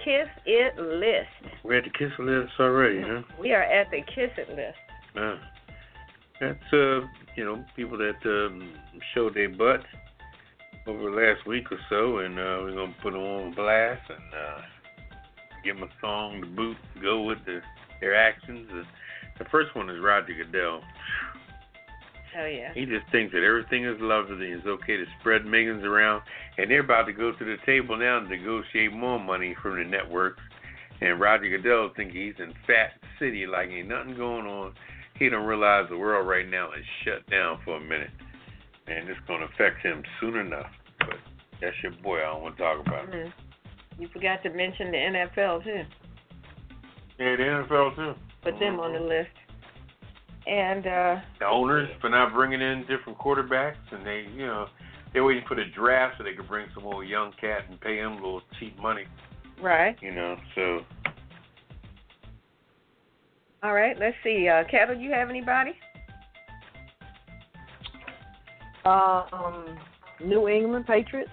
[0.05, 1.55] Kiss It list.
[1.65, 3.23] We're at the kiss It list already, huh?
[3.41, 4.79] We are at the Kiss It list.
[5.17, 5.37] Uh,
[6.41, 7.01] that's uh,
[7.37, 8.75] you know, people that um,
[9.15, 9.87] showed their butts
[10.87, 14.35] over the last week or so, and uh, we're gonna put them on blast and
[14.35, 14.61] uh,
[15.65, 17.61] give them a song to boot, go with the,
[18.01, 18.69] their actions.
[18.73, 18.83] Uh,
[19.39, 20.83] the first one is Roger Goodell.
[22.37, 22.73] Oh yeah.
[22.75, 26.23] He just thinks that everything is lovely and it's okay to spread millions around.
[26.59, 29.85] And they're about to go to the table now and negotiate more money from the
[29.85, 30.43] networks.
[31.01, 34.75] And Roger Goodell thinks he's in Fat City like ain't nothing going on.
[35.19, 38.11] He don't realize the world right now is shut down for a minute.
[38.87, 40.71] And it's going to affect him soon enough.
[40.99, 41.17] But
[41.61, 42.19] that's your boy.
[42.19, 43.27] I don't want to talk about it.
[43.27, 43.33] Mhm.
[43.99, 45.85] You forgot to mention the NFL too.
[47.19, 48.15] Yeah, the NFL too.
[48.43, 49.31] Put them on the list.
[50.47, 54.67] And uh The owners for not bringing in different quarterbacks, and they, you know,
[55.13, 57.97] they're waiting for the draft so they could bring some old young cat and pay
[57.99, 59.07] him a little cheap money.
[59.63, 59.97] right.
[60.03, 60.81] You know, so
[63.63, 63.99] All right.
[63.99, 64.47] Let's see.
[64.49, 65.73] Uh, Ketel, you have anybody?
[68.85, 69.79] Um,
[70.25, 71.31] New England Patriots.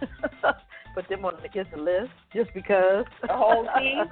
[0.94, 3.04] Put them on the kiss the list just because.
[3.22, 4.04] The whole team?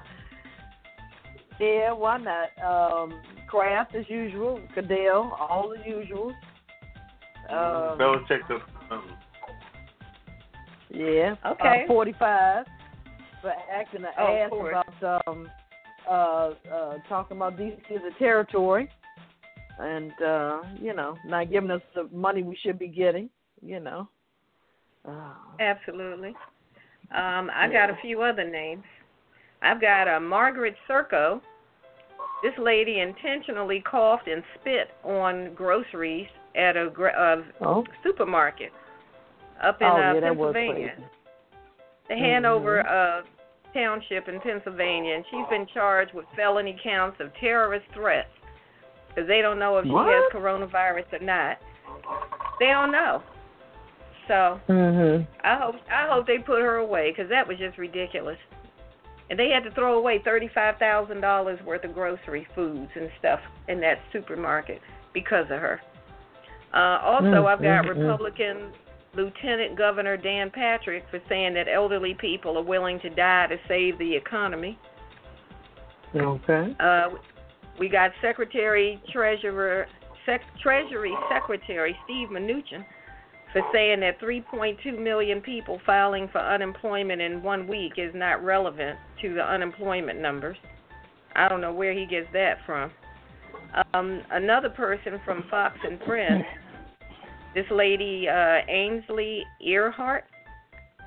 [1.60, 2.48] yeah, why not?
[2.64, 6.32] Um, Kraft as usual, Goodell, all the usuals.
[7.50, 8.54] Um, Belichick the
[8.94, 9.16] um,
[10.90, 11.34] yeah.
[11.46, 11.84] Okay.
[11.84, 12.66] Uh, Forty-five
[13.40, 14.76] for acting an Oh, ass course.
[15.00, 15.48] about um,
[16.08, 18.88] uh, uh, talking about these kids a territory,
[19.78, 23.28] and uh, you know, not giving us the money we should be getting.
[23.60, 24.08] You know.
[25.08, 26.34] Uh, Absolutely.
[27.14, 28.84] Um, I got a few other names.
[29.62, 31.40] I've got uh, Margaret Cirko.
[32.42, 36.26] This lady intentionally coughed and spit on groceries
[36.56, 37.84] at a uh, oh.
[38.02, 38.72] supermarket
[39.62, 40.94] up in oh uh, yeah, was Pennsylvania.
[42.08, 43.22] the Hanover uh,
[43.72, 48.28] Township in Pennsylvania, and she's been charged with felony counts of terrorist threats
[49.14, 51.58] because they don't know if she has coronavirus or not.
[52.58, 53.22] They don't know.
[54.28, 55.26] So Mhm.
[55.42, 58.38] I hope I hope they put her away because that was just ridiculous.
[59.30, 63.40] And they had to throw away thirty-five thousand dollars worth of grocery foods and stuff
[63.68, 64.80] in that supermarket
[65.12, 65.80] because of her.
[66.72, 67.96] Uh, also, Mm, I've got mm, mm.
[67.96, 68.72] Republican
[69.14, 73.98] Lieutenant Governor Dan Patrick for saying that elderly people are willing to die to save
[73.98, 74.78] the economy.
[76.14, 76.74] Okay.
[76.80, 77.10] Uh,
[77.78, 79.86] we got Secretary Treasurer
[80.26, 82.84] Sec- Treasury Secretary Steve Mnuchin
[83.52, 88.98] for saying that 3.2 million people filing for unemployment in one week is not relevant
[89.20, 90.56] to the unemployment numbers.
[91.34, 92.90] I don't know where he gets that from.
[93.94, 96.44] Um, another person from Fox and Friends,
[97.54, 100.22] this lady uh, Ainsley Earhardt,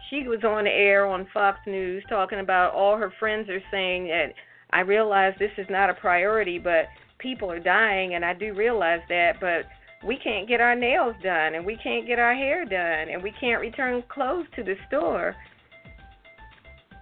[0.09, 4.33] she was on air on Fox News talking about all her friends are saying that
[4.71, 6.85] I realize this is not a priority, but
[7.19, 9.65] people are dying, and I do realize that, but
[10.05, 13.33] we can't get our nails done, and we can't get our hair done, and we
[13.39, 15.35] can't return clothes to the store.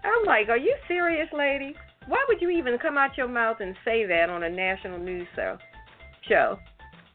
[0.04, 1.76] I'm like, are you serious, lady?
[2.08, 5.28] Why would you even come out your mouth and say that on a national news
[6.28, 6.58] show?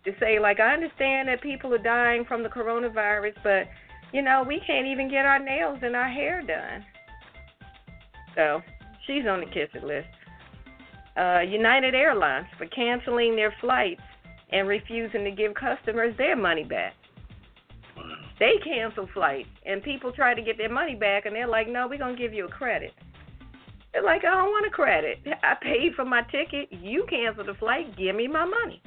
[0.05, 3.69] To say like, I understand that people are dying from the coronavirus, but
[4.13, 6.85] you know we can't even get our nails and our hair done.
[8.35, 8.63] So
[9.07, 10.09] she's on the kiss it list.
[11.19, 14.03] Uh, United Airlines for canceling their flights
[14.51, 16.95] and refusing to give customers their money back.
[18.39, 21.89] They cancel flights, and people try to get their money back, and they're like, "No,
[21.89, 22.95] we're gonna give you a credit."
[23.93, 25.19] They're like, "I don't want a credit.
[25.43, 26.73] I paid for my ticket.
[26.73, 27.97] You canceled the flight.
[27.97, 28.81] Give me my money."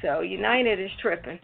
[0.00, 1.40] So United is tripping.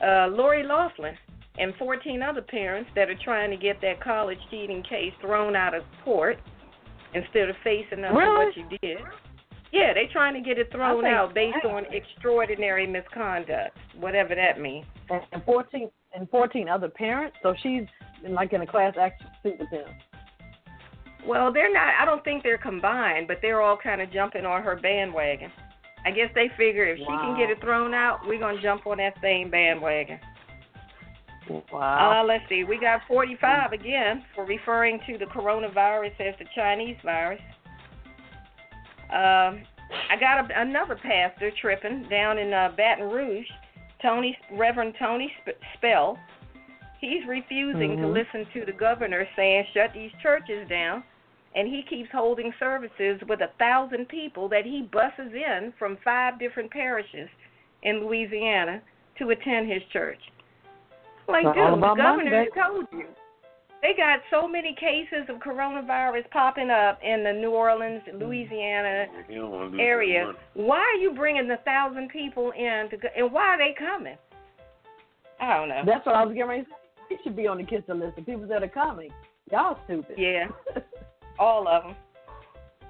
[0.00, 1.18] Uh, Lori Loughlin
[1.58, 5.74] and 14 other parents that are trying to get that college cheating case thrown out
[5.74, 6.38] of court
[7.14, 8.46] instead of facing up to Really?
[8.46, 8.98] what you did.
[9.72, 14.86] Yeah, they're trying to get it thrown out based on extraordinary misconduct, whatever that means.
[15.32, 17.36] And fourteen and fourteen other parents.
[17.42, 17.82] So she's
[18.24, 19.86] in, like in a class action suit with them.
[21.26, 21.94] Well, they're not.
[22.00, 25.52] I don't think they're combined, but they're all kind of jumping on her bandwagon.
[26.04, 28.96] I guess they figure if she can get it thrown out, we're gonna jump on
[28.96, 30.18] that same bandwagon.
[31.72, 32.20] Wow.
[32.20, 32.64] Uh, let's see.
[32.64, 37.40] We got 45 again for referring to the coronavirus as the Chinese virus.
[39.12, 39.62] Um,
[40.08, 43.46] I got a, another pastor tripping down in uh, Baton Rouge,
[44.00, 45.32] Tony Reverend Tony
[45.76, 46.16] Spell.
[47.00, 48.12] He's refusing to Mhm.
[48.12, 51.02] listen to the governor saying shut these churches down,
[51.56, 56.38] and he keeps holding services with a thousand people that he buses in from five
[56.38, 57.28] different parishes
[57.82, 58.80] in Louisiana
[59.18, 60.20] to attend his church.
[61.30, 63.06] Like, dude, the governor money, told you.
[63.82, 69.40] They got so many cases of coronavirus popping up in the New Orleans, Louisiana You
[69.40, 70.32] don't want to lose area.
[70.54, 74.16] Why are you bringing a thousand people in to go, and why are they coming?
[75.40, 75.82] I don't know.
[75.86, 76.76] That's what I was getting ready to say.
[77.08, 78.16] He should be on the kiss list.
[78.16, 79.10] The people that are coming.
[79.50, 80.16] Y'all stupid.
[80.18, 80.48] Yeah,
[81.38, 81.96] all of them.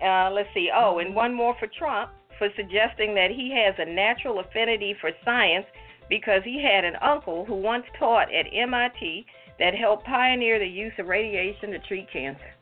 [0.05, 0.71] Uh, let's see.
[0.75, 5.11] Oh, and one more for Trump for suggesting that he has a natural affinity for
[5.25, 5.67] science
[6.11, 9.25] because he had an uncle who once taught at MIT
[9.59, 12.53] that helped pioneer the use of radiation to treat cancer.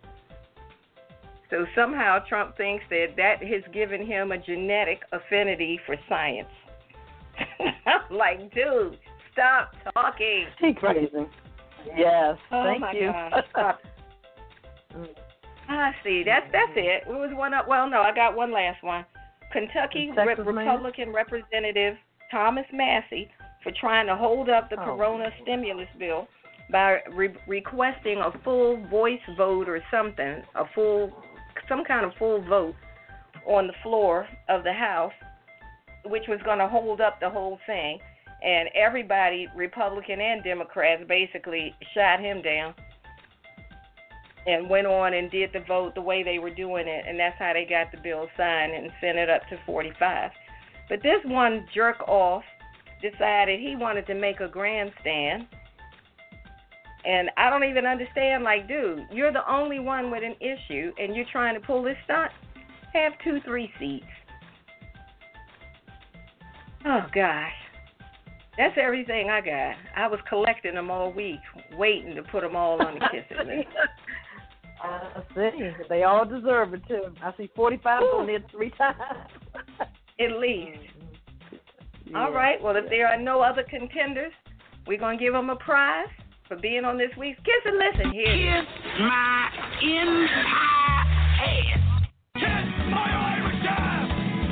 [1.51, 6.49] So somehow Trump thinks that that has given him a genetic affinity for science.
[7.87, 8.99] I'm like, dude,
[9.33, 10.47] stop talking.
[10.61, 11.09] He crazy.
[11.97, 12.37] Yes.
[12.53, 13.11] Oh thank my you.
[13.51, 13.81] Stop.
[15.71, 16.23] I see.
[16.25, 17.05] That's that's it.
[17.07, 17.67] It was one up.
[17.67, 19.07] Well, no, I got one last one.
[19.53, 21.97] Kentucky Re- Republican Representative
[22.31, 23.31] Thomas Massie
[23.63, 24.85] for trying to hold up the Oh.
[24.85, 26.29] Corona stimulus bill
[26.71, 31.11] by re- requesting a full voice vote or something, a full,
[31.69, 32.75] some kind of full vote
[33.47, 35.13] on the floor of the House,
[36.05, 37.99] which was going to hold up the whole thing.
[38.43, 42.75] And everybody, Republican and Democrats, basically shot him down
[44.47, 47.37] and went on and did the vote the way they were doing it, and that's
[47.39, 50.31] how they got the bill signed and sent it up to 45.
[50.89, 52.45] But this one jerk off
[53.01, 55.47] decided he wanted to make a grandstand.
[57.05, 61.15] And I don't even understand, like, dude, you're the only one with an issue, and
[61.15, 62.31] you're trying to pull this stunt?
[62.93, 64.05] Have two, three seats.
[66.85, 67.53] Oh, gosh.
[68.57, 69.77] That's everything I got.
[69.97, 71.39] I was collecting them all week,
[71.77, 73.69] waiting to put them all on the Kiss It list.
[74.83, 75.71] I see.
[75.89, 77.05] They all deserve it too.
[77.23, 78.99] I see 45 on there three times.
[80.21, 80.79] At least.
[82.11, 82.25] Yeah.
[82.25, 82.63] All right.
[82.63, 84.33] Well, if there are no other contenders,
[84.87, 86.09] we're going to give them a prize
[86.47, 88.13] for being on this week's Kiss and Listen.
[88.13, 88.25] Here.
[88.25, 88.67] Kiss
[89.01, 89.51] my
[89.83, 90.29] entire
[91.45, 91.79] ass.
[92.35, 94.09] Kiss my Irish ass.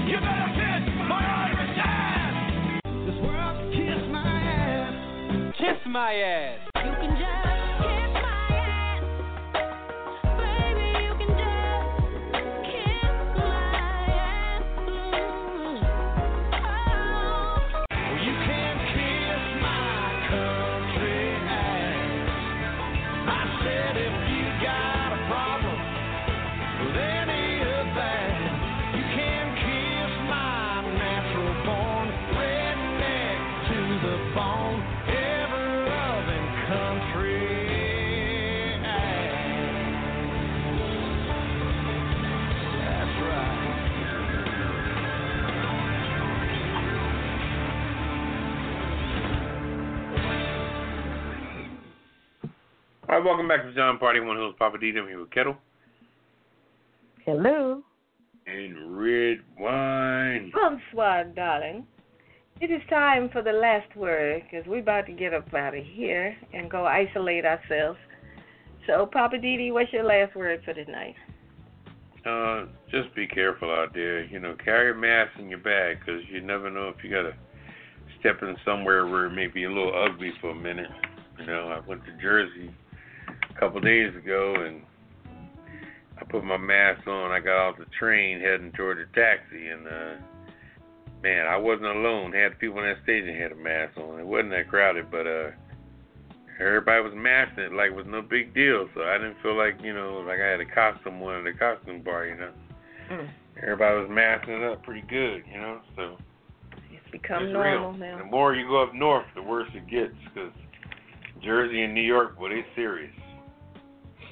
[0.08, 2.82] You better kiss my Irish ass.
[3.06, 5.54] This world kiss my ass.
[5.58, 6.58] Kiss my ass.
[6.76, 7.45] You can just
[53.08, 54.18] All right, welcome back to Pajama Party.
[54.18, 54.88] One Hills Papa D.
[54.88, 55.56] I'm here with Ketel
[57.24, 57.80] Hello.
[58.48, 60.50] and red wine.
[60.52, 61.86] Bonsoir, darling.
[62.60, 65.84] It is time for the last word because we're about to get up out of
[65.84, 67.98] here and go isolate ourselves.
[68.88, 71.14] So, Papa Didi, what's your last word for tonight?
[72.28, 74.24] Uh, just be careful out there.
[74.24, 77.36] You know, carry a mask in your bag because you never know if you gotta
[78.18, 80.90] step in somewhere where it may be a little ugly for a minute.
[81.38, 82.74] You know, I went to Jersey
[83.56, 84.82] a couple days ago and
[86.18, 87.30] I put my mask on.
[87.30, 90.14] I got off the train heading toward the taxi and uh
[91.22, 92.32] man, I wasn't alone.
[92.32, 94.20] Had people in that station had a mask on.
[94.20, 95.50] It wasn't that crowded, but uh
[96.60, 98.88] everybody was masking it like it was no big deal.
[98.94, 101.58] So I didn't feel like, you know, like I had a costume one at a
[101.58, 102.52] costume bar, you know.
[103.10, 103.28] Mm.
[103.62, 105.80] Everybody was masking it up pretty good, you know.
[105.96, 106.16] So
[106.92, 107.98] It's become it's normal real.
[107.98, 108.18] now.
[108.18, 110.14] The more you go up north, the worse it gets.
[110.24, 110.52] Because
[111.42, 113.12] Jersey and New York, well, they serious.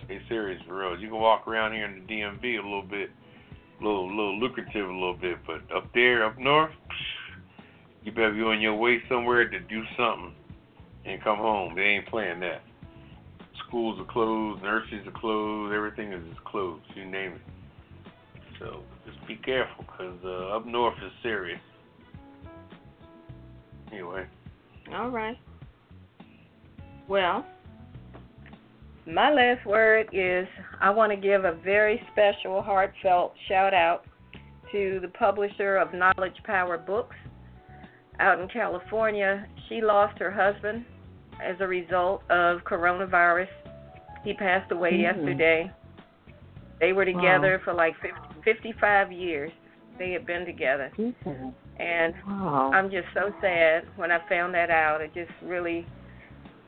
[0.08, 0.98] They serious for real.
[0.98, 3.10] You can walk around here in the DMV a little bit,
[3.80, 6.72] a little, little lucrative a little bit, but up there, up north,
[8.02, 10.34] you better be on your way somewhere to do something
[11.06, 11.74] and come home.
[11.74, 12.62] They ain't playing that.
[13.66, 16.84] Schools are closed, nurseries are closed, everything is just closed.
[16.94, 17.40] You name it.
[18.58, 21.60] So just be careful, cause uh, up north is serious.
[23.90, 24.26] Anyway.
[24.92, 25.38] All right.
[27.08, 27.44] Well,
[29.06, 30.46] my last word is
[30.80, 34.04] I want to give a very special, heartfelt shout out
[34.72, 37.16] to the publisher of Knowledge Power Books
[38.20, 39.46] out in California.
[39.68, 40.84] She lost her husband
[41.42, 43.48] as a result of coronavirus.
[44.22, 45.00] He passed away Mhm.
[45.02, 45.70] yesterday.
[46.80, 47.64] They were together Wow.
[47.64, 49.52] for like 50, 55 years.
[49.98, 50.90] They had been together.
[51.78, 52.70] And Wow.
[52.72, 55.00] I'm just so sad when I found that out.
[55.00, 55.86] It just really,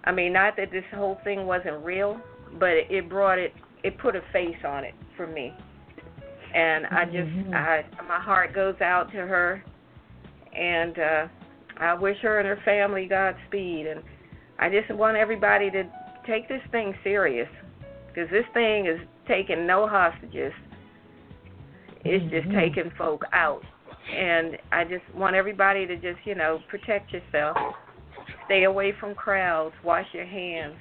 [0.07, 2.21] I mean, not that this whole thing wasn't real,
[2.59, 3.53] but it, it brought it,
[3.83, 5.53] it put a face on it for me.
[6.55, 7.55] And I just, Mhm.
[7.55, 9.63] I, my heart goes out to her,
[10.57, 11.29] and uh,
[11.79, 13.87] I wish her and her family Godspeed.
[13.87, 14.03] And
[14.59, 15.85] I just want everybody to
[16.27, 17.49] take this thing serious,
[18.09, 20.53] because this thing is taking no hostages.
[22.05, 22.55] It's just Mhm.
[22.55, 23.65] taking folk out
[24.15, 27.57] and I just want everybody to just, you know, protect yourself.
[28.47, 30.75] Stay away from crowds, wash your hands,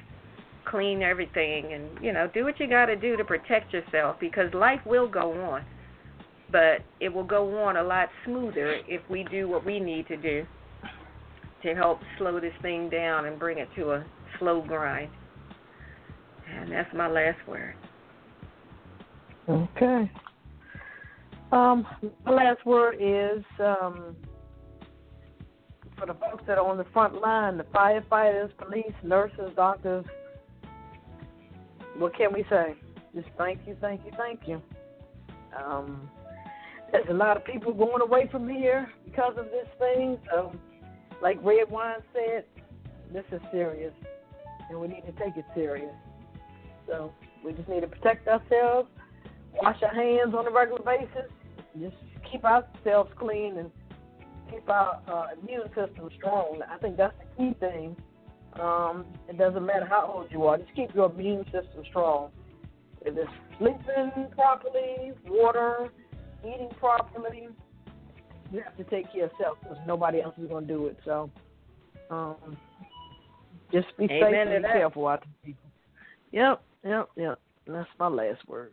[0.65, 4.53] clean everything and, you know, do what you got to do to protect yourself because
[4.53, 5.63] life will go on.
[6.51, 10.17] But it will go on a lot smoother if we do what we need to
[10.17, 10.45] do
[11.63, 14.05] to help slow this thing down and bring it to a
[14.39, 15.09] slow grind.
[16.47, 17.76] And that's my last word.
[19.49, 20.11] Okay.
[21.51, 21.85] Um,
[22.26, 24.15] my last word is um,
[25.97, 30.05] for the folks that are on the front line, the firefighters, police, nurses, doctors.
[31.97, 32.76] What can we say?
[33.13, 34.61] Just thank you, thank you, thank you.
[35.57, 36.09] Um,
[36.91, 40.17] there's a lot of people going away from here because of this thing.
[40.30, 40.53] So,
[41.22, 42.43] like Redwine said,
[43.13, 43.93] this is serious,
[44.69, 45.93] and we need to take it serious.
[46.88, 47.13] So
[47.43, 48.89] we just need to protect ourselves
[49.61, 51.30] wash our hands on a regular basis.
[51.80, 51.95] Just
[52.30, 53.72] keep ourselves clean and
[54.49, 56.61] keep our uh, immune system strong.
[56.69, 57.95] I think that's the key thing.
[58.59, 62.31] Um, it doesn't matter how old you are, just keep your immune system strong.
[63.01, 65.89] If it's sleeping properly, water,
[66.41, 67.49] eating properly,
[68.51, 70.97] you have to take care of yourself because nobody else is going to do it.
[71.03, 71.30] So
[72.09, 72.57] um,
[73.72, 75.69] just be safe Amen to and be careful out there, people.
[76.31, 77.39] Yep, yep, yep.
[77.67, 78.72] That's my last word.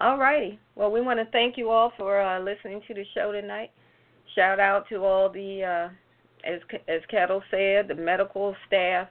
[0.00, 0.58] All righty.
[0.76, 3.70] Well, we want to thank you all for uh, listening to the show tonight.
[4.34, 9.08] Shout out to all the, uh, as as Ketel said, the medical staff,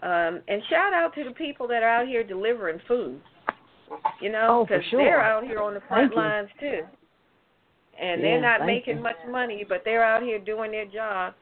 [0.00, 3.20] um, and shout out to the people that are out here delivering food.
[4.20, 5.04] You know, Oh, because sure.
[5.04, 6.16] they're out here on the front Thank you.
[6.16, 6.82] lines too,
[8.00, 9.02] and Yeah, they're not making you.
[9.02, 11.34] much money, but they're out here doing their job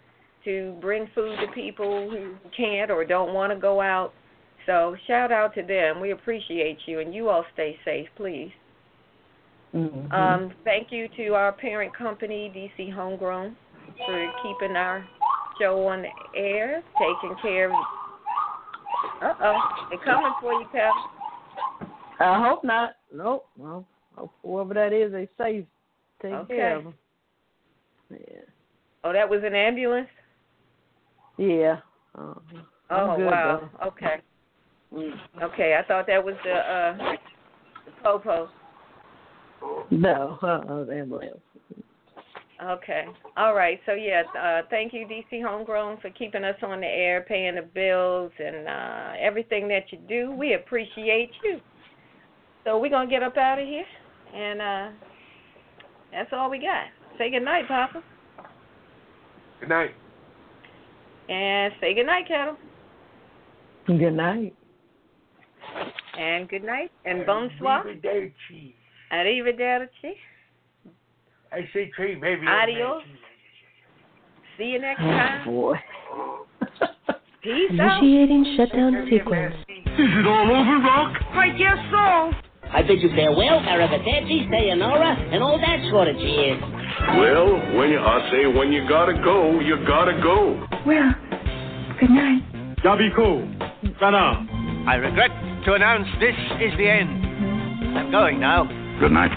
[0.44, 4.12] to bring food to people who can't or don't want to go out.
[4.66, 6.00] So shout out to them.
[6.00, 8.52] We appreciate you, and you all stay safe, please.
[9.74, 10.12] Mm-hmm.
[10.12, 13.56] Um, thank you to our parent company, DC Homegrown,
[14.06, 15.06] for keeping our
[15.58, 17.76] show on the air, taking care of.
[19.22, 20.90] Uh oh, they're coming for you, Pep.
[22.20, 22.96] I hope not.
[23.14, 23.46] Nope.
[23.56, 23.86] Well,
[24.42, 25.64] whoever that is, they safe.
[26.20, 26.56] Take Okay.
[26.56, 26.94] care of them.
[28.10, 28.40] Yeah.
[29.04, 30.08] Oh, that was an ambulance.
[31.38, 31.78] Yeah.
[32.16, 32.34] Uh,
[32.90, 33.70] Oh good, wow.
[33.86, 34.16] Okay.
[34.90, 34.98] though.
[34.98, 35.14] Mm.
[35.42, 37.16] Okay, I thought that was the uh
[37.86, 38.50] the popo.
[39.90, 41.38] No, uh-uh, ambulance.
[42.62, 43.06] Okay.
[43.36, 43.80] All right.
[43.86, 47.62] So yes, uh thank you DC Homegrown for keeping us on the air, paying the
[47.62, 50.30] bills and uh everything that you do.
[50.32, 51.60] We appreciate you.
[52.64, 53.84] So we're going to get up out of here
[54.34, 54.88] and uh
[56.12, 56.86] that's all we got.
[57.18, 58.02] Say good night, Papa.
[59.60, 59.90] Good night.
[61.28, 62.56] And say good night, Ketel.
[63.86, 64.54] Good night.
[66.18, 66.90] And good night.
[67.04, 67.84] And bonsoir.
[67.84, 68.74] Arrivederci.
[69.12, 70.14] Arrivederci.
[71.52, 72.46] I say tree, baby.
[72.46, 73.02] Adios.
[74.56, 75.46] See you next time.
[75.46, 75.76] Oh, boy.
[77.42, 78.02] Peace out.
[78.02, 79.54] Initiating shutdown sequence.
[79.68, 81.20] Is it all over, Rock?
[81.32, 82.32] I guess so.
[82.70, 86.62] I bid you farewell, arrivederci, sayonara, and all that sort of cheers.
[87.18, 90.66] Well, when you, I say when you gotta go, you gotta go.
[90.86, 91.12] Well,
[92.00, 92.42] good night.
[92.82, 93.98] Yabiko.
[94.00, 94.46] Sana.
[94.88, 95.30] I regret
[95.66, 97.10] to announce this is the end.
[97.98, 98.81] I'm going now.
[99.02, 99.32] Good night,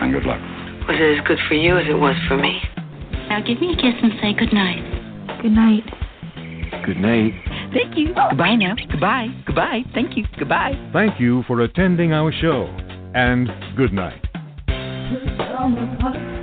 [0.00, 0.40] and good luck.
[0.88, 2.62] Was it as good for you as it was for me?
[3.28, 4.80] Now give me a kiss and say good night.
[5.42, 5.84] Good night.
[6.86, 7.34] Good night.
[7.74, 8.14] Thank you.
[8.14, 8.74] Goodbye now.
[8.90, 9.28] Goodbye.
[9.44, 9.82] Goodbye.
[9.92, 10.24] Thank you.
[10.38, 10.72] Goodbye.
[10.94, 12.64] Thank you for attending our show,
[13.14, 14.18] and good night.
[15.36, 16.42] Summer party,